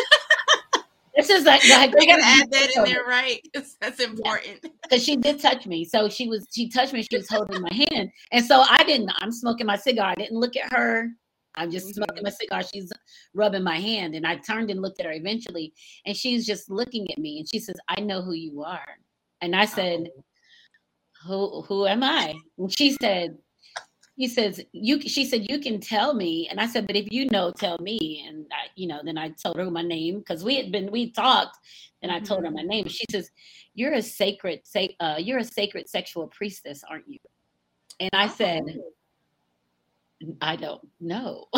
this 1.15 1.31
is 1.31 1.45
like, 1.45 1.63
like 1.69 1.95
we 1.95 2.07
gotta 2.07 2.23
add 2.25 2.51
that 2.51 2.71
in 2.77 2.85
there, 2.85 3.05
right? 3.05 3.41
That's 3.81 4.01
important. 4.01 4.67
Because 4.83 5.05
she 5.05 5.17
did 5.17 5.41
touch 5.41 5.67
me. 5.67 5.85
So 5.85 6.09
she 6.09 6.29
was 6.29 6.47
she 6.53 6.69
touched 6.69 6.93
me, 6.93 7.03
she 7.03 7.17
was 7.17 7.29
holding 7.29 7.63
my 7.63 7.73
hand. 7.91 8.11
And 8.33 8.45
so 8.45 8.65
I 8.69 8.83
didn't, 8.83 9.11
I'm 9.19 9.33
smoking 9.33 9.67
my 9.67 9.77
cigar. 9.77 10.11
I 10.11 10.15
didn't 10.17 10.39
look 10.39 10.57
at 10.57 10.73
her. 10.73 11.09
I'm 11.55 11.71
just 11.71 11.87
mm-hmm. 11.87 12.03
smoking 12.05 12.23
my 12.25 12.31
cigar. 12.31 12.63
She's 12.63 12.93
rubbing 13.35 13.63
my 13.63 13.79
hand. 13.79 14.15
And 14.15 14.27
I 14.27 14.37
turned 14.37 14.71
and 14.71 14.83
looked 14.83 15.01
at 15.01 15.07
her 15.07 15.13
eventually. 15.13 15.73
And 16.05 16.17
she's 16.17 16.45
just 16.45 16.71
looking 16.71 17.11
at 17.11 17.19
me 17.19 17.39
and 17.39 17.49
she 17.49 17.61
says, 17.61 17.77
I 17.89 18.01
know 18.01 18.21
who 18.21 18.33
you 18.33 18.63
are. 18.63 18.99
And 19.41 19.55
I 19.55 19.65
said, 19.65 20.09
oh. 20.17 20.23
Who 21.27 21.63
who 21.63 21.87
am 21.87 22.05
I? 22.05 22.35
And 22.59 22.73
she 22.73 22.93
said, 22.93 23.37
he 24.17 24.27
says 24.27 24.63
you 24.73 25.01
she 25.01 25.25
said 25.25 25.49
you 25.49 25.61
can 25.61 25.79
tell 25.79 26.15
me. 26.15 26.49
And 26.49 26.59
i 26.59 26.67
said 26.67 26.87
but 26.87 26.97
if 26.97 27.07
you 27.13 27.27
know 27.27 27.53
tell 27.53 27.79
me. 27.79 28.25
And 28.27 28.47
i 28.51 28.69
you 28.75 28.89
know 28.89 29.01
then 29.05 29.19
i 29.19 29.29
told 29.29 29.57
her 29.57 29.71
my 29.71 29.83
name 29.83 30.19
because 30.19 30.43
we 30.43 30.57
had 30.57 30.73
been 30.73 30.91
we 30.91 31.11
talked 31.13 31.59
and 32.03 32.11
i 32.11 32.19
told 32.19 32.45
her 32.45 32.51
my 32.51 32.61
mm-hmm. 32.61 32.69
name. 32.69 32.89
She 32.89 33.05
says 33.11 33.31
you're 33.75 33.93
a 33.95 34.03
sacred 34.03 34.61
say 34.65 34.97
uh, 35.01 35.17
you're 35.19 35.39
a 35.39 35.45
sacred 35.45 35.89
sexual 35.89 36.27
priestess 36.29 36.83
aren't 36.89 37.09
you? 37.09 37.19
And 38.01 38.11
i 38.15 38.27
said 38.27 38.65
oh. 40.25 40.37
i 40.41 40.57
don't 40.57 40.87
know. 41.01 41.47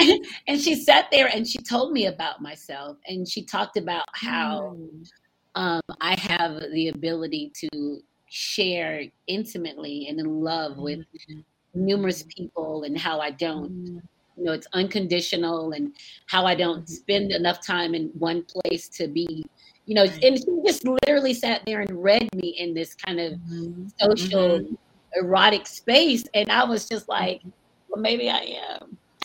And, 0.00 0.24
and 0.46 0.60
she 0.60 0.76
sat 0.76 1.08
there 1.10 1.26
and 1.26 1.46
she 1.46 1.58
told 1.58 1.92
me 1.92 2.06
about 2.06 2.40
myself 2.40 2.96
and 3.06 3.28
she 3.28 3.44
talked 3.44 3.76
about 3.76 4.04
how 4.14 4.76
mm 4.76 5.08
um, 5.58 5.82
I 6.00 6.14
have 6.20 6.60
the 6.72 6.88
ability 6.88 7.52
to 7.56 8.00
share 8.30 9.02
intimately 9.26 10.06
and 10.08 10.20
in 10.20 10.40
love 10.40 10.78
with 10.78 11.00
mm-hmm. 11.00 11.40
numerous 11.74 12.22
people 12.22 12.84
and 12.84 12.96
how 12.96 13.18
I 13.20 13.32
don't. 13.32 13.70
Mm-hmm. 13.70 13.98
You 14.36 14.44
know, 14.44 14.52
it's 14.52 14.68
unconditional 14.72 15.72
and 15.72 15.96
how 16.26 16.46
I 16.46 16.54
don't 16.54 16.84
mm-hmm. 16.84 16.92
spend 16.92 17.32
enough 17.32 17.66
time 17.66 17.96
in 17.96 18.10
one 18.10 18.44
place 18.44 18.88
to 18.90 19.08
be, 19.08 19.44
you 19.86 19.96
know, 19.96 20.04
and 20.04 20.38
she 20.38 20.62
just 20.64 20.84
literally 20.86 21.34
sat 21.34 21.62
there 21.66 21.80
and 21.80 22.04
read 22.04 22.32
me 22.36 22.50
in 22.50 22.72
this 22.72 22.94
kind 22.94 23.18
of 23.18 23.32
mm-hmm. 23.32 23.88
social 23.98 24.60
mm-hmm. 24.60 24.74
erotic 25.16 25.66
space. 25.66 26.22
And 26.34 26.52
I 26.52 26.62
was 26.62 26.88
just 26.88 27.08
like, 27.08 27.42
well, 27.88 28.00
maybe 28.00 28.30
I 28.30 28.58
am. 28.70 28.96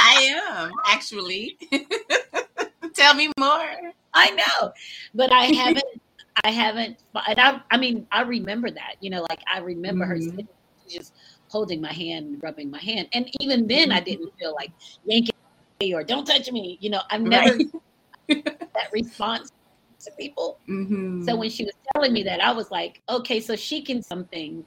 I 0.00 0.62
am 0.62 0.72
actually. 0.86 1.58
Tell 2.94 3.12
me 3.12 3.30
more. 3.38 3.92
I 4.14 4.30
know, 4.30 4.72
but 5.14 5.32
I 5.32 5.44
haven't. 5.54 6.00
I 6.44 6.50
haven't. 6.50 6.98
And 7.28 7.38
I, 7.38 7.60
I 7.70 7.76
mean, 7.76 8.06
I 8.10 8.22
remember 8.22 8.70
that. 8.70 8.96
You 9.00 9.10
know, 9.10 9.26
like 9.28 9.40
I 9.52 9.58
remember 9.58 10.06
mm-hmm. 10.06 10.38
her 10.38 10.46
just 10.88 11.14
holding 11.48 11.80
my 11.80 11.92
hand, 11.92 12.40
rubbing 12.42 12.70
my 12.70 12.80
hand, 12.80 13.08
and 13.12 13.28
even 13.40 13.66
then, 13.66 13.92
I 13.92 14.00
didn't 14.00 14.26
mm-hmm. 14.26 14.38
feel 14.38 14.54
like 14.54 14.72
yanking 15.04 15.34
or 15.94 16.02
"Don't 16.02 16.24
touch 16.24 16.50
me." 16.50 16.78
You 16.80 16.90
know, 16.90 17.00
I've 17.10 17.22
never 17.22 17.56
right. 17.56 17.68
that 18.74 18.92
response 18.92 19.52
to 20.00 20.10
people. 20.12 20.58
Mm-hmm. 20.68 21.24
So 21.24 21.36
when 21.36 21.50
she 21.50 21.64
was 21.64 21.74
telling 21.92 22.12
me 22.12 22.22
that, 22.24 22.40
I 22.40 22.52
was 22.52 22.70
like, 22.70 23.00
okay, 23.08 23.40
so 23.40 23.56
she 23.56 23.82
can 23.82 24.02
something 24.02 24.64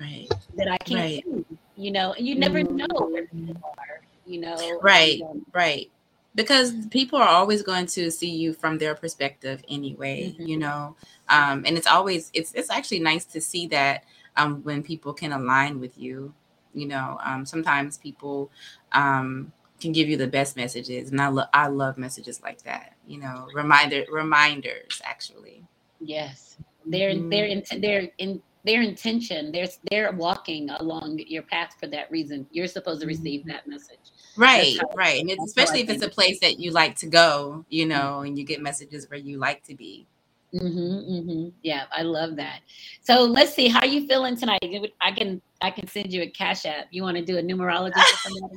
right 0.00 0.28
that 0.56 0.68
I 0.68 0.78
can't 0.78 1.00
right. 1.00 1.24
do. 1.24 1.46
You 1.76 1.90
know, 1.90 2.12
and 2.12 2.26
you 2.26 2.34
never 2.34 2.60
mm-hmm. 2.60 2.76
know 2.76 3.06
where 3.08 3.26
people 3.26 3.74
are. 3.78 4.02
You 4.24 4.40
know, 4.40 4.78
right, 4.82 5.20
right 5.52 5.90
because 6.34 6.72
people 6.90 7.18
are 7.18 7.28
always 7.28 7.62
going 7.62 7.86
to 7.86 8.10
see 8.10 8.30
you 8.30 8.52
from 8.52 8.78
their 8.78 8.94
perspective 8.94 9.62
anyway 9.68 10.32
mm-hmm. 10.32 10.46
you 10.46 10.56
know? 10.56 10.96
Um, 11.28 11.64
and 11.66 11.76
it's 11.76 11.86
always 11.86 12.30
it's 12.34 12.52
it's 12.54 12.70
actually 12.70 13.00
nice 13.00 13.24
to 13.26 13.40
see 13.40 13.66
that 13.68 14.04
um, 14.36 14.62
when 14.62 14.82
people 14.82 15.12
can 15.12 15.32
align 15.32 15.80
with 15.80 15.98
you 15.98 16.34
you 16.74 16.86
know? 16.86 17.18
Um, 17.22 17.44
sometimes 17.44 17.98
people 17.98 18.50
um, 18.92 19.52
can 19.80 19.92
give 19.92 20.08
you 20.08 20.16
the 20.16 20.26
best 20.26 20.56
messages 20.56 21.10
and 21.10 21.20
i 21.20 21.28
love 21.28 21.48
i 21.52 21.66
love 21.66 21.98
messages 21.98 22.42
like 22.42 22.62
that 22.62 22.94
you 23.06 23.18
know? 23.18 23.48
Reminder 23.54 24.04
reminders 24.10 25.00
actually. 25.04 25.64
Yes. 26.00 26.56
They're 26.84 27.12
mm-hmm. 27.12 27.28
they're 27.28 27.46
in, 27.46 27.64
they're 27.80 28.08
in 28.18 28.42
their 28.64 28.82
intention 28.82 29.50
they're 29.52 29.68
they're 29.90 30.12
walking 30.12 30.70
along 30.70 31.18
your 31.26 31.42
path 31.42 31.74
for 31.78 31.86
that 31.88 32.10
reason. 32.10 32.46
You're 32.50 32.66
supposed 32.66 33.00
to 33.00 33.06
receive 33.06 33.40
mm-hmm. 33.40 33.50
that 33.50 33.66
message. 33.66 33.98
Right 34.36 34.78
right 34.94 35.20
and 35.20 35.30
especially 35.44 35.80
if 35.80 35.90
it's 35.90 36.04
a 36.04 36.08
place 36.08 36.40
that 36.40 36.58
you 36.58 36.70
like 36.70 36.96
to 36.96 37.06
go 37.06 37.64
you 37.68 37.86
know 37.86 38.20
and 38.20 38.38
you 38.38 38.44
get 38.44 38.62
messages 38.62 39.08
where 39.10 39.18
you 39.18 39.38
like 39.38 39.62
to 39.64 39.74
be. 39.74 40.06
Mm-hmm, 40.54 41.12
mm-hmm. 41.12 41.48
yeah 41.62 41.84
i 41.96 42.02
love 42.02 42.36
that. 42.36 42.60
So 43.02 43.24
let's 43.24 43.54
see 43.54 43.68
how 43.68 43.80
are 43.80 43.86
you 43.86 44.06
feeling 44.06 44.36
tonight? 44.36 44.62
I 45.00 45.12
can 45.12 45.40
i 45.60 45.70
can 45.70 45.86
send 45.88 46.12
you 46.12 46.22
a 46.22 46.28
cash 46.28 46.66
app. 46.66 46.86
You 46.90 47.02
want 47.02 47.16
to 47.16 47.24
do 47.24 47.38
a 47.38 47.42
numerology 47.42 47.94
for 47.94 48.30
somebody? 48.30 48.54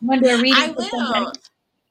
You 0.00 0.08
want 0.08 0.22
to 0.24 0.28
do 0.30 0.36
a 0.36 0.38
reading 0.42 0.62
I 0.62 0.74
will. 0.76 1.32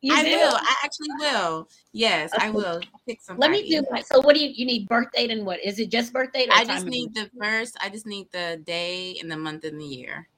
You 0.05 0.13
I 0.13 0.23
do? 0.23 0.29
will. 0.29 0.55
I 0.55 0.75
actually 0.83 1.09
will. 1.17 1.67
Yes, 1.91 2.31
okay. 2.35 2.45
I 2.45 2.49
will 2.51 2.79
pick 3.07 3.19
some. 3.23 3.39
Let 3.39 3.49
me 3.49 3.67
do. 3.67 3.83
So, 4.03 4.21
what 4.21 4.35
do 4.35 4.39
you 4.39 4.51
you 4.53 4.63
need? 4.63 4.87
Birth 4.87 5.07
date 5.15 5.31
and 5.31 5.43
what 5.47 5.59
is 5.65 5.79
it? 5.79 5.89
Just 5.89 6.13
birth 6.13 6.31
date? 6.31 6.47
I 6.51 6.63
just 6.63 6.85
need 6.85 7.15
the 7.15 7.27
first. 7.41 7.75
I 7.81 7.89
just 7.89 8.05
need 8.05 8.27
the 8.31 8.61
day 8.65 9.17
and 9.19 9.31
the 9.31 9.35
month 9.35 9.63
and 9.63 9.81
the 9.81 9.83
year. 9.83 10.29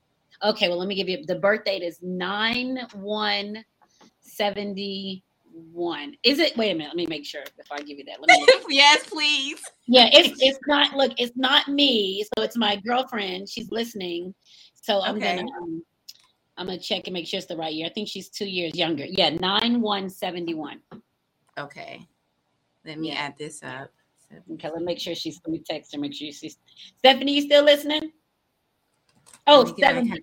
Okay, 0.41 0.70
well, 0.70 0.78
let 0.78 0.88
me 0.88 0.95
give 0.95 1.09
you 1.09 1.26
the 1.26 1.36
birth 1.36 1.65
date 1.65 1.84
is 1.84 1.99
9 2.01 2.80
1 2.93 3.65
71. 4.22 6.15
Is 6.24 6.39
it? 6.39 6.55
Wait 6.55 6.72
a 6.72 6.74
minute. 6.74 6.88
Let 6.88 6.95
me 6.95 7.05
make 7.07 7.26
sure 7.26 7.43
before 7.57 7.76
I 7.76 7.82
give 7.82 7.97
you 7.97 8.05
that. 8.05 8.22
Let 8.22 8.30
me 8.30 8.47
yes, 8.70 9.03
please. 9.09 9.61
Yeah, 9.86 10.07
it's 10.13 10.41
it's 10.41 10.59
not. 10.65 10.95
Look, 10.95 11.11
it's 11.18 11.36
not 11.36 11.68
me. 11.68 12.24
So 12.38 12.43
it's 12.43 12.55
my 12.55 12.78
girlfriend. 12.78 13.49
She's 13.49 13.70
listening. 13.70 14.34
So 14.76 15.01
I'm 15.01 15.18
okay. 15.18 15.36
gonna 15.36 15.47
um, 15.61 15.84
I'm 16.58 16.66
gonna 16.66 16.80
check 16.80 17.03
and 17.05 17.14
make 17.14 17.28
sure 17.28 17.38
it's 17.38 17.47
the 17.47 17.55
right 17.55 17.74
year. 17.74 17.88
I 17.88 17.89
think 17.89 18.08
she's 18.08 18.30
two 18.30 18.47
years 18.47 18.76
younger. 18.76 19.05
Yeah, 19.05 19.30
nine 19.30 19.82
one 19.82 20.10
seventy 20.10 20.53
one. 20.53 20.82
Okay, 21.58 22.08
let 22.86 22.99
me 22.99 23.10
yeah. 23.10 23.16
add 23.16 23.38
this 23.38 23.62
up. 23.64 23.91
Okay, 24.53 24.70
let 24.70 24.80
me 24.80 24.86
make 24.86 24.99
sure 24.99 25.16
she's. 25.16 25.39
Let 25.45 25.51
me 25.51 25.60
text 25.60 25.93
her. 25.93 25.99
Make 25.99 26.14
sure 26.14 26.32
she's. 26.32 26.58
Stephanie, 26.97 27.34
you 27.34 27.41
still 27.41 27.64
listening? 27.64 28.12
Oh, 29.45 29.74
seven, 29.80 30.14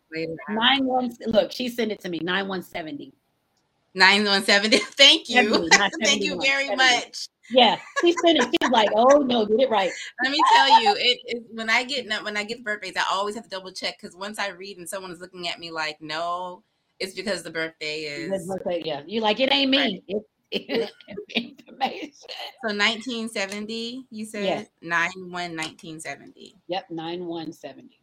nine 0.50 0.84
one. 0.84 1.14
Look, 1.26 1.52
she 1.52 1.68
sent 1.68 1.92
it 1.92 2.00
to 2.00 2.08
me. 2.08 2.18
Nine 2.18 2.48
one 2.48 2.62
seventy. 2.62 3.14
Nine 3.94 4.24
one 4.24 4.44
seventy. 4.44 4.78
Thank 4.98 5.28
you. 5.28 5.68
Thank 6.02 6.22
you 6.22 6.40
very 6.40 6.66
70. 6.66 6.76
much. 6.76 7.28
Yeah, 7.50 7.78
she 8.00 8.12
sent 8.12 8.38
it. 8.38 8.48
She's 8.60 8.70
like, 8.70 8.90
"Oh 8.94 9.18
no, 9.18 9.44
get 9.46 9.60
it 9.60 9.70
right." 9.70 9.90
Let 10.22 10.32
me 10.32 10.40
tell 10.54 10.82
you, 10.82 10.94
it, 10.98 11.18
it 11.24 11.42
when 11.50 11.68
I 11.68 11.84
get 11.84 12.06
when 12.24 12.36
I 12.36 12.44
get 12.44 12.58
the 12.58 12.64
birthdays, 12.64 12.96
I 12.96 13.04
always 13.10 13.34
have 13.34 13.44
to 13.44 13.50
double 13.50 13.72
check 13.72 13.98
because 14.00 14.16
once 14.16 14.38
I 14.38 14.48
read 14.48 14.78
and 14.78 14.88
someone 14.88 15.10
is 15.10 15.20
looking 15.20 15.48
at 15.48 15.58
me 15.58 15.70
like, 15.70 16.00
"No," 16.00 16.62
it's 16.98 17.14
because 17.14 17.42
the 17.42 17.50
birthday 17.50 18.00
is. 18.00 18.46
Birthday, 18.46 18.82
yeah, 18.84 19.02
you 19.06 19.20
like 19.20 19.40
it 19.40 19.52
ain't 19.52 19.70
me. 19.70 19.78
Right. 19.78 20.04
It, 20.08 20.22
information. 21.34 22.12
So 22.62 22.68
1970, 22.68 24.06
you 24.10 24.24
said 24.24 24.44
yes. 24.44 24.66
9 24.82 25.10
1 25.16 25.30
1970. 25.30 26.54
Yep, 26.68 26.90
9 26.90 27.24
1 27.24 27.52
70 27.52 28.00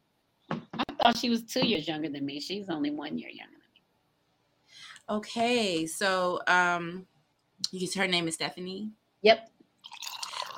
thought 1.02 1.18
she 1.18 1.30
was 1.30 1.44
two 1.44 1.66
years 1.66 1.88
younger 1.88 2.10
than 2.10 2.26
me. 2.26 2.40
She's 2.40 2.70
only 2.70 2.92
one 2.92 3.18
year 3.18 3.30
younger 3.30 3.52
than 3.52 3.60
me. 3.74 5.18
Okay, 5.18 5.86
so 5.86 6.40
um, 6.48 7.06
you 7.72 7.88
her 7.96 8.08
name 8.08 8.28
is 8.28 8.36
Stephanie. 8.36 8.92
Yep. 9.22 9.50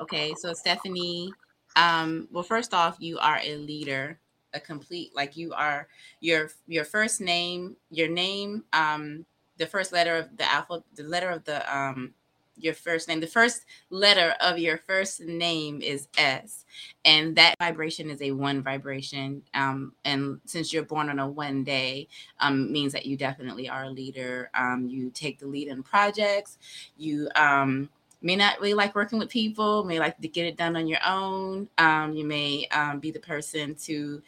Okay, 0.01 0.33
so 0.35 0.53
Stephanie, 0.53 1.31
um, 1.75 2.27
well, 2.31 2.43
first 2.43 2.73
off, 2.73 2.97
you 2.99 3.17
are 3.19 3.39
a 3.43 3.55
leader, 3.57 4.19
a 4.53 4.59
complete 4.59 5.15
like 5.15 5.37
you 5.37 5.53
are 5.53 5.87
your 6.19 6.49
your 6.67 6.85
first 6.85 7.21
name, 7.21 7.75
your 7.89 8.07
name, 8.07 8.63
um, 8.73 9.25
the 9.57 9.65
first 9.65 9.91
letter 9.91 10.17
of 10.17 10.37
the 10.37 10.49
alphabet, 10.51 10.83
the 10.95 11.03
letter 11.03 11.29
of 11.29 11.43
the 11.45 11.75
um 11.75 12.13
your 12.57 12.73
first 12.73 13.07
name. 13.07 13.19
The 13.19 13.27
first 13.27 13.65
letter 13.89 14.35
of 14.39 14.59
your 14.59 14.77
first 14.77 15.21
name 15.21 15.81
is 15.81 16.07
S, 16.17 16.65
and 17.05 17.35
that 17.35 17.55
vibration 17.59 18.09
is 18.09 18.21
a 18.21 18.31
one 18.31 18.61
vibration. 18.61 19.41
Um, 19.53 19.93
and 20.05 20.39
since 20.45 20.71
you're 20.73 20.83
born 20.83 21.09
on 21.09 21.19
a 21.19 21.27
one 21.27 21.63
day, 21.63 22.07
um, 22.39 22.71
means 22.71 22.93
that 22.93 23.05
you 23.05 23.17
definitely 23.17 23.69
are 23.69 23.85
a 23.85 23.89
leader. 23.89 24.49
Um, 24.53 24.87
you 24.87 25.09
take 25.11 25.39
the 25.39 25.47
lead 25.47 25.67
in 25.67 25.83
projects. 25.83 26.57
You 26.97 27.29
um, 27.35 27.89
may 28.23 28.35
not 28.35 28.59
really 28.59 28.73
like 28.73 28.95
working 28.95 29.19
with 29.19 29.29
people. 29.29 29.83
May 29.83 29.99
like 29.99 30.17
to 30.19 30.27
get 30.27 30.45
it 30.45 30.57
done 30.57 30.75
on 30.75 30.87
your 30.87 30.99
own. 31.05 31.67
Um, 31.77 32.13
you 32.13 32.25
may 32.25 32.65
um, 32.71 32.99
be 32.99 33.11
the 33.11 33.19
person 33.19 33.75
to 33.83 34.21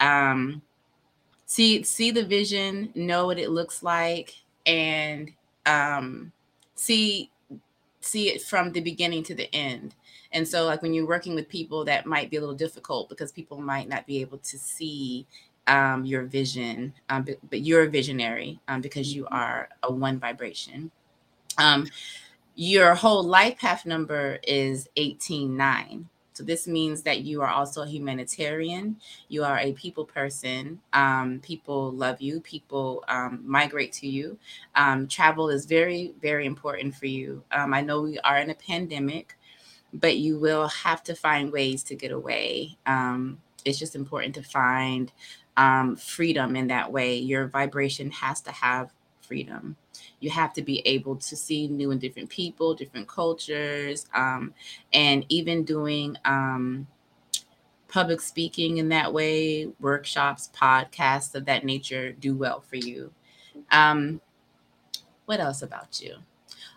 um, 0.00 0.62
see 1.46 1.82
see 1.82 2.10
the 2.10 2.24
vision, 2.24 2.90
know 2.94 3.26
what 3.26 3.38
it 3.38 3.50
looks 3.50 3.82
like, 3.82 4.34
and 4.66 5.30
um, 5.66 6.32
see 6.74 7.30
see 8.00 8.30
it 8.30 8.42
from 8.42 8.72
the 8.72 8.80
beginning 8.80 9.22
to 9.24 9.34
the 9.34 9.54
end. 9.54 9.94
And 10.32 10.48
so, 10.48 10.64
like 10.64 10.82
when 10.82 10.92
you're 10.92 11.06
working 11.06 11.34
with 11.34 11.48
people, 11.48 11.84
that 11.84 12.06
might 12.06 12.30
be 12.30 12.38
a 12.38 12.40
little 12.40 12.54
difficult 12.54 13.08
because 13.08 13.30
people 13.30 13.60
might 13.60 13.88
not 13.88 14.06
be 14.06 14.20
able 14.20 14.38
to 14.38 14.58
see 14.58 15.26
um, 15.66 16.04
your 16.04 16.24
vision, 16.24 16.92
um, 17.08 17.22
but, 17.22 17.38
but, 17.48 17.60
you're 17.60 17.84
a 17.84 17.88
visionary 17.88 18.60
um, 18.68 18.80
because 18.80 19.14
you 19.14 19.24
mm-hmm. 19.24 19.34
are 19.34 19.68
a 19.82 19.92
one 19.92 20.18
vibration. 20.18 20.90
Your 22.56 22.94
whole 22.94 23.24
life 23.24 23.58
path 23.58 23.84
number 23.84 24.38
is 24.46 24.86
189. 24.96 26.08
So 26.34 26.44
this 26.44 26.68
means 26.68 27.02
that 27.02 27.22
you 27.22 27.42
are 27.42 27.48
also 27.48 27.82
a 27.82 27.86
humanitarian. 27.86 28.96
You 29.28 29.42
are 29.42 29.58
a 29.58 29.72
people 29.72 30.04
person. 30.04 30.80
Um, 30.92 31.40
people 31.40 31.90
love 31.90 32.20
you. 32.20 32.40
People 32.40 33.02
um, 33.08 33.42
migrate 33.44 33.92
to 33.94 34.06
you. 34.06 34.38
Um, 34.76 35.08
travel 35.08 35.48
is 35.48 35.66
very, 35.66 36.14
very 36.22 36.46
important 36.46 36.94
for 36.94 37.06
you. 37.06 37.42
Um, 37.50 37.74
I 37.74 37.80
know 37.80 38.02
we 38.02 38.20
are 38.20 38.38
in 38.38 38.50
a 38.50 38.54
pandemic, 38.54 39.36
but 39.92 40.18
you 40.18 40.38
will 40.38 40.68
have 40.68 41.02
to 41.04 41.16
find 41.16 41.50
ways 41.50 41.82
to 41.84 41.96
get 41.96 42.12
away. 42.12 42.76
Um, 42.86 43.40
it's 43.64 43.80
just 43.80 43.96
important 43.96 44.34
to 44.36 44.44
find 44.44 45.10
um, 45.56 45.96
freedom 45.96 46.54
in 46.54 46.68
that 46.68 46.92
way. 46.92 47.16
Your 47.16 47.48
vibration 47.48 48.12
has 48.12 48.40
to 48.42 48.52
have 48.52 48.92
freedom 49.22 49.76
you 50.24 50.30
have 50.30 50.54
to 50.54 50.62
be 50.62 50.80
able 50.86 51.16
to 51.16 51.36
see 51.36 51.68
new 51.68 51.90
and 51.90 52.00
different 52.00 52.30
people, 52.30 52.74
different 52.74 53.06
cultures, 53.06 54.06
um, 54.14 54.54
and 54.94 55.26
even 55.28 55.64
doing 55.64 56.16
um, 56.24 56.86
public 57.88 58.22
speaking 58.22 58.78
in 58.78 58.88
that 58.88 59.12
way, 59.12 59.68
workshops, 59.80 60.50
podcasts 60.58 61.34
of 61.34 61.44
that 61.44 61.62
nature 61.62 62.12
do 62.12 62.34
well 62.34 62.62
for 62.62 62.76
you. 62.76 63.12
Um, 63.70 64.22
what 65.26 65.40
else 65.40 65.60
about 65.60 66.00
you? 66.00 66.14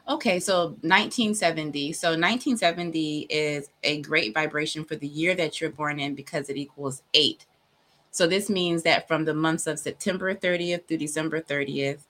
Okay, 0.10 0.42
so 0.42 0.76
1970. 0.82 1.94
So 1.94 2.10
1970 2.10 3.28
is 3.30 3.70
a 3.84 4.02
great 4.02 4.34
vibration 4.34 4.84
for 4.84 4.98
the 4.98 5.08
year 5.08 5.36
that 5.36 5.62
you're 5.62 5.70
born 5.70 6.02
in 6.02 6.16
because 6.16 6.50
it 6.50 6.58
equals 6.58 7.02
eight. 7.14 7.46
So 8.12 8.28
this 8.28 8.50
means 8.50 8.84
that 8.84 9.08
from 9.08 9.24
the 9.24 9.34
months 9.34 9.68
of 9.68 9.80
September 9.80 10.36
30th 10.36 10.88
through 10.88 10.98
December 10.98 11.40
30th, 11.40 12.02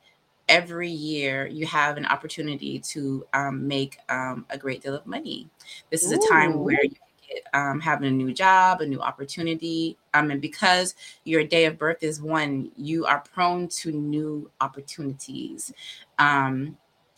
every 0.47 0.89
year 0.89 1.47
you 1.47 1.65
have 1.65 1.97
an 1.97 2.05
opportunity 2.05 2.79
to 2.79 3.25
um, 3.33 3.67
make 3.67 3.97
um, 4.09 4.45
a 4.49 4.57
great 4.57 4.81
deal 4.81 4.95
of 4.95 5.05
money. 5.05 5.49
This 5.91 6.03
is 6.03 6.11
Ooh. 6.11 6.15
a 6.15 6.27
time 6.27 6.63
where 6.63 6.83
you 6.83 6.95
get 7.27 7.47
um, 7.53 7.79
having 7.79 8.07
a 8.07 8.11
new 8.11 8.33
job, 8.33 8.81
a 8.81 8.85
new 8.85 9.01
opportunity. 9.01 9.97
Um, 10.13 10.31
and 10.31 10.41
because 10.41 10.95
your 11.23 11.43
day 11.43 11.65
of 11.65 11.77
birth 11.77 12.01
is 12.01 12.21
one, 12.21 12.71
you 12.77 13.05
are 13.05 13.23
prone 13.33 13.67
to 13.69 13.91
new 13.91 14.49
opportunities. 14.61 15.73
Um, 16.19 16.77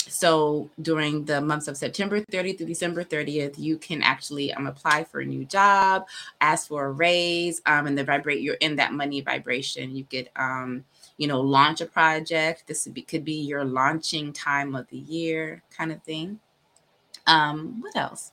so 0.10 0.70
during 0.82 1.26
the 1.26 1.40
months 1.40 1.68
of 1.68 1.78
September 1.78 2.22
30th 2.22 2.58
through 2.58 2.68
December 2.68 3.04
30th, 3.04 3.60
you 3.60 3.78
can 3.78 4.02
actually 4.02 4.52
um, 4.54 4.66
apply 4.66 5.04
for 5.04 5.20
a 5.20 5.26
new 5.26 5.46
job, 5.46 6.08
ask 6.42 6.68
for 6.68 6.86
a 6.86 6.92
raise, 6.92 7.62
um, 7.68 7.86
and 7.86 7.98
then 7.98 8.06
vibrate. 8.06 8.42
You're 8.42 8.56
in 8.56 8.78
that 8.78 8.92
money 8.92 9.22
vibration. 9.22 9.96
You 9.96 10.06
could 10.06 10.30
um, 10.36 10.84
you 11.20 11.28
know, 11.28 11.41
launch 11.41 11.82
a 11.82 11.86
project. 11.86 12.63
This 12.65 12.88
be, 12.88 13.01
could 13.01 13.26
be 13.26 13.41
your 13.41 13.65
launching 13.65 14.32
time 14.32 14.74
of 14.74 14.88
the 14.88 14.97
year 14.97 15.61
kind 15.70 15.91
of 15.91 16.01
thing. 16.01 16.39
Um, 17.28 17.82
what 17.82 17.95
else? 17.95 18.32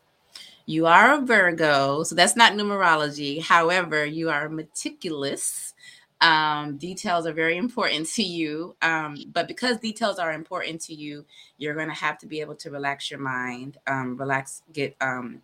You 0.67 0.87
are 0.87 1.19
a 1.19 1.21
Virgo, 1.21 2.05
so 2.05 2.15
that's 2.15 2.37
not 2.37 2.53
numerology. 2.53 3.43
However, 3.43 4.07
you 4.07 4.31
are 4.31 4.49
meticulous. 4.49 5.75
Um, 6.21 6.77
details 6.77 7.27
are 7.27 7.33
very 7.33 7.57
important 7.57 8.07
to 8.11 8.23
you. 8.23 8.77
Um, 8.83 9.17
but 9.33 9.49
because 9.49 9.79
details 9.79 10.21
are 10.21 10.33
important 10.33 10.81
to 10.83 10.95
you, 10.95 11.25
you're 11.59 11.75
going 11.75 11.89
to 11.89 11.95
have 11.95 12.19
to 12.19 12.27
be 12.27 12.41
able 12.41 12.55
to 12.57 12.71
relax 12.71 13.11
your 13.11 13.21
mind, 13.21 13.79
um, 13.89 14.17
relax, 14.17 14.63
get 14.73 14.95
um, 15.01 15.43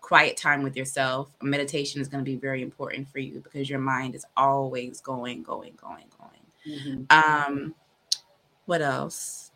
quiet 0.00 0.38
time 0.38 0.62
with 0.62 0.74
yourself. 0.74 1.30
Meditation 1.42 2.00
is 2.00 2.08
going 2.08 2.24
to 2.24 2.30
be 2.30 2.36
very 2.36 2.62
important 2.62 3.10
for 3.10 3.18
you 3.18 3.40
because 3.40 3.68
your 3.68 3.78
mind 3.78 4.14
is 4.14 4.24
always 4.38 5.02
going, 5.02 5.42
going, 5.42 5.74
going, 5.80 6.06
going. 6.17 6.17
Mm-hmm. 6.66 7.04
Um, 7.10 7.74
what 8.66 8.82
else? 8.82 9.48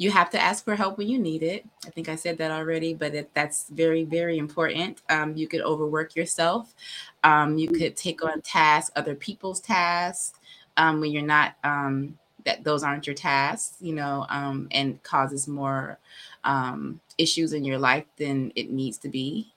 you 0.00 0.10
have 0.10 0.30
to 0.30 0.40
ask 0.40 0.64
for 0.64 0.74
help 0.76 0.96
when 0.96 1.08
you 1.08 1.18
need 1.18 1.42
it. 1.42 1.62
I 1.86 1.90
think 1.90 2.08
I 2.08 2.16
said 2.16 2.38
that 2.38 2.50
already, 2.50 2.94
but 2.94 3.14
it, 3.14 3.30
that's 3.34 3.68
very, 3.68 4.04
very 4.04 4.38
important. 4.38 5.02
Um, 5.10 5.36
you 5.36 5.46
could 5.46 5.60
overwork 5.60 6.16
yourself. 6.16 6.74
Um, 7.22 7.58
you 7.58 7.68
could 7.68 7.98
take 7.98 8.24
on 8.24 8.40
tasks, 8.40 8.90
other 8.96 9.14
people's 9.14 9.60
tasks, 9.60 10.38
um, 10.78 11.02
when 11.02 11.12
you're 11.12 11.20
not 11.20 11.56
um, 11.64 12.18
that 12.46 12.64
those 12.64 12.82
aren't 12.82 13.06
your 13.06 13.14
tasks, 13.14 13.76
you 13.78 13.94
know, 13.94 14.24
um, 14.30 14.68
and 14.70 15.02
causes 15.02 15.46
more 15.46 15.98
um, 16.44 16.98
issues 17.18 17.52
in 17.52 17.62
your 17.62 17.78
life 17.78 18.06
than 18.16 18.52
it 18.56 18.70
needs 18.70 18.96
to 18.96 19.10
be. 19.10 19.52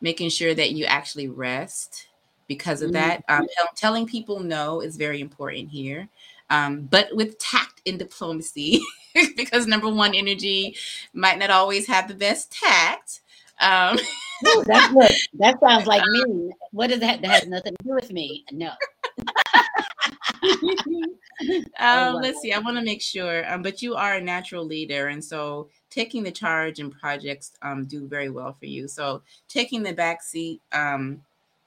making 0.00 0.30
sure 0.30 0.54
that 0.54 0.70
you 0.72 0.86
actually 0.86 1.28
rest 1.28 2.06
because 2.50 2.82
of 2.82 2.92
that. 2.92 3.24
Mm-hmm. 3.28 3.44
telling 3.76 4.06
people 4.06 4.40
no 4.40 4.80
is 4.80 4.96
very 4.96 5.20
important 5.20 5.68
here. 5.68 6.08
Um, 6.50 6.80
but 6.82 7.14
with 7.14 7.38
tact 7.38 7.80
and 7.86 7.96
diplomacy, 7.96 8.82
because 9.36 9.68
number 9.68 9.88
one 9.88 10.16
energy 10.16 10.74
might 11.14 11.38
not 11.38 11.50
always 11.50 11.86
have 11.86 12.08
the 12.08 12.14
best 12.14 12.50
tact. 12.50 13.20
Um, 13.60 14.00
Ooh, 14.48 14.64
that, 14.64 14.92
look, 14.92 15.12
that 15.34 15.60
sounds 15.60 15.86
like 15.86 16.02
me. 16.10 16.50
What 16.72 16.88
does 16.88 16.98
that? 16.98 17.22
That 17.22 17.30
has 17.30 17.46
nothing 17.46 17.76
to 17.78 17.84
do 17.84 17.94
with 17.94 18.10
me. 18.12 18.44
No. 18.50 18.72
um. 21.78 22.16
Let's 22.16 22.40
see. 22.40 22.52
I 22.52 22.58
want 22.58 22.78
to 22.78 22.82
make 22.82 23.00
sure. 23.00 23.48
Um, 23.48 23.62
but 23.62 23.80
you 23.80 23.94
are 23.94 24.14
a 24.14 24.20
natural 24.20 24.64
leader, 24.64 25.06
and 25.06 25.24
so 25.24 25.68
taking 25.88 26.24
the 26.24 26.32
charge 26.32 26.80
and 26.80 26.90
projects 26.90 27.52
um, 27.62 27.84
do 27.84 28.08
very 28.08 28.28
well 28.28 28.56
for 28.58 28.66
you. 28.66 28.88
So 28.88 29.22
taking 29.46 29.84
the 29.84 29.92
back 29.92 30.24
seat 30.24 30.60
um, 30.72 31.22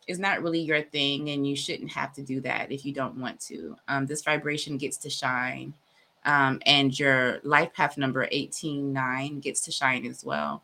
is 0.07 0.19
not 0.19 0.41
really 0.41 0.59
your 0.59 0.81
thing, 0.81 1.29
and 1.29 1.47
you 1.47 1.55
shouldn't 1.55 1.91
have 1.91 2.13
to 2.13 2.21
do 2.21 2.41
that 2.41 2.71
if 2.71 2.85
you 2.85 2.93
don't 2.93 3.17
want 3.17 3.39
to. 3.41 3.75
Um, 3.87 4.05
this 4.05 4.23
vibration 4.23 4.77
gets 4.77 4.97
to 4.97 5.09
shine, 5.09 5.73
um, 6.25 6.59
and 6.65 6.97
your 6.97 7.39
life 7.43 7.73
path 7.73 7.97
number 7.97 8.21
189 8.21 9.39
gets 9.39 9.61
to 9.61 9.71
shine 9.71 10.05
as 10.05 10.23
well. 10.23 10.63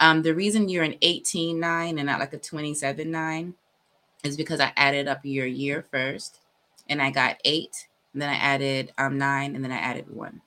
Um, 0.00 0.22
the 0.22 0.34
reason 0.34 0.68
you're 0.68 0.84
an 0.84 0.96
18 1.02 1.60
9 1.60 1.98
and 1.98 2.06
not 2.06 2.20
like 2.20 2.32
a 2.32 2.38
27 2.38 3.10
9 3.10 3.54
is 4.24 4.36
because 4.36 4.60
I 4.60 4.72
added 4.76 5.08
up 5.08 5.20
your 5.24 5.46
year 5.46 5.84
first, 5.90 6.40
and 6.88 7.00
I 7.00 7.10
got 7.10 7.40
eight, 7.44 7.88
and 8.12 8.22
then 8.22 8.28
I 8.28 8.36
added 8.36 8.92
um, 8.98 9.18
nine, 9.18 9.54
and 9.54 9.64
then 9.64 9.72
I 9.72 9.78
added 9.78 10.14
one. 10.14 10.40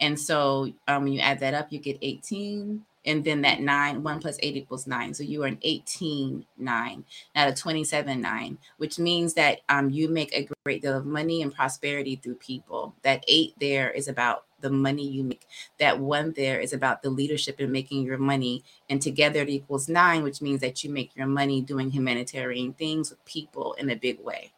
And 0.00 0.18
so 0.18 0.72
um, 0.88 1.04
when 1.04 1.12
you 1.12 1.20
add 1.20 1.40
that 1.40 1.54
up, 1.54 1.72
you 1.72 1.78
get 1.78 1.98
18 2.02 2.84
and 3.06 3.24
then 3.24 3.40
that 3.42 3.60
nine, 3.60 4.02
one 4.02 4.20
plus 4.20 4.36
eight 4.42 4.56
equals 4.56 4.86
nine. 4.86 5.14
So 5.14 5.22
you 5.22 5.44
are 5.44 5.46
an 5.46 5.58
18 5.62 6.44
nine, 6.58 7.04
not 7.34 7.48
a 7.48 7.54
27 7.54 8.20
nine, 8.20 8.58
which 8.78 8.98
means 8.98 9.34
that 9.34 9.60
um, 9.68 9.90
you 9.90 10.08
make 10.08 10.34
a 10.34 10.48
great 10.64 10.82
deal 10.82 10.96
of 10.96 11.06
money 11.06 11.42
and 11.42 11.54
prosperity 11.54 12.16
through 12.16 12.34
people. 12.34 12.94
That 13.02 13.24
eight 13.28 13.54
there 13.60 13.90
is 13.90 14.08
about 14.08 14.44
the 14.60 14.70
money 14.70 15.06
you 15.08 15.22
make. 15.22 15.46
That 15.78 16.00
one 16.00 16.32
there 16.32 16.60
is 16.60 16.72
about 16.72 17.02
the 17.02 17.10
leadership 17.10 17.60
and 17.60 17.72
making 17.72 18.04
your 18.04 18.18
money. 18.18 18.64
And 18.90 19.00
together 19.00 19.42
it 19.42 19.48
equals 19.48 19.88
nine, 19.88 20.22
which 20.22 20.42
means 20.42 20.60
that 20.60 20.82
you 20.82 20.90
make 20.90 21.14
your 21.14 21.26
money 21.26 21.60
doing 21.60 21.90
humanitarian 21.90 22.72
things 22.72 23.10
with 23.10 23.24
people 23.24 23.74
in 23.74 23.90
a 23.90 23.96
big 23.96 24.20
way. 24.20 24.52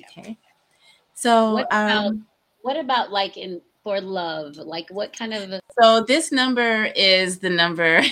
Okay. 0.00 0.36
So, 1.14 1.54
what 1.54 1.66
about, 1.66 2.06
um, 2.06 2.26
what 2.62 2.76
about 2.76 3.12
like 3.12 3.36
in 3.36 3.60
for 3.82 4.00
love? 4.00 4.56
Like 4.56 4.88
what 4.90 5.16
kind 5.16 5.34
of 5.34 5.60
So 5.80 6.02
this 6.02 6.32
number 6.32 6.84
is 6.96 7.38
the 7.38 7.50
number. 7.50 8.02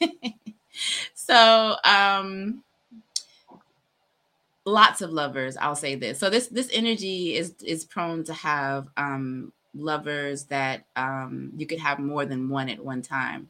so 1.14 1.76
um 1.84 2.62
lots 4.64 5.00
of 5.00 5.10
lovers, 5.12 5.56
I'll 5.56 5.76
say 5.76 5.94
this. 5.94 6.18
So 6.18 6.30
this 6.30 6.48
this 6.48 6.70
energy 6.72 7.36
is 7.36 7.54
is 7.64 7.84
prone 7.84 8.24
to 8.24 8.34
have 8.34 8.88
um 8.96 9.52
lovers 9.74 10.44
that 10.44 10.84
um 10.96 11.52
you 11.56 11.66
could 11.66 11.78
have 11.78 11.98
more 11.98 12.24
than 12.26 12.48
one 12.48 12.68
at 12.68 12.84
one 12.84 13.02
time. 13.02 13.48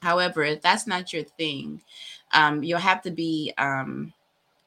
However, 0.00 0.42
if 0.44 0.62
that's 0.62 0.86
not 0.86 1.12
your 1.12 1.24
thing, 1.24 1.82
um 2.32 2.62
you'll 2.62 2.78
have 2.78 3.02
to 3.02 3.10
be 3.10 3.52
um 3.58 4.12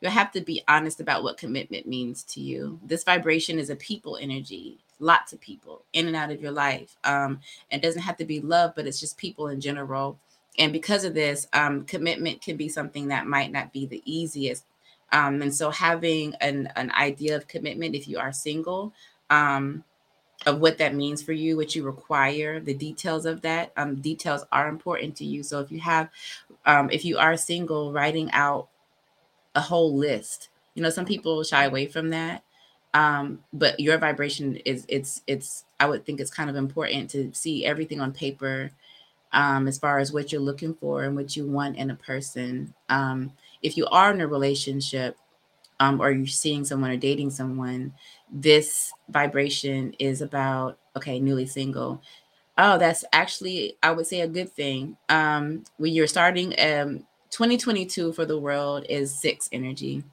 you 0.02 0.10
have 0.10 0.32
to 0.32 0.42
be 0.42 0.64
honest 0.68 1.02
about 1.02 1.24
what 1.24 1.38
commitment 1.38 1.86
means 1.86 2.24
to 2.24 2.40
you. 2.40 2.80
This 2.86 3.04
vibration 3.04 3.60
is 3.60 3.70
a 3.70 3.76
people 3.76 4.18
energy 4.18 4.80
lots 5.00 5.34
of 5.34 5.40
people 5.40 5.84
in 5.94 6.08
and 6.08 6.16
out 6.16 6.32
of 6.32 6.42
your 6.42 6.52
life. 6.52 6.98
Um, 7.04 7.40
it 7.72 7.82
doesn't 7.82 8.02
have 8.02 8.18
to 8.18 8.26
be 8.26 8.42
love, 8.42 8.74
but 8.76 8.86
it's 8.86 9.00
just 9.00 9.18
people 9.18 9.48
in 9.48 9.62
general. 9.62 10.20
And 10.58 10.74
because 10.74 11.06
of 11.06 11.14
this, 11.14 11.48
um, 11.54 11.86
commitment 11.86 12.42
can 12.42 12.58
be 12.58 12.70
something 12.70 13.08
that 13.08 13.28
might 13.28 13.52
not 13.52 13.72
be 13.72 13.86
the 13.86 14.02
easiest. 14.06 14.66
Um, 15.12 15.42
and 15.42 15.54
so 15.56 15.72
having 15.72 16.36
an, 16.42 16.70
an 16.76 16.92
idea 16.92 17.36
of 17.36 17.48
commitment, 17.48 17.96
if 17.96 18.08
you 18.08 18.20
are 18.20 18.34
single, 18.34 18.94
um, 19.30 19.84
of 20.46 20.60
what 20.60 20.78
that 20.78 20.96
means 20.96 21.22
for 21.22 21.34
you, 21.34 21.58
what 21.58 21.76
you 21.76 21.84
require, 21.84 22.60
the 22.60 22.74
details 22.74 23.26
of 23.26 23.42
that, 23.42 23.72
um, 23.76 23.96
details 23.96 24.46
are 24.52 24.68
important 24.70 25.16
to 25.18 25.26
you. 25.26 25.44
So 25.44 25.60
if 25.60 25.72
you 25.72 25.80
have, 25.80 26.10
um, 26.66 26.90
if 26.92 27.04
you 27.04 27.18
are 27.18 27.36
single, 27.38 27.92
writing 27.92 28.30
out 28.32 28.70
a 29.56 29.62
whole 29.62 29.96
list, 29.96 30.50
you 30.76 30.84
know, 30.84 30.90
some 30.90 31.06
people 31.06 31.44
shy 31.44 31.66
away 31.66 31.88
from 31.88 32.10
that 32.12 32.44
um 32.94 33.40
but 33.54 33.80
your 33.80 33.98
vibration 33.98 34.56
is 34.66 34.86
it's 34.88 35.22
it's 35.28 35.66
i 35.80 35.86
would 35.86 36.06
think 36.06 36.20
it's 36.20 36.32
kind 36.32 36.50
of 36.50 36.56
important 36.56 37.10
to 37.10 37.32
see 37.34 37.66
everything 37.66 38.02
on 38.02 38.12
paper 38.12 38.72
um 39.32 39.68
as 39.68 39.78
far 39.78 40.00
as 40.00 40.12
what 40.12 40.32
you're 40.32 40.42
looking 40.42 40.74
for 40.74 41.04
and 41.04 41.16
what 41.16 41.36
you 41.36 41.46
want 41.46 41.78
in 41.78 41.92
a 41.92 41.96
person. 41.96 42.74
Um 42.90 43.32
if 43.62 43.78
you 43.78 43.86
are 43.88 44.12
in 44.12 44.22
a 44.22 44.28
relationship 44.28 45.18
um 45.80 46.02
or 46.02 46.12
you're 46.12 46.28
seeing 46.28 46.66
someone 46.66 46.92
or 46.92 46.98
dating 46.98 47.30
someone 47.30 47.94
this 48.32 48.92
vibration 49.10 49.94
is 50.00 50.22
about 50.22 50.78
okay 50.96 51.20
newly 51.20 51.46
single. 51.46 52.02
Oh 52.58 52.78
that's 52.78 53.06
actually 53.14 53.78
i 53.84 53.92
would 53.92 54.08
say 54.08 54.22
a 54.22 54.28
good 54.28 54.52
thing. 54.52 54.98
Um 55.10 55.64
when 55.78 55.94
you're 55.94 56.08
starting 56.08 56.54
um 56.60 57.06
2022 57.32 58.14
for 58.14 58.26
the 58.26 58.40
world 58.40 58.86
is 58.90 59.14
six 59.14 59.48
energy 59.52 60.04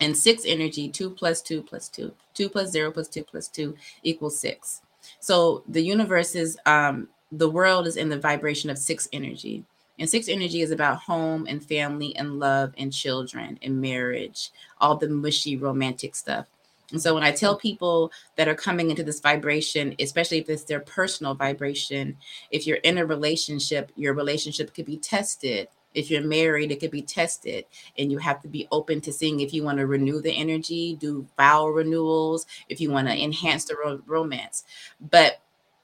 and 0.00 0.16
six 0.16 0.44
energy, 0.46 0.88
two 0.88 1.10
plus 1.10 1.42
two 1.42 1.62
plus 1.62 1.88
two, 1.88 2.12
two 2.34 2.48
plus 2.48 2.70
zero 2.70 2.90
plus 2.90 3.08
two 3.08 3.24
plus 3.24 3.48
two 3.48 3.76
equals 4.02 4.38
six. 4.38 4.82
So 5.20 5.62
the 5.68 5.82
universe 5.82 6.34
is, 6.34 6.58
um, 6.66 7.08
the 7.32 7.50
world 7.50 7.86
is 7.86 7.96
in 7.96 8.08
the 8.08 8.18
vibration 8.18 8.70
of 8.70 8.78
six 8.78 9.08
energy. 9.12 9.64
And 9.98 10.08
six 10.08 10.28
energy 10.28 10.62
is 10.62 10.70
about 10.70 10.96
home 10.96 11.46
and 11.46 11.62
family 11.62 12.16
and 12.16 12.38
love 12.38 12.72
and 12.78 12.90
children 12.90 13.58
and 13.62 13.80
marriage, 13.80 14.50
all 14.80 14.96
the 14.96 15.08
mushy 15.08 15.56
romantic 15.56 16.16
stuff. 16.16 16.46
And 16.90 17.00
so 17.00 17.14
when 17.14 17.22
I 17.22 17.30
tell 17.30 17.56
people 17.56 18.10
that 18.36 18.48
are 18.48 18.54
coming 18.54 18.90
into 18.90 19.04
this 19.04 19.20
vibration, 19.20 19.94
especially 20.00 20.38
if 20.38 20.48
it's 20.48 20.64
their 20.64 20.80
personal 20.80 21.34
vibration, 21.34 22.16
if 22.50 22.66
you're 22.66 22.78
in 22.78 22.98
a 22.98 23.06
relationship, 23.06 23.92
your 23.94 24.14
relationship 24.14 24.74
could 24.74 24.86
be 24.86 24.96
tested 24.96 25.68
if 25.94 26.10
you're 26.10 26.22
married, 26.22 26.70
it 26.70 26.80
could 26.80 26.90
be 26.90 27.02
tested, 27.02 27.64
and 27.98 28.10
you 28.10 28.18
have 28.18 28.40
to 28.42 28.48
be 28.48 28.68
open 28.70 29.00
to 29.02 29.12
seeing 29.12 29.40
if 29.40 29.52
you 29.52 29.62
want 29.62 29.78
to 29.78 29.86
renew 29.86 30.20
the 30.20 30.32
energy, 30.32 30.96
do 31.00 31.26
vow 31.36 31.66
renewals, 31.66 32.46
if 32.68 32.80
you 32.80 32.90
want 32.90 33.08
to 33.08 33.22
enhance 33.22 33.64
the 33.64 33.76
ro- 33.76 34.02
romance. 34.06 34.64
But 35.00 35.40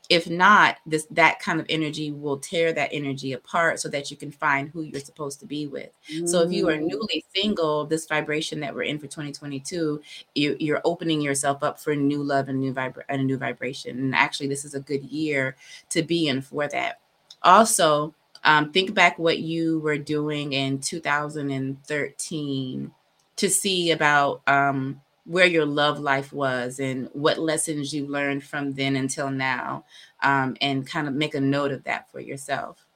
if 0.09 0.28
not, 0.28 0.76
this 0.86 1.07
that 1.11 1.40
kind 1.40 1.59
of 1.59 1.66
energy 1.68 2.12
will 2.12 2.38
tear 2.38 2.72
that 2.72 2.90
energy 2.92 3.32
apart 3.32 3.80
so 3.80 3.88
that 3.88 4.11
you 4.11 4.16
can 4.16 4.30
find 4.30 4.68
who 4.68 4.82
you're 4.82 5.00
supposed 5.00 5.40
to 5.40 5.46
be 5.46 5.66
with. 5.66 5.90
Mm. 6.12 6.28
So 6.28 6.42
if 6.42 6.52
you 6.52 6.68
are 6.68 6.76
mm. 6.76 6.86
newly 6.86 7.24
single, 7.34 7.86
this 7.86 8.07
vibration 8.07 8.61
that 8.61 8.74
we're 8.74 8.82
in 8.82 8.98
for 8.98 9.07
2022, 9.07 10.00
you, 10.34 10.57
you're 10.61 10.80
opening 10.84 11.20
yourself 11.20 11.62
up 11.62 11.80
for 11.80 11.96
new 11.96 12.22
love 12.22 12.48
and 12.48 12.61
new 12.61 12.72
vibra- 12.72 13.04
and 13.09 13.22
a 13.22 13.24
new 13.24 13.36
vibration. 13.36 13.98
And 13.98 14.14
actually, 14.14 14.48
this 14.48 14.64
is 14.64 14.74
a 14.74 14.80
good 14.80 15.04
year 15.04 15.57
to 15.90 16.02
be 16.02 16.28
in 16.28 16.40
for 16.40 16.68
that. 16.68 17.00
Also, 17.42 18.14
um, 18.45 18.72
think 18.72 18.95
back 18.95 19.18
what 19.18 19.39
you 19.39 19.80
were 19.80 19.99
doing 19.99 20.53
in 20.53 20.78
2013 20.78 22.91
to 23.37 23.51
see 23.51 23.91
about 23.91 24.43
um, 24.47 25.01
where 25.24 25.47
your 25.47 25.66
love 25.66 25.99
life 25.99 26.32
was 26.32 26.78
and 26.78 27.09
what 27.12 27.39
lessons 27.39 27.93
you 27.93 28.07
learned 28.07 28.45
from 28.45 28.72
then 28.72 28.97
until 28.97 29.30
now, 29.30 29.84
um, 30.22 30.57
and 30.61 30.87
kind 30.87 31.09
of 31.09 31.14
make 31.14 31.34
a 31.34 31.41
note 31.41 31.72
of 31.72 31.84
that 31.84 32.11
for 32.11 32.20
yourself. 32.20 32.87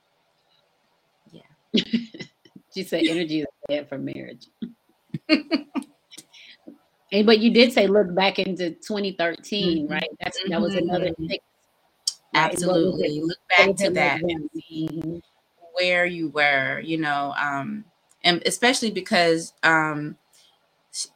Yeah. 1.33 1.43
she 2.75 2.85
said 2.85 3.05
energy 3.07 3.41
is 3.41 3.47
bad 3.69 3.89
for 3.89 3.99
marriage. 3.99 4.47
and 5.29 7.27
but 7.27 7.41
you 7.41 7.53
did 7.53 7.73
say 7.73 7.87
look 7.87 8.15
back 8.15 8.39
into 8.39 8.71
2013, 8.71 9.85
mm-hmm. 9.85 9.93
right? 9.93 10.09
That's 10.21 10.39
that 10.49 10.61
was 10.61 10.77
another 10.77 11.11
mm-hmm. 11.11 11.25
Absolutely 12.35 13.21
look 13.21 13.39
back 13.57 13.75
to 13.77 13.91
that 13.91 14.21
and 14.23 14.49
see 14.55 15.23
where 15.75 16.07
you 16.07 16.29
were 16.29 16.81
you 16.81 16.99
know 16.99 17.35
um 17.41 17.85
and 18.23 18.43
especially 18.47 18.91
because 18.91 19.53
um 19.63 20.17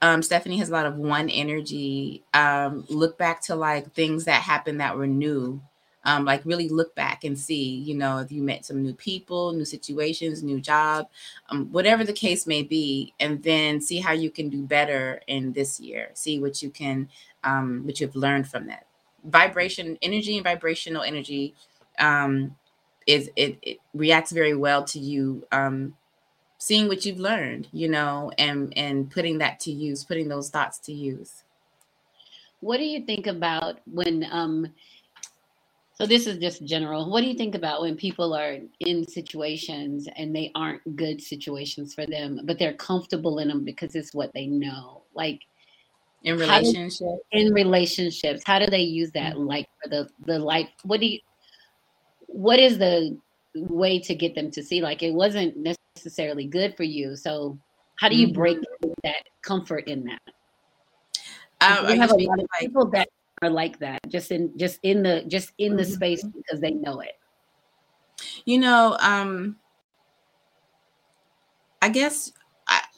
um, 0.02 0.22
Stephanie 0.22 0.58
has 0.58 0.68
a 0.68 0.72
lot 0.72 0.86
of 0.86 0.96
one 0.96 1.28
energy. 1.28 2.22
Um, 2.32 2.84
look 2.88 3.18
back 3.18 3.42
to 3.42 3.56
like 3.56 3.92
things 3.92 4.24
that 4.24 4.42
happened 4.42 4.80
that 4.80 4.96
were 4.96 5.06
new. 5.06 5.60
Um, 6.06 6.26
like 6.26 6.44
really 6.44 6.68
look 6.68 6.94
back 6.94 7.24
and 7.24 7.38
see, 7.38 7.76
you 7.76 7.94
know, 7.94 8.18
if 8.18 8.30
you 8.30 8.42
met 8.42 8.66
some 8.66 8.82
new 8.82 8.92
people, 8.92 9.54
new 9.54 9.64
situations, 9.64 10.42
new 10.42 10.60
job, 10.60 11.08
um, 11.48 11.72
whatever 11.72 12.04
the 12.04 12.12
case 12.12 12.46
may 12.46 12.62
be, 12.62 13.14
and 13.18 13.42
then 13.42 13.80
see 13.80 14.00
how 14.00 14.12
you 14.12 14.30
can 14.30 14.50
do 14.50 14.62
better 14.62 15.22
in 15.26 15.54
this 15.54 15.80
year. 15.80 16.10
See 16.12 16.38
what 16.38 16.62
you 16.62 16.68
can, 16.68 17.08
um, 17.42 17.86
what 17.86 18.00
you've 18.00 18.16
learned 18.16 18.48
from 18.48 18.66
that. 18.66 18.86
Vibration, 19.24 19.98
energy, 20.02 20.36
and 20.36 20.44
vibrational 20.44 21.02
energy 21.02 21.54
um, 21.98 22.56
is 23.06 23.30
it, 23.36 23.58
it 23.62 23.78
reacts 23.94 24.32
very 24.32 24.54
well 24.54 24.84
to 24.84 24.98
you 24.98 25.46
um, 25.52 25.94
seeing 26.58 26.88
what 26.88 27.04
you've 27.04 27.20
learned, 27.20 27.68
you 27.72 27.88
know, 27.88 28.32
and 28.38 28.76
and 28.76 29.10
putting 29.10 29.38
that 29.38 29.60
to 29.60 29.72
use, 29.72 30.04
putting 30.04 30.28
those 30.28 30.50
thoughts 30.50 30.78
to 30.78 30.92
use. 30.92 31.44
What 32.60 32.78
do 32.78 32.84
you 32.84 33.04
think 33.04 33.26
about 33.26 33.80
when 33.86 34.26
um 34.30 34.68
so 35.94 36.06
this 36.06 36.26
is 36.26 36.38
just 36.38 36.64
general. 36.64 37.08
What 37.08 37.20
do 37.20 37.28
you 37.28 37.34
think 37.34 37.54
about 37.54 37.82
when 37.82 37.96
people 37.96 38.34
are 38.34 38.58
in 38.80 39.06
situations 39.06 40.08
and 40.16 40.34
they 40.34 40.50
aren't 40.56 40.96
good 40.96 41.22
situations 41.22 41.94
for 41.94 42.04
them, 42.04 42.40
but 42.44 42.58
they're 42.58 42.74
comfortable 42.74 43.38
in 43.38 43.46
them 43.46 43.64
because 43.64 43.94
it's 43.94 44.12
what 44.12 44.32
they 44.34 44.46
know? 44.46 45.02
Like 45.14 45.42
in 46.24 46.38
relationships. 46.38 47.02
in 47.32 47.52
relationships, 47.52 48.42
how 48.44 48.58
do 48.58 48.66
they 48.66 48.80
use 48.80 49.10
that? 49.12 49.34
Mm-hmm. 49.34 49.46
Like 49.46 49.68
for 49.82 49.88
the 49.88 50.08
the 50.24 50.38
life. 50.38 50.68
What 50.82 51.00
do 51.00 51.06
you? 51.06 51.20
What 52.26 52.58
is 52.58 52.78
the 52.78 53.16
way 53.54 54.00
to 54.00 54.14
get 54.14 54.34
them 54.34 54.50
to 54.52 54.62
see? 54.62 54.80
Like 54.80 55.02
it 55.02 55.12
wasn't 55.12 55.54
necessarily 55.96 56.46
good 56.46 56.76
for 56.76 56.82
you. 56.82 57.14
So 57.14 57.58
how 57.96 58.08
do 58.08 58.16
you 58.16 58.28
mm-hmm. 58.28 58.36
break 58.36 58.58
that 59.04 59.22
comfort 59.42 59.86
in 59.86 60.04
that? 60.04 60.20
Um, 61.60 61.86
we 61.86 61.96
have 61.98 62.10
a 62.10 62.14
lot 62.14 62.38
of 62.40 62.46
like, 62.52 62.60
people 62.60 62.86
that 62.90 63.08
are 63.42 63.50
like 63.50 63.78
that, 63.78 64.00
just 64.08 64.32
in 64.32 64.56
just 64.58 64.80
in 64.82 65.02
the 65.02 65.24
just 65.28 65.52
in 65.58 65.76
the 65.76 65.82
mm-hmm. 65.82 65.92
space 65.92 66.24
because 66.24 66.60
they 66.60 66.72
know 66.72 67.00
it. 67.00 67.18
You 68.46 68.58
know, 68.58 68.96
um, 69.00 69.56
I 71.82 71.90
guess 71.90 72.32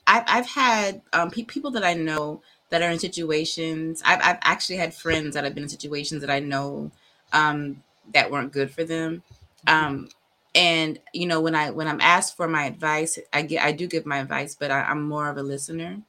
I, 0.06 0.24
I've 0.26 0.46
had 0.46 1.02
um, 1.12 1.30
pe- 1.30 1.44
people 1.44 1.70
that 1.72 1.84
I 1.84 1.94
know 1.94 2.42
that 2.70 2.82
are 2.82 2.90
in 2.90 2.98
situations. 2.98 4.02
I've, 4.04 4.20
I've 4.22 4.38
actually 4.42 4.76
had 4.76 4.94
friends 4.94 5.34
that 5.34 5.44
have 5.44 5.54
been 5.54 5.64
in 5.64 5.68
situations 5.68 6.20
that 6.20 6.30
I 6.30 6.40
know 6.40 6.90
um, 7.32 7.82
that 8.12 8.30
weren't 8.30 8.52
good 8.52 8.70
for 8.70 8.84
them. 8.84 9.22
Mm-hmm. 9.66 9.86
Um, 9.86 10.08
and 10.56 10.98
you 11.12 11.26
know 11.26 11.40
when 11.40 11.54
i 11.54 11.70
when 11.70 11.86
i'm 11.86 12.00
asked 12.00 12.36
for 12.36 12.48
my 12.48 12.64
advice 12.64 13.18
i 13.32 13.42
get 13.42 13.62
i 13.62 13.70
do 13.70 13.86
give 13.86 14.06
my 14.06 14.18
advice 14.18 14.56
but 14.58 14.70
I, 14.70 14.90
am 14.90 15.06
more 15.06 15.28
of 15.28 15.36
a 15.36 15.42
listener 15.42 16.00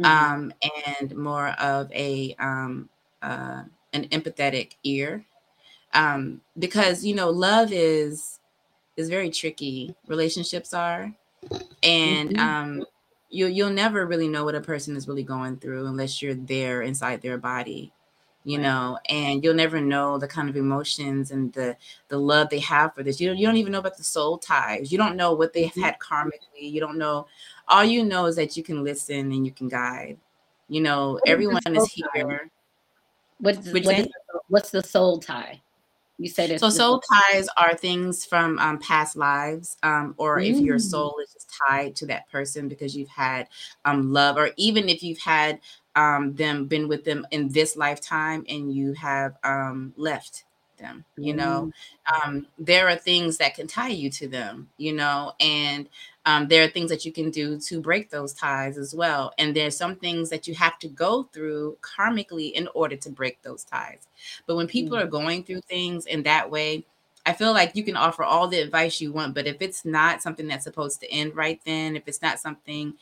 mm-hmm. 0.00 0.04
um 0.04 0.52
and 0.98 1.14
more 1.16 1.48
of 1.58 1.92
a 1.92 2.34
um 2.38 2.88
uh 3.20 3.64
an 3.92 4.08
empathetic 4.08 4.76
ear 4.84 5.24
um 5.92 6.40
because 6.58 7.04
you 7.04 7.14
know 7.14 7.28
love 7.28 7.72
is 7.72 8.38
is 8.96 9.08
very 9.08 9.30
tricky 9.30 9.94
relationships 10.06 10.72
are 10.72 11.12
and 11.82 12.30
mm-hmm. 12.30 12.38
um 12.38 12.86
you 13.30 13.46
you'll 13.46 13.70
never 13.70 14.06
really 14.06 14.28
know 14.28 14.44
what 14.44 14.54
a 14.54 14.60
person 14.60 14.96
is 14.96 15.08
really 15.08 15.22
going 15.22 15.56
through 15.56 15.86
unless 15.86 16.22
you're 16.22 16.34
there 16.34 16.82
inside 16.82 17.20
their 17.20 17.38
body 17.38 17.92
you 18.44 18.56
right. 18.56 18.62
know 18.62 18.98
and 19.08 19.44
you'll 19.44 19.54
never 19.54 19.80
know 19.80 20.16
the 20.16 20.26
kind 20.26 20.48
of 20.48 20.56
emotions 20.56 21.30
and 21.32 21.52
the 21.52 21.76
the 22.08 22.16
love 22.16 22.48
they 22.48 22.60
have 22.60 22.94
for 22.94 23.02
this. 23.02 23.20
You 23.20 23.28
don't, 23.28 23.36
you 23.36 23.46
don't 23.46 23.56
even 23.56 23.72
know 23.72 23.80
about 23.80 23.98
the 23.98 24.04
soul 24.04 24.38
ties. 24.38 24.90
You 24.90 24.96
don't 24.96 25.16
know 25.16 25.34
what 25.34 25.52
they've 25.52 25.70
mm-hmm. 25.70 25.82
had 25.82 25.98
karmically. 25.98 26.72
You 26.72 26.80
don't 26.80 26.96
know. 26.96 27.26
All 27.68 27.84
you 27.84 28.04
know 28.04 28.24
is 28.24 28.36
that 28.36 28.56
you 28.56 28.62
can 28.62 28.82
listen 28.82 29.32
and 29.32 29.44
you 29.44 29.52
can 29.52 29.68
guide. 29.68 30.16
You 30.68 30.80
know 30.80 31.12
what 31.12 31.28
everyone 31.28 31.60
is, 31.76 31.82
is 31.82 31.92
here. 32.14 32.50
what's, 33.38 33.68
what 33.68 33.84
is, 33.84 34.08
what's 34.48 34.70
the 34.70 34.82
soul 34.82 35.18
tie 35.18 35.60
you 36.18 36.28
said 36.28 36.50
it. 36.50 36.60
So 36.60 36.68
soul 36.68 37.00
ties 37.00 37.48
are 37.56 37.74
things 37.74 38.24
from 38.24 38.58
um, 38.58 38.78
past 38.78 39.16
lives, 39.16 39.76
um, 39.82 40.14
or 40.18 40.38
mm. 40.38 40.50
if 40.50 40.60
your 40.60 40.76
mm. 40.76 40.82
soul 40.82 41.16
is 41.22 41.32
just 41.32 41.50
tied 41.68 41.94
to 41.96 42.06
that 42.06 42.28
person 42.28 42.68
because 42.68 42.96
you've 42.96 43.08
had 43.08 43.48
um, 43.84 44.12
love, 44.12 44.36
or 44.36 44.50
even 44.56 44.88
if 44.88 45.02
you've 45.02 45.18
had 45.18 45.60
um, 45.94 46.34
them 46.34 46.66
been 46.66 46.88
with 46.88 47.04
them 47.04 47.26
in 47.30 47.48
this 47.48 47.76
lifetime 47.76 48.44
and 48.48 48.72
you 48.72 48.92
have 48.94 49.36
um, 49.44 49.92
left 49.96 50.44
them 50.78 51.04
you 51.16 51.34
know? 51.34 51.70
Mm-hmm. 52.08 52.30
um, 52.30 52.46
there 52.58 52.88
are 52.88 52.96
things 52.96 53.36
that 53.38 53.54
can 53.54 53.66
tie 53.66 53.88
you 53.88 54.10
to 54.10 54.28
them 54.28 54.68
you 54.76 54.92
know? 54.92 55.32
And 55.40 55.88
um, 56.26 56.48
there 56.48 56.62
are 56.62 56.68
things 56.68 56.90
that 56.90 57.04
you 57.04 57.12
can 57.12 57.30
do 57.30 57.58
to 57.60 57.80
break 57.80 58.10
those 58.10 58.34
ties 58.34 58.76
as 58.76 58.94
well. 58.94 59.32
And 59.38 59.56
there's 59.56 59.76
some 59.76 59.96
things 59.96 60.28
that 60.28 60.46
you 60.46 60.54
have 60.56 60.78
to 60.80 60.88
go 60.88 61.22
through 61.32 61.78
karmically 61.80 62.52
in 62.52 62.68
order 62.74 62.96
to 62.96 63.10
break 63.10 63.40
those 63.40 63.64
ties. 63.64 64.06
But 64.46 64.56
when 64.56 64.66
people 64.66 64.98
mm-hmm. 64.98 65.06
are 65.06 65.10
going 65.10 65.44
through 65.44 65.62
things 65.62 66.04
in 66.06 66.24
that 66.24 66.50
way 66.50 66.84
I 67.26 67.34
feel 67.34 67.52
like 67.52 67.76
you 67.76 67.84
can 67.84 67.96
offer 67.96 68.24
all 68.24 68.48
the 68.48 68.58
advice 68.58 69.02
you 69.02 69.12
want, 69.12 69.34
but 69.34 69.46
if 69.46 69.60
it's 69.60 69.84
not 69.84 70.22
something 70.22 70.48
that's 70.48 70.64
supposed 70.64 71.00
to 71.00 71.12
end 71.12 71.36
right 71.36 71.60
then, 71.66 71.94
if 71.94 72.04
it's 72.06 72.22
not 72.22 72.40
something 72.40 72.94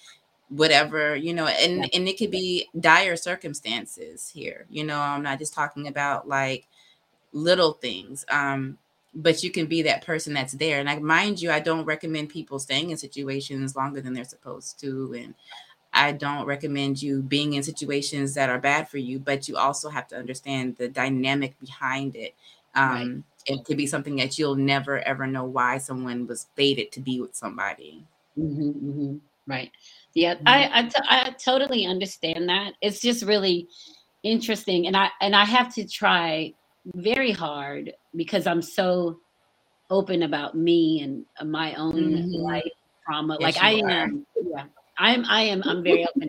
whatever 0.48 1.16
you 1.16 1.34
know 1.34 1.46
and 1.46 1.92
and 1.92 2.06
it 2.08 2.16
could 2.16 2.30
be 2.30 2.68
dire 2.78 3.16
circumstances 3.16 4.28
here 4.28 4.64
you 4.70 4.84
know? 4.84 4.98
I'm 4.98 5.22
not 5.22 5.38
just 5.38 5.54
talking 5.54 5.88
about 5.88 6.28
like 6.28 6.68
little 7.32 7.72
things 7.72 8.24
um 8.30 8.78
but 9.14 9.42
you 9.42 9.50
can 9.50 9.66
be 9.66 9.82
that 9.82 10.04
person 10.04 10.32
that's 10.32 10.52
there 10.54 10.80
and 10.80 10.88
i 10.88 10.98
mind 10.98 11.40
you 11.40 11.50
i 11.50 11.60
don't 11.60 11.84
recommend 11.84 12.28
people 12.28 12.58
staying 12.58 12.90
in 12.90 12.96
situations 12.96 13.76
longer 13.76 14.00
than 14.00 14.12
they're 14.12 14.24
supposed 14.24 14.78
to 14.80 15.14
and 15.18 15.34
i 15.92 16.12
don't 16.12 16.46
recommend 16.46 17.00
you 17.00 17.22
being 17.22 17.54
in 17.54 17.62
situations 17.62 18.34
that 18.34 18.48
are 18.50 18.58
bad 18.58 18.88
for 18.88 18.98
you 18.98 19.18
but 19.18 19.48
you 19.48 19.56
also 19.56 19.88
have 19.88 20.06
to 20.08 20.16
understand 20.16 20.76
the 20.76 20.88
dynamic 20.88 21.58
behind 21.60 22.16
it 22.16 22.34
um 22.74 23.24
right. 23.46 23.58
it 23.58 23.64
could 23.64 23.76
be 23.76 23.86
something 23.86 24.16
that 24.16 24.38
you'll 24.38 24.56
never 24.56 25.00
ever 25.00 25.26
know 25.26 25.44
why 25.44 25.78
someone 25.78 26.26
was 26.26 26.46
fated 26.54 26.90
to 26.92 27.00
be 27.00 27.20
with 27.20 27.34
somebody 27.34 28.04
mm-hmm, 28.38 28.70
mm-hmm. 28.70 29.16
right 29.46 29.70
yeah, 30.16 30.36
mm-hmm. 30.36 30.48
I, 30.48 30.70
I, 30.72 30.82
t- 30.84 31.08
I 31.10 31.30
totally 31.32 31.84
understand 31.84 32.48
that. 32.48 32.72
It's 32.80 33.00
just 33.00 33.22
really 33.22 33.68
interesting, 34.22 34.86
and 34.86 34.96
I 34.96 35.10
and 35.20 35.36
I 35.36 35.44
have 35.44 35.74
to 35.74 35.86
try 35.86 36.54
very 36.94 37.32
hard 37.32 37.92
because 38.14 38.46
I'm 38.46 38.62
so 38.62 39.18
open 39.90 40.22
about 40.22 40.56
me 40.56 41.00
and 41.02 41.24
uh, 41.40 41.44
my 41.44 41.74
own 41.74 41.94
mm-hmm. 41.94 42.42
life 42.42 42.64
trauma. 43.04 43.36
Yes, 43.40 43.56
like 43.56 43.64
I 43.64 43.72
am, 43.72 44.26
yeah, 44.36 44.64
I'm 44.98 45.24
I 45.26 45.42
am 45.42 45.62
I'm 45.64 45.82
very 45.82 46.06
open, 46.06 46.28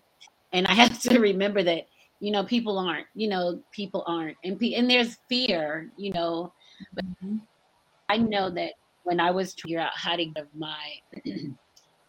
and 0.53 0.68
I 0.68 0.74
have 0.74 0.99
to 1.03 1.20
remember 1.32 1.64
that 1.64 1.88
you 2.20 2.32
know 2.32 2.43
people 2.43 2.78
aren't 2.78 3.08
you 3.14 3.28
know 3.28 3.62
people 3.72 4.03
aren't 4.08 4.38
and 4.43 4.62
and 4.62 4.89
there's 4.89 5.18
fear 5.30 5.91
you 5.97 6.12
know, 6.12 6.53
but 6.93 7.05
mm-hmm. 7.05 7.38
I 8.10 8.18
know 8.18 8.49
that 8.51 8.74
when 9.03 9.20
I 9.20 9.32
was 9.32 9.53
figure 9.53 9.80
out 9.80 9.93
how 9.95 10.16
to 10.16 10.26
give 10.26 10.47
my 10.55 10.78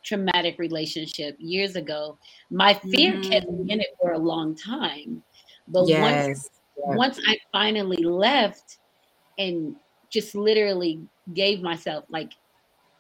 traumatic 0.05 0.59
relationship 0.59 1.37
years 1.39 1.77
ago, 1.77 2.19
my 2.51 2.75
fear 2.75 3.13
mm. 3.13 3.31
kept 3.31 3.51
me 3.51 3.73
in 3.73 3.81
it 3.81 3.95
for 4.01 4.13
a 4.13 4.19
long 4.19 4.57
time. 4.57 5.23
But 5.69 5.87
yes. 5.87 6.27
once, 6.27 6.51
once 6.79 7.19
I 7.27 7.39
finally 7.53 8.03
left 8.03 8.79
and 9.39 9.77
just 10.11 10.35
literally 10.35 11.01
gave 11.35 11.61
myself 11.61 12.05
like 12.09 12.33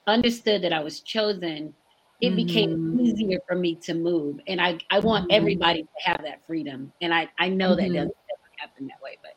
understood 0.06 0.62
that 0.62 0.72
I 0.72 0.80
was 0.80 1.00
chosen, 1.00 1.74
it 2.20 2.28
mm-hmm. 2.28 2.36
became 2.36 3.00
easier 3.00 3.38
for 3.46 3.54
me 3.54 3.74
to 3.76 3.94
move. 3.94 4.40
And 4.46 4.60
I, 4.60 4.78
I 4.90 4.98
want 5.00 5.24
mm-hmm. 5.24 5.36
everybody 5.36 5.82
to 5.82 6.10
have 6.10 6.22
that 6.22 6.40
freedom. 6.46 6.92
And 7.00 7.14
I, 7.14 7.28
I 7.38 7.48
know 7.48 7.70
mm-hmm. 7.70 7.92
that 7.94 8.04
doesn't 8.04 8.14
happen 8.56 8.86
that 8.88 9.00
way, 9.02 9.18
but 9.22 9.34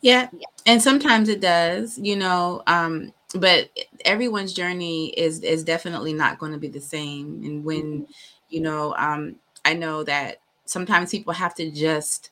yeah. 0.00 0.28
yeah. 0.32 0.46
And 0.66 0.82
sometimes 0.82 1.28
it 1.28 1.40
does, 1.40 1.98
you 1.98 2.16
know, 2.16 2.62
um, 2.66 3.12
but 3.34 3.70
everyone's 4.04 4.52
journey 4.52 5.08
is 5.10 5.40
is 5.40 5.64
definitely 5.64 6.12
not 6.12 6.38
going 6.38 6.52
to 6.52 6.58
be 6.58 6.68
the 6.68 6.80
same 6.80 7.42
and 7.44 7.64
when 7.64 8.02
mm-hmm. 8.02 8.12
you 8.48 8.60
know 8.60 8.94
um 8.96 9.36
i 9.64 9.74
know 9.74 10.04
that 10.04 10.38
sometimes 10.64 11.10
people 11.10 11.32
have 11.32 11.54
to 11.54 11.70
just 11.70 12.30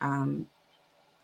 um 0.00 0.46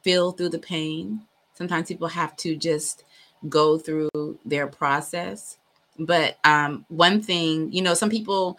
feel 0.02 0.32
through 0.32 0.48
the 0.48 0.58
pain 0.58 1.22
sometimes 1.54 1.88
people 1.88 2.08
have 2.08 2.36
to 2.36 2.56
just 2.56 3.04
go 3.48 3.78
through 3.78 4.38
their 4.44 4.66
process 4.66 5.58
but 5.98 6.38
um 6.44 6.84
one 6.88 7.20
thing 7.22 7.72
you 7.72 7.82
know 7.82 7.94
some 7.94 8.10
people 8.10 8.58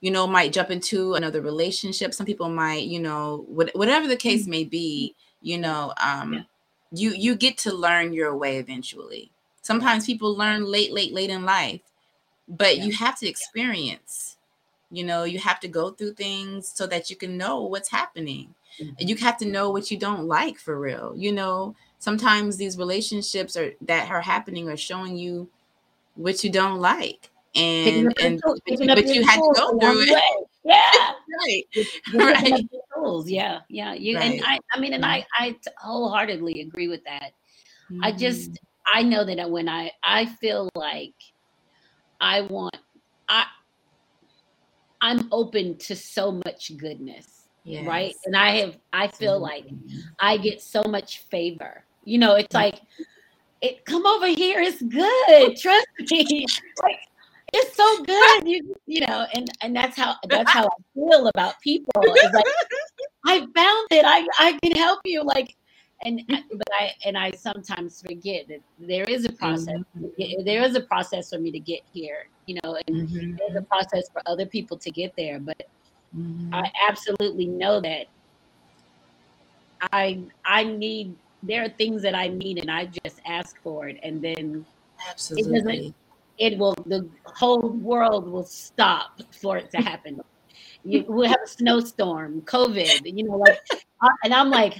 you 0.00 0.10
know 0.10 0.26
might 0.26 0.52
jump 0.52 0.70
into 0.70 1.14
another 1.14 1.40
relationship 1.40 2.12
some 2.12 2.26
people 2.26 2.48
might 2.48 2.84
you 2.84 3.00
know 3.00 3.44
whatever 3.48 4.08
the 4.08 4.16
case 4.16 4.46
may 4.46 4.64
be 4.64 5.14
you 5.40 5.58
know 5.58 5.92
um 6.02 6.32
yeah. 6.32 6.42
you 6.92 7.10
you 7.10 7.34
get 7.34 7.56
to 7.58 7.72
learn 7.72 8.12
your 8.12 8.36
way 8.36 8.56
eventually 8.56 9.30
Sometimes 9.62 10.06
people 10.06 10.36
learn 10.36 10.64
late, 10.64 10.92
late, 10.92 11.14
late 11.14 11.30
in 11.30 11.44
life, 11.44 11.80
but 12.48 12.76
yeah. 12.76 12.84
you 12.84 12.92
have 12.94 13.18
to 13.20 13.28
experience. 13.28 14.36
You 14.90 15.04
know, 15.04 15.22
you 15.22 15.38
have 15.38 15.60
to 15.60 15.68
go 15.68 15.90
through 15.90 16.14
things 16.14 16.70
so 16.74 16.86
that 16.88 17.08
you 17.08 17.16
can 17.16 17.38
know 17.38 17.62
what's 17.62 17.88
happening. 17.88 18.54
Mm-hmm. 18.80 19.08
You 19.08 19.16
have 19.16 19.36
to 19.38 19.46
know 19.46 19.70
what 19.70 19.90
you 19.90 19.98
don't 19.98 20.26
like 20.26 20.58
for 20.58 20.78
real. 20.78 21.14
You 21.16 21.32
know, 21.32 21.74
sometimes 21.98 22.56
these 22.56 22.78
relationships 22.78 23.56
are 23.56 23.72
that 23.82 24.10
are 24.10 24.20
happening 24.20 24.68
are 24.68 24.76
showing 24.76 25.16
you 25.16 25.48
what 26.14 26.42
you 26.42 26.50
don't 26.50 26.80
like 26.80 27.30
and 27.54 28.12
and 28.20 28.40
but, 28.44 28.58
but 28.66 29.06
you 29.06 29.24
had 29.24 29.36
to 29.36 29.52
go 29.54 29.78
through 29.78 30.02
it 30.02 30.48
yeah 30.64 30.80
right 31.40 31.64
right 32.14 32.68
tools 32.94 33.28
yeah 33.30 33.60
yeah 33.68 33.92
you 33.94 34.16
right. 34.16 34.32
and 34.32 34.42
i 34.44 34.58
i 34.74 34.80
mean 34.80 34.94
and 34.94 35.04
i 35.04 35.24
i 35.38 35.54
wholeheartedly 35.78 36.62
agree 36.62 36.88
with 36.88 37.04
that 37.04 37.32
mm-hmm. 37.90 38.02
i 38.04 38.10
just 38.10 38.50
mm-hmm. 38.50 38.98
i 38.98 39.02
know 39.02 39.24
that 39.24 39.50
when 39.50 39.68
i 39.68 39.90
i 40.02 40.24
feel 40.26 40.68
like 40.74 41.14
i 42.20 42.40
want 42.42 42.76
i 43.28 43.44
i'm 45.00 45.28
open 45.30 45.76
to 45.76 45.94
so 45.94 46.40
much 46.44 46.76
goodness 46.78 47.41
yes. 47.64 47.86
right 47.86 48.14
and 48.26 48.36
i 48.36 48.50
have 48.50 48.76
i 48.92 49.06
feel 49.06 49.34
mm-hmm. 49.34 49.42
like 49.42 49.66
i 50.18 50.36
get 50.36 50.60
so 50.60 50.82
much 50.84 51.18
favor 51.30 51.84
you 52.04 52.18
know 52.18 52.34
it's 52.34 52.54
like 52.54 52.80
it 53.60 53.84
come 53.84 54.04
over 54.06 54.26
here 54.26 54.60
it's 54.60 54.82
good 54.82 55.56
trust 55.60 55.86
me 56.10 56.46
like 56.82 56.98
it's 57.52 57.76
so 57.76 58.02
good 58.04 58.48
you, 58.48 58.74
you 58.86 59.06
know 59.06 59.26
and 59.34 59.50
and 59.62 59.74
that's 59.76 59.96
how 59.96 60.16
that's 60.28 60.50
how 60.50 60.66
i 60.66 60.82
feel 60.94 61.28
about 61.28 61.60
people 61.60 61.92
it's 61.96 62.34
like 62.34 62.44
i 63.26 63.38
found 63.54 63.86
it 63.90 64.04
i 64.04 64.26
i 64.38 64.58
can 64.62 64.72
help 64.72 65.00
you 65.04 65.22
like 65.22 65.54
and 66.04 66.22
but 66.26 66.68
i 66.80 66.92
and 67.04 67.16
i 67.16 67.30
sometimes 67.30 68.02
forget 68.02 68.48
that 68.48 68.60
there 68.78 69.04
is 69.04 69.24
a 69.24 69.32
process 69.32 69.78
mm-hmm. 69.96 70.44
there 70.44 70.62
is 70.62 70.74
a 70.74 70.80
process 70.80 71.30
for 71.30 71.38
me 71.38 71.50
to 71.50 71.60
get 71.60 71.80
here 71.92 72.26
you 72.46 72.58
know 72.62 72.76
and 72.88 73.08
mm-hmm. 73.08 73.36
there's 73.36 73.56
a 73.56 73.62
process 73.62 74.08
for 74.12 74.22
other 74.26 74.46
people 74.46 74.76
to 74.76 74.90
get 74.90 75.14
there 75.16 75.38
but 75.38 75.68
mm-hmm. 76.16 76.54
i 76.54 76.70
absolutely 76.88 77.46
know 77.46 77.80
that 77.80 78.06
i 79.92 80.18
i 80.44 80.64
need 80.64 81.14
there 81.42 81.64
are 81.64 81.68
things 81.68 82.02
that 82.02 82.14
I 82.14 82.28
need 82.28 82.58
and 82.58 82.70
I 82.70 82.86
just 83.04 83.20
ask 83.26 83.60
for 83.62 83.88
it 83.88 83.98
and 84.02 84.22
then 84.22 84.64
absolutely 85.08 85.94
it, 86.38 86.52
it 86.52 86.58
will 86.58 86.74
the 86.86 87.08
whole 87.24 87.68
world 87.68 88.28
will 88.28 88.44
stop 88.44 89.20
for 89.32 89.56
it 89.56 89.70
to 89.72 89.78
happen. 89.78 90.20
you, 90.84 91.04
we'll 91.08 91.28
have 91.28 91.40
a 91.44 91.48
snowstorm, 91.48 92.42
COVID, 92.42 93.00
you 93.04 93.24
know, 93.24 93.36
like 93.36 93.58
and 94.24 94.32
I'm 94.32 94.50
like, 94.50 94.78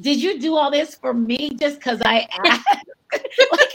did 0.00 0.20
you 0.20 0.40
do 0.40 0.56
all 0.56 0.70
this 0.70 0.94
for 0.94 1.14
me 1.14 1.50
just 1.54 1.78
because 1.78 2.00
I 2.04 2.28
asked? 2.44 2.66
like, 3.12 3.72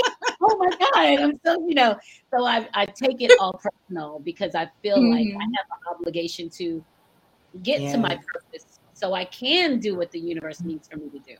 oh 0.48 0.58
my 0.58 0.70
God. 0.70 1.24
I'm 1.24 1.39
so, 1.45 1.68
you 1.68 1.76
know, 1.76 1.98
so 2.32 2.45
I, 2.45 2.68
I 2.74 2.86
take 2.86 3.22
it 3.22 3.32
all 3.39 3.54
personal 3.54 4.20
because 4.20 4.56
I 4.56 4.70
feel 4.82 4.98
mm-hmm. 4.98 5.12
like 5.12 5.28
I 5.28 5.30
mm-hmm. 5.30 5.39
have 5.39 5.66
an 5.72 5.98
obligation 6.00 6.50
to 6.52 6.84
get 7.64 7.82
yeah. 7.82 7.91
to 7.93 7.98
my 7.98 8.20
purpose 8.34 8.80
so 8.93 9.14
I 9.14 9.26
can 9.26 9.80
do 9.80 9.95
what 9.95 10.12
the 10.12 10.20
universe 10.20 10.62
needs 10.62 10.88
for 10.88 10.98
me 10.98 11.10
to 11.10 11.20
do. 11.20 11.36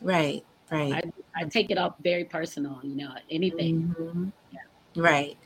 Right, 0.00 0.44
right. 0.70 0.92
I, 0.94 1.42
I 1.42 1.44
take 1.44 1.70
it 1.70 1.78
up 1.78 1.96
very 2.02 2.24
personal, 2.24 2.80
you 2.82 2.96
know, 2.96 3.12
anything. 3.30 3.94
Mm-hmm. 3.98 4.28
Yeah. 4.52 4.60
Right. 5.02 5.36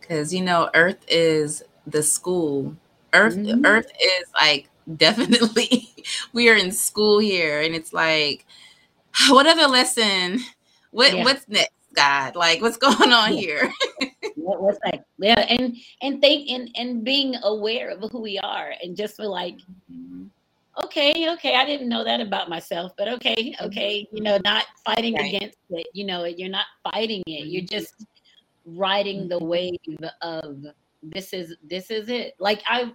Because, 0.00 0.34
you 0.34 0.42
know, 0.42 0.70
Earth 0.74 1.04
is 1.08 1.62
the 1.86 2.02
school. 2.02 2.76
Earth, 3.12 3.36
mm-hmm. 3.36 3.64
Earth 3.64 3.90
is 4.02 4.24
like 4.34 4.68
definitely, 4.96 5.88
we 6.32 6.48
are 6.48 6.56
in 6.56 6.72
school 6.72 7.18
here. 7.18 7.60
And 7.60 7.74
it's 7.74 7.92
like, 7.92 8.46
what 9.28 9.46
other 9.46 9.68
lesson? 9.68 10.40
What 10.90 11.14
yeah. 11.14 11.24
What's 11.24 11.48
next? 11.48 11.70
God, 11.94 12.36
like 12.36 12.60
what's 12.60 12.76
going 12.76 13.12
on 13.12 13.34
yeah. 13.34 13.40
here? 13.40 13.72
what, 14.36 14.62
what's 14.62 14.78
like, 14.84 15.02
yeah, 15.18 15.40
and 15.40 15.76
and 16.02 16.20
think 16.20 16.48
and 16.50 16.70
and 16.76 17.04
being 17.04 17.34
aware 17.42 17.90
of 17.90 18.10
who 18.10 18.20
we 18.20 18.38
are, 18.38 18.72
and 18.82 18.96
just 18.96 19.16
for 19.16 19.26
like, 19.26 19.56
mm-hmm 19.90 20.26
okay, 20.84 21.30
okay, 21.30 21.56
I 21.56 21.64
didn't 21.64 21.88
know 21.88 22.04
that 22.04 22.20
about 22.20 22.48
myself, 22.48 22.92
but 22.96 23.08
okay, 23.08 23.52
mm-hmm. 23.52 23.66
okay, 23.66 24.08
you 24.12 24.22
know, 24.22 24.38
not 24.44 24.66
fighting 24.84 25.14
right. 25.14 25.34
against 25.34 25.58
it, 25.70 25.86
you 25.92 26.04
know, 26.04 26.24
you're 26.24 26.48
not 26.48 26.66
fighting 26.84 27.22
it. 27.26 27.46
You're 27.46 27.62
mm-hmm. 27.62 27.74
just 27.74 28.06
riding 28.64 29.28
the 29.28 29.36
mm-hmm. 29.36 29.46
wave 29.46 30.10
of 30.22 30.64
this 31.02 31.32
is 31.32 31.56
this 31.68 31.90
is 31.90 32.08
it. 32.08 32.34
Like 32.38 32.62
I 32.68 32.92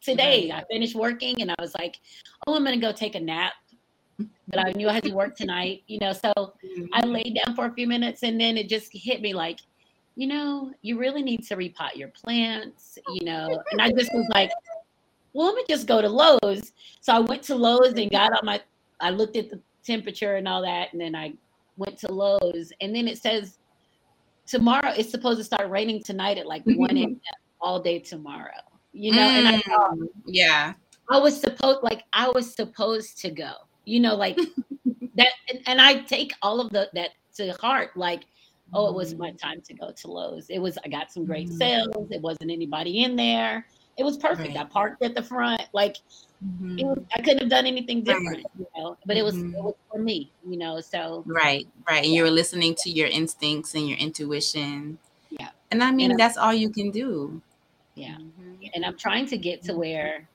today 0.00 0.50
I 0.50 0.64
finished 0.70 0.94
working 0.94 1.40
and 1.40 1.50
I 1.50 1.54
was 1.58 1.74
like, 1.78 1.96
oh, 2.46 2.54
I'm 2.54 2.64
gonna 2.64 2.78
go 2.78 2.92
take 2.92 3.14
a 3.14 3.20
nap. 3.20 3.54
But 4.18 4.58
I 4.58 4.72
knew 4.72 4.88
I 4.88 4.92
had 4.92 5.04
to 5.04 5.14
work 5.14 5.36
tonight, 5.36 5.82
you 5.86 5.98
know. 5.98 6.12
So 6.12 6.54
I 6.92 7.04
laid 7.04 7.38
down 7.44 7.54
for 7.54 7.66
a 7.66 7.72
few 7.72 7.86
minutes 7.86 8.22
and 8.22 8.40
then 8.40 8.56
it 8.56 8.68
just 8.68 8.90
hit 8.92 9.20
me 9.20 9.34
like, 9.34 9.60
you 10.14 10.26
know, 10.26 10.72
you 10.82 10.98
really 10.98 11.22
need 11.22 11.44
to 11.48 11.56
repot 11.56 11.94
your 11.94 12.08
plants, 12.08 12.98
you 13.14 13.24
know. 13.24 13.62
And 13.70 13.82
I 13.82 13.90
just 13.90 14.12
was 14.14 14.26
like, 14.30 14.50
well, 15.32 15.46
let 15.46 15.54
me 15.56 15.64
just 15.68 15.86
go 15.86 16.00
to 16.00 16.08
Lowe's. 16.08 16.72
So 17.00 17.12
I 17.12 17.18
went 17.18 17.42
to 17.44 17.54
Lowe's 17.54 17.92
and 17.94 18.10
got 18.10 18.32
on 18.32 18.40
my, 18.42 18.60
I 19.00 19.10
looked 19.10 19.36
at 19.36 19.50
the 19.50 19.60
temperature 19.84 20.36
and 20.36 20.48
all 20.48 20.62
that. 20.62 20.92
And 20.92 21.00
then 21.00 21.14
I 21.14 21.34
went 21.76 21.98
to 21.98 22.12
Lowe's. 22.12 22.72
And 22.80 22.96
then 22.96 23.06
it 23.08 23.18
says 23.18 23.58
tomorrow, 24.46 24.92
it's 24.96 25.10
supposed 25.10 25.38
to 25.38 25.44
start 25.44 25.68
raining 25.68 26.02
tonight 26.02 26.38
at 26.38 26.46
like 26.46 26.62
1 26.64 26.96
a.m. 26.96 27.20
all 27.60 27.80
day 27.80 27.98
tomorrow. 27.98 28.52
You 28.94 29.12
know, 29.12 29.28
mm, 29.28 29.38
and 29.38 29.48
I 29.48 29.60
thought, 29.60 29.98
mm, 29.98 30.08
yeah, 30.24 30.72
I 31.10 31.18
was 31.18 31.38
supposed, 31.38 31.80
like, 31.82 32.04
I 32.14 32.30
was 32.30 32.54
supposed 32.54 33.18
to 33.18 33.30
go, 33.30 33.52
you 33.86 34.00
know, 34.00 34.14
like 34.14 34.36
that. 35.14 35.32
And, 35.48 35.60
and 35.66 35.80
I 35.80 36.00
take 36.00 36.34
all 36.42 36.60
of 36.60 36.70
the, 36.70 36.90
that 36.92 37.10
to 37.36 37.52
heart. 37.52 37.96
Like, 37.96 38.24
oh, 38.74 38.88
it 38.88 38.94
was 38.94 39.14
my 39.14 39.30
mm. 39.30 39.40
time 39.40 39.62
to 39.62 39.72
go 39.72 39.92
to 39.92 40.10
Lowe's. 40.10 40.50
It 40.50 40.58
was, 40.58 40.76
I 40.84 40.88
got 40.88 41.10
some 41.10 41.24
great 41.24 41.48
mm. 41.48 41.56
sales. 41.56 42.10
It 42.10 42.20
wasn't 42.20 42.50
anybody 42.50 43.04
in 43.04 43.16
there. 43.16 43.66
It 43.98 44.04
was 44.04 44.18
perfect. 44.18 44.54
Right. 44.54 44.58
I 44.58 44.64
parked 44.64 45.02
at 45.02 45.14
the 45.14 45.22
front. 45.22 45.62
Like 45.72 45.96
mm-hmm. 46.44 46.86
was, 46.86 46.98
I 47.14 47.22
couldn't 47.22 47.38
have 47.38 47.48
done 47.48 47.64
anything 47.64 48.02
different, 48.02 48.28
right. 48.28 48.44
you 48.58 48.66
know. 48.76 48.98
But 49.06 49.16
mm-hmm. 49.16 49.20
it, 49.20 49.24
was, 49.24 49.34
mm-hmm. 49.36 49.52
was 49.52 49.74
for 49.90 49.98
me, 49.98 50.30
you 50.46 50.58
know. 50.58 50.82
So 50.82 51.22
right, 51.24 51.66
right. 51.88 52.04
And 52.04 52.12
you 52.12 52.22
were 52.22 52.30
listening 52.30 52.74
to 52.82 52.90
your 52.90 53.08
instincts 53.08 53.74
and 53.74 53.88
your 53.88 53.96
intuition. 53.96 54.98
Yeah. 55.30 55.48
And 55.70 55.82
I 55.82 55.92
mean, 55.92 56.10
and 56.10 56.20
that's 56.20 56.36
all 56.36 56.52
you 56.52 56.68
can 56.68 56.90
do. 56.90 57.40
Yeah. 57.94 58.16
Mm-hmm. 58.16 58.66
And 58.74 58.84
I'm 58.84 58.98
trying 58.98 59.26
to 59.28 59.38
get 59.38 59.62
to 59.62 59.70
mm-hmm. 59.70 59.80
where 59.80 60.28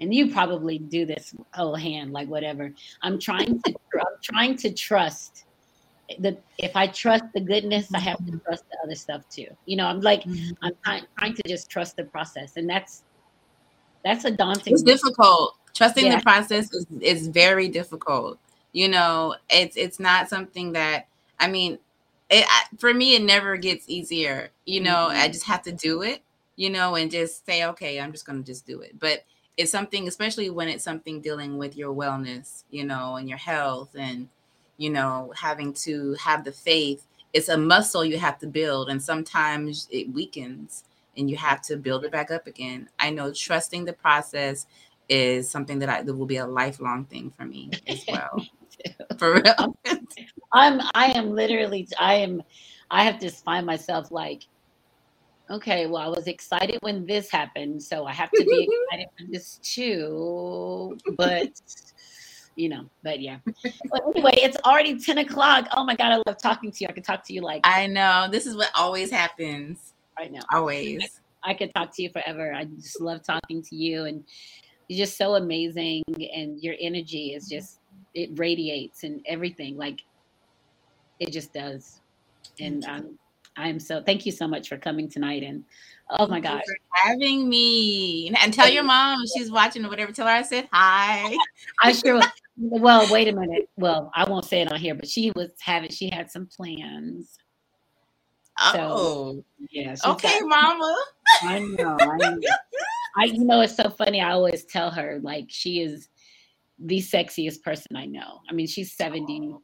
and 0.00 0.14
you 0.14 0.30
probably 0.30 0.78
do 0.78 1.04
this 1.04 1.34
whole 1.54 1.74
hand 1.74 2.12
like 2.12 2.28
whatever 2.28 2.72
i'm 3.02 3.18
trying 3.18 3.60
to 3.62 3.74
i'm 3.94 4.16
trying 4.22 4.56
to 4.56 4.72
trust 4.72 5.44
the 6.18 6.36
if 6.56 6.74
I 6.74 6.86
trust 6.86 7.24
the 7.34 7.40
goodness, 7.40 7.92
I 7.94 8.00
have 8.00 8.24
to 8.26 8.38
trust 8.38 8.64
the 8.70 8.78
other 8.82 8.94
stuff 8.94 9.28
too. 9.28 9.46
You 9.66 9.76
know, 9.76 9.86
I'm 9.86 10.00
like 10.00 10.22
mm-hmm. 10.22 10.52
I'm 10.62 10.72
trying, 10.84 11.04
trying 11.18 11.34
to 11.34 11.42
just 11.46 11.70
trust 11.70 11.96
the 11.96 12.04
process, 12.04 12.56
and 12.56 12.68
that's 12.68 13.02
that's 14.04 14.24
a 14.24 14.30
daunting. 14.30 14.72
It's 14.72 14.82
difficult. 14.82 15.56
Trusting 15.74 16.06
yeah. 16.06 16.16
the 16.16 16.22
process 16.22 16.72
is, 16.72 16.86
is 17.00 17.28
very 17.28 17.68
difficult. 17.68 18.38
You 18.72 18.88
know, 18.88 19.36
it's 19.50 19.76
it's 19.76 20.00
not 20.00 20.28
something 20.28 20.72
that 20.72 21.08
I 21.38 21.48
mean, 21.48 21.78
it, 22.30 22.44
I, 22.48 22.64
for 22.78 22.94
me, 22.94 23.14
it 23.14 23.22
never 23.22 23.56
gets 23.56 23.84
easier. 23.88 24.50
You 24.64 24.80
know, 24.80 25.08
mm-hmm. 25.10 25.18
I 25.18 25.28
just 25.28 25.44
have 25.44 25.62
to 25.64 25.72
do 25.72 26.02
it. 26.02 26.22
You 26.56 26.70
know, 26.70 26.96
and 26.96 27.08
just 27.08 27.46
say, 27.46 27.64
okay, 27.64 28.00
I'm 28.00 28.10
just 28.10 28.26
going 28.26 28.42
to 28.42 28.44
just 28.44 28.66
do 28.66 28.80
it. 28.80 28.98
But 28.98 29.24
it's 29.58 29.72
something, 29.72 30.08
especially 30.08 30.48
when 30.48 30.68
it's 30.68 30.84
something 30.84 31.20
dealing 31.20 31.58
with 31.58 31.76
your 31.76 31.94
wellness, 31.94 32.64
you 32.70 32.84
know, 32.84 33.16
and 33.16 33.28
your 33.28 33.38
health 33.38 33.94
and 33.98 34.28
you 34.78 34.90
know, 34.90 35.32
having 35.36 35.74
to 35.74 36.14
have 36.14 36.44
the 36.44 36.52
faith. 36.52 37.04
It's 37.34 37.48
a 37.48 37.58
muscle 37.58 38.04
you 38.04 38.16
have 38.18 38.38
to 38.38 38.46
build, 38.46 38.88
and 38.88 39.02
sometimes 39.02 39.86
it 39.90 40.10
weakens 40.14 40.84
and 41.16 41.28
you 41.28 41.36
have 41.36 41.60
to 41.62 41.76
build 41.76 42.04
it 42.04 42.12
back 42.12 42.30
up 42.30 42.46
again. 42.46 42.88
I 42.98 43.10
know 43.10 43.32
trusting 43.32 43.84
the 43.84 43.92
process 43.92 44.66
is 45.08 45.50
something 45.50 45.80
that 45.80 45.88
I 45.88 46.02
that 46.02 46.14
will 46.14 46.26
be 46.26 46.36
a 46.36 46.46
lifelong 46.46 47.04
thing 47.06 47.32
for 47.36 47.44
me 47.44 47.70
as 47.86 48.04
well. 48.08 48.46
for 49.18 49.34
real. 49.34 49.76
I'm 50.52 50.80
I 50.94 51.06
am 51.18 51.32
literally 51.32 51.88
I 51.98 52.14
am 52.14 52.42
I 52.90 53.02
have 53.04 53.18
to 53.18 53.30
find 53.30 53.66
myself 53.66 54.10
like 54.10 54.46
okay, 55.50 55.86
well, 55.86 56.02
I 56.02 56.08
was 56.08 56.26
excited 56.26 56.78
when 56.82 57.06
this 57.06 57.30
happened, 57.30 57.82
so 57.82 58.04
I 58.04 58.12
have 58.12 58.30
to 58.32 58.44
be 58.44 58.68
excited 58.90 59.08
for 59.18 59.30
this 59.30 59.58
too. 59.62 60.98
But 61.16 61.52
you 62.56 62.68
know, 62.68 62.90
but 63.04 63.20
yeah. 63.20 63.38
but 63.44 64.02
anyway, 64.14 64.32
it's 64.34 64.56
already 64.64 64.98
10 64.98 65.18
o'clock. 65.18 65.68
Oh 65.72 65.84
my 65.84 65.94
God, 65.94 66.12
I 66.12 66.16
love 66.26 66.42
talking 66.42 66.72
to 66.72 66.78
you. 66.80 66.88
I 66.88 66.92
could 66.92 67.04
talk 67.04 67.24
to 67.26 67.32
you 67.32 67.40
like 67.40 67.60
I 67.64 67.86
know. 67.86 68.28
This 68.30 68.46
is 68.46 68.56
what 68.56 68.70
always 68.74 69.10
happens. 69.10 69.94
Right 70.18 70.32
now. 70.32 70.40
Always. 70.52 71.20
I, 71.44 71.50
I 71.50 71.54
could 71.54 71.72
talk 71.72 71.94
to 71.94 72.02
you 72.02 72.10
forever. 72.10 72.52
I 72.52 72.64
just 72.64 73.00
love 73.00 73.22
talking 73.22 73.62
to 73.62 73.76
you 73.76 74.06
and 74.06 74.24
you're 74.88 75.06
just 75.06 75.16
so 75.16 75.36
amazing 75.36 76.02
and 76.34 76.60
your 76.60 76.74
energy 76.80 77.34
is 77.34 77.48
just 77.48 77.78
it 78.14 78.30
radiates 78.36 79.04
and 79.04 79.20
everything. 79.26 79.76
Like 79.76 80.00
it 81.20 81.30
just 81.30 81.52
does. 81.52 82.00
And 82.58 82.84
um, 82.86 83.18
I'm 83.58 83.80
so 83.80 84.02
thank 84.02 84.24
you 84.24 84.32
so 84.32 84.46
much 84.46 84.68
for 84.68 84.76
coming 84.76 85.08
tonight 85.08 85.42
and 85.42 85.64
Oh 86.10 86.26
my 86.26 86.40
gosh. 86.40 86.62
having 86.90 87.48
me. 87.48 88.32
And 88.40 88.52
tell 88.52 88.68
your 88.68 88.82
mom 88.82 89.18
she's 89.36 89.50
watching 89.50 89.84
or 89.84 89.88
whatever. 89.88 90.12
Tell 90.12 90.26
her 90.26 90.32
I 90.32 90.42
said 90.42 90.68
hi. 90.72 91.36
I 91.82 91.92
sure 91.92 92.14
will. 92.14 92.22
Well, 92.56 93.12
wait 93.12 93.28
a 93.28 93.32
minute. 93.32 93.68
Well, 93.76 94.10
I 94.14 94.28
won't 94.28 94.44
say 94.44 94.62
it 94.62 94.72
on 94.72 94.80
here, 94.80 94.94
but 94.94 95.08
she 95.08 95.30
was 95.32 95.50
having 95.60 95.90
she 95.90 96.08
had 96.10 96.30
some 96.30 96.46
plans. 96.46 97.38
Oh, 98.60 98.72
so, 98.72 99.44
yeah. 99.70 99.94
Okay, 100.04 100.40
got, 100.40 100.48
mama. 100.48 100.96
I 101.42 101.58
know. 101.60 101.96
I, 102.00 102.16
know. 102.16 102.38
I 103.16 103.24
you 103.24 103.44
know 103.44 103.60
it's 103.60 103.76
so 103.76 103.90
funny. 103.90 104.20
I 104.20 104.32
always 104.32 104.64
tell 104.64 104.90
her 104.90 105.20
like 105.22 105.46
she 105.48 105.80
is 105.80 106.08
the 106.78 106.98
sexiest 106.98 107.62
person 107.62 107.96
I 107.96 108.06
know. 108.06 108.40
I 108.48 108.54
mean, 108.54 108.66
she's 108.66 108.96
71 108.96 109.60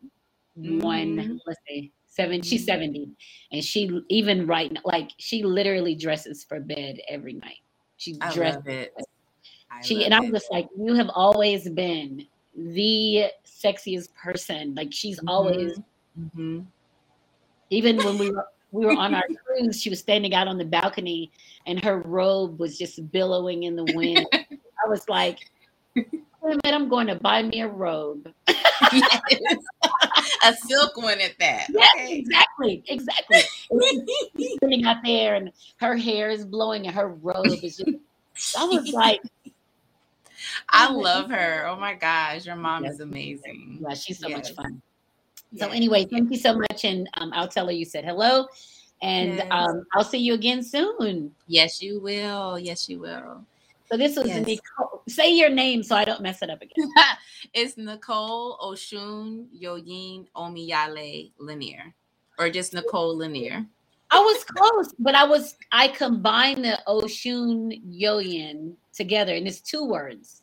mm-hmm. 0.57 1.37
let's 1.47 1.61
say 1.69 1.91
seven, 2.15 2.43
she's 2.43 2.63
mm-hmm. 2.63 2.81
70. 2.81 3.09
And 3.53 3.65
she 3.65 4.01
even 4.09 4.47
right 4.47 4.73
now, 4.73 4.81
like 4.85 5.11
she 5.19 5.43
literally 5.43 5.95
dresses 5.95 6.45
for 6.45 6.61
bed 6.61 7.01
every 7.09 7.35
night. 7.35 7.61
She 7.97 8.17
dresses. 8.33 8.89
She 9.83 10.05
and 10.05 10.15
I 10.15 10.21
was 10.21 10.47
like, 10.51 10.69
you 10.79 10.95
have 10.95 11.11
always 11.15 11.69
been 11.69 12.27
the 12.57 13.27
sexiest 13.45 14.15
person. 14.15 14.75
Like 14.75 14.93
she's 14.93 15.19
mm-hmm. 15.19 15.29
always 15.29 15.79
mm-hmm. 16.19 16.61
even 17.71 17.97
when 17.99 18.19
we 18.19 18.31
were 18.35 18.47
we 18.75 18.85
were 18.85 18.93
on 18.93 19.15
our 19.15 19.23
cruise, 19.47 19.81
she 19.81 19.89
was 19.89 20.01
standing 20.01 20.35
out 20.35 20.49
on 20.49 20.59
the 20.59 20.65
balcony 20.65 21.31
and 21.67 21.83
her 21.85 22.01
robe 22.01 22.59
was 22.59 22.77
just 22.77 23.09
billowing 23.13 23.63
in 23.63 23.77
the 23.77 23.85
wind. 23.95 24.27
I 24.33 24.89
was 24.89 25.09
like, 25.09 25.39
I'm 26.45 26.89
going 26.89 27.07
to 27.07 27.15
buy 27.15 27.43
me 27.45 27.61
a 27.61 27.69
robe. 27.69 28.33
yes. 29.31 29.59
a 30.45 30.55
silk 30.55 30.97
one 30.97 31.21
at 31.21 31.39
that. 31.39 31.67
Yes, 31.71 31.95
okay. 31.95 32.19
exactly, 32.19 32.83
exactly. 32.89 33.43
sitting 34.63 34.85
out 34.85 34.99
there, 35.05 35.35
and 35.35 35.51
her 35.77 35.97
hair 35.97 36.31
is 36.31 36.45
blowing, 36.45 36.87
and 36.87 36.95
her 36.95 37.09
robe 37.09 37.47
is 37.47 37.77
just. 37.77 37.91
I 38.59 38.65
was 38.65 38.93
like, 38.93 39.21
I 40.69 40.89
oh, 40.91 40.99
love 40.99 41.31
her. 41.31 41.67
Oh 41.69 41.77
my 41.77 41.95
gosh, 41.95 42.47
your 42.47 42.57
mom 42.57 42.85
yes. 42.85 42.95
is 42.95 43.01
amazing. 43.01 43.79
Yeah, 43.81 43.95
she's 43.95 44.19
so 44.19 44.29
yes. 44.29 44.37
much 44.37 44.55
fun. 44.55 44.83
So 45.57 45.69
anyway, 45.69 46.05
thank 46.05 46.31
you 46.33 46.37
so 46.37 46.57
much, 46.59 46.85
and 46.85 47.09
um, 47.15 47.31
I'll 47.33 47.49
tell 47.49 47.67
her 47.67 47.73
you 47.73 47.85
said 47.85 48.05
hello, 48.05 48.47
and 49.03 49.37
yes. 49.37 49.47
um, 49.51 49.85
I'll 49.95 50.05
see 50.05 50.19
you 50.19 50.35
again 50.35 50.63
soon. 50.65 51.33
Yes, 51.47 51.81
you 51.81 52.01
will. 52.01 52.59
Yes, 52.59 52.89
you 52.89 52.99
will. 52.99 53.45
So 53.91 53.97
this 53.97 54.17
was 54.17 54.27
yes. 54.27 54.47
Nicole. 54.47 55.03
Say 55.09 55.35
your 55.35 55.51
name 55.51 55.83
so 55.83 55.95
I 55.97 56.05
don't 56.05 56.23
mess 56.23 56.43
it 56.43 56.51
up 56.51 56.63
again. 56.63 56.91
it's 57.55 57.77
Nicole 57.77 58.59
Oshun 58.59 59.47
Yoyin 59.55 60.27
Omiyale 60.35 61.33
Lanier, 61.39 61.95
or 62.39 62.49
just 62.51 62.73
Nicole 62.73 63.17
Lanier. 63.17 63.67
I 64.11 64.21
was 64.21 64.45
close, 64.45 64.95
but 64.99 65.15
I 65.15 65.25
was 65.25 65.57
I 65.73 65.89
combined 65.89 66.65
the 66.65 66.79
Oshun 66.87 67.83
Yoyin 67.87 68.75
together, 68.93 69.35
and 69.35 69.47
it's 69.47 69.61
two 69.61 69.85
words. 69.85 70.43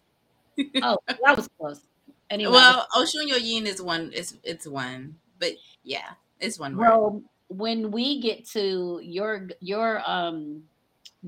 Oh, 0.83 0.97
that 1.07 1.35
was 1.35 1.49
close. 1.57 1.81
Anyway, 2.29 2.51
well, 2.51 2.85
Oshun 2.93 3.27
Yoyin 3.29 3.65
is 3.65 3.81
one. 3.81 4.11
It's 4.13 4.35
it's 4.43 4.67
one, 4.67 5.15
but 5.39 5.53
yeah, 5.83 6.11
it's 6.39 6.59
one 6.59 6.77
word. 6.77 6.89
Well, 6.89 7.23
when 7.47 7.89
we 7.89 8.21
get 8.21 8.47
to 8.49 8.99
your 9.03 9.49
your 9.59 10.01
um 10.05 10.63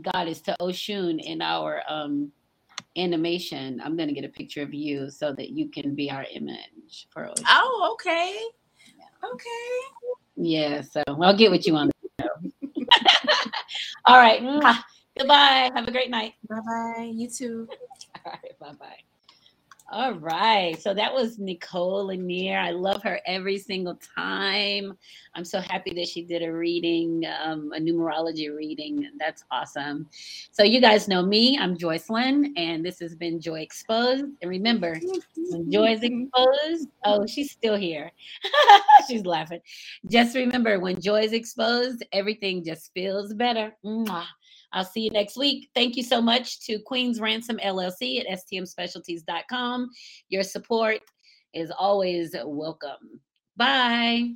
goddess 0.01 0.41
to 0.41 0.55
Oshun 0.59 1.19
in 1.23 1.41
our 1.41 1.81
um 1.87 2.31
animation, 2.97 3.81
I'm 3.83 3.97
gonna 3.97 4.13
get 4.13 4.25
a 4.25 4.29
picture 4.29 4.61
of 4.61 4.73
you 4.73 5.09
so 5.09 5.33
that 5.33 5.49
you 5.49 5.69
can 5.69 5.95
be 5.95 6.09
our 6.11 6.25
image 6.33 7.07
for 7.09 7.23
Oshun. 7.23 7.45
Oh, 7.47 7.89
okay. 7.93 8.39
Yeah. 8.97 9.29
Okay. 9.31 10.03
Yeah, 10.35 10.81
so 10.81 11.03
I'll 11.07 11.37
get 11.37 11.51
with 11.51 11.67
you 11.67 11.75
on 11.75 11.87
the 11.87 12.23
show. 12.23 12.71
All 14.05 14.17
right. 14.17 14.41
Goodbye. 15.17 15.69
Have 15.75 15.87
a 15.87 15.91
great 15.91 16.09
night. 16.09 16.33
Bye 16.49 16.59
bye. 16.65 17.11
You 17.13 17.29
too. 17.29 17.67
All 18.25 18.31
right. 18.31 18.59
Bye 18.59 18.73
bye. 18.79 19.12
All 19.91 20.13
right. 20.13 20.81
So 20.81 20.93
that 20.93 21.13
was 21.13 21.37
Nicole 21.37 22.07
Lanier. 22.07 22.57
I 22.57 22.71
love 22.71 23.03
her 23.03 23.19
every 23.25 23.57
single 23.59 23.99
time. 24.15 24.97
I'm 25.35 25.45
so 25.45 25.59
happy 25.59 25.93
that 25.95 26.07
she 26.07 26.23
did 26.23 26.41
a 26.41 26.51
reading, 26.51 27.23
um, 27.43 27.71
a 27.75 27.79
numerology 27.79 28.55
reading. 28.55 29.09
That's 29.19 29.43
awesome. 29.51 30.07
So 30.51 30.63
you 30.63 30.79
guys 30.79 31.07
know 31.07 31.21
me. 31.23 31.59
I'm 31.59 31.77
Joycelyn, 31.77 32.53
and 32.55 32.83
this 32.83 32.99
has 32.99 33.13
been 33.13 33.41
Joy 33.41 33.59
Exposed. 33.59 34.25
And 34.41 34.49
remember, 34.49 34.99
when 35.49 35.69
Joy 35.69 35.91
is 35.91 36.01
exposed, 36.01 36.87
oh, 37.05 37.27
she's 37.27 37.51
still 37.51 37.75
here. 37.75 38.11
she's 39.07 39.25
laughing. 39.25 39.61
Just 40.09 40.35
remember, 40.35 40.79
when 40.79 40.99
Joy 41.01 41.21
is 41.21 41.33
exposed, 41.33 42.03
everything 42.13 42.63
just 42.63 42.91
feels 42.93 43.33
better. 43.33 43.75
Mwah. 43.85 44.25
I'll 44.73 44.83
see 44.83 45.01
you 45.01 45.11
next 45.11 45.37
week. 45.37 45.69
Thank 45.75 45.95
you 45.95 46.03
so 46.03 46.21
much 46.21 46.59
to 46.65 46.79
Queen's 46.79 47.21
Ransom 47.21 47.59
LLC 47.63 48.19
at 48.19 48.39
stmspecialties.com. 48.39 49.89
Your 50.29 50.43
support 50.43 50.99
is 51.53 51.71
always 51.71 52.35
welcome. 52.43 53.21
Bye. 53.55 54.31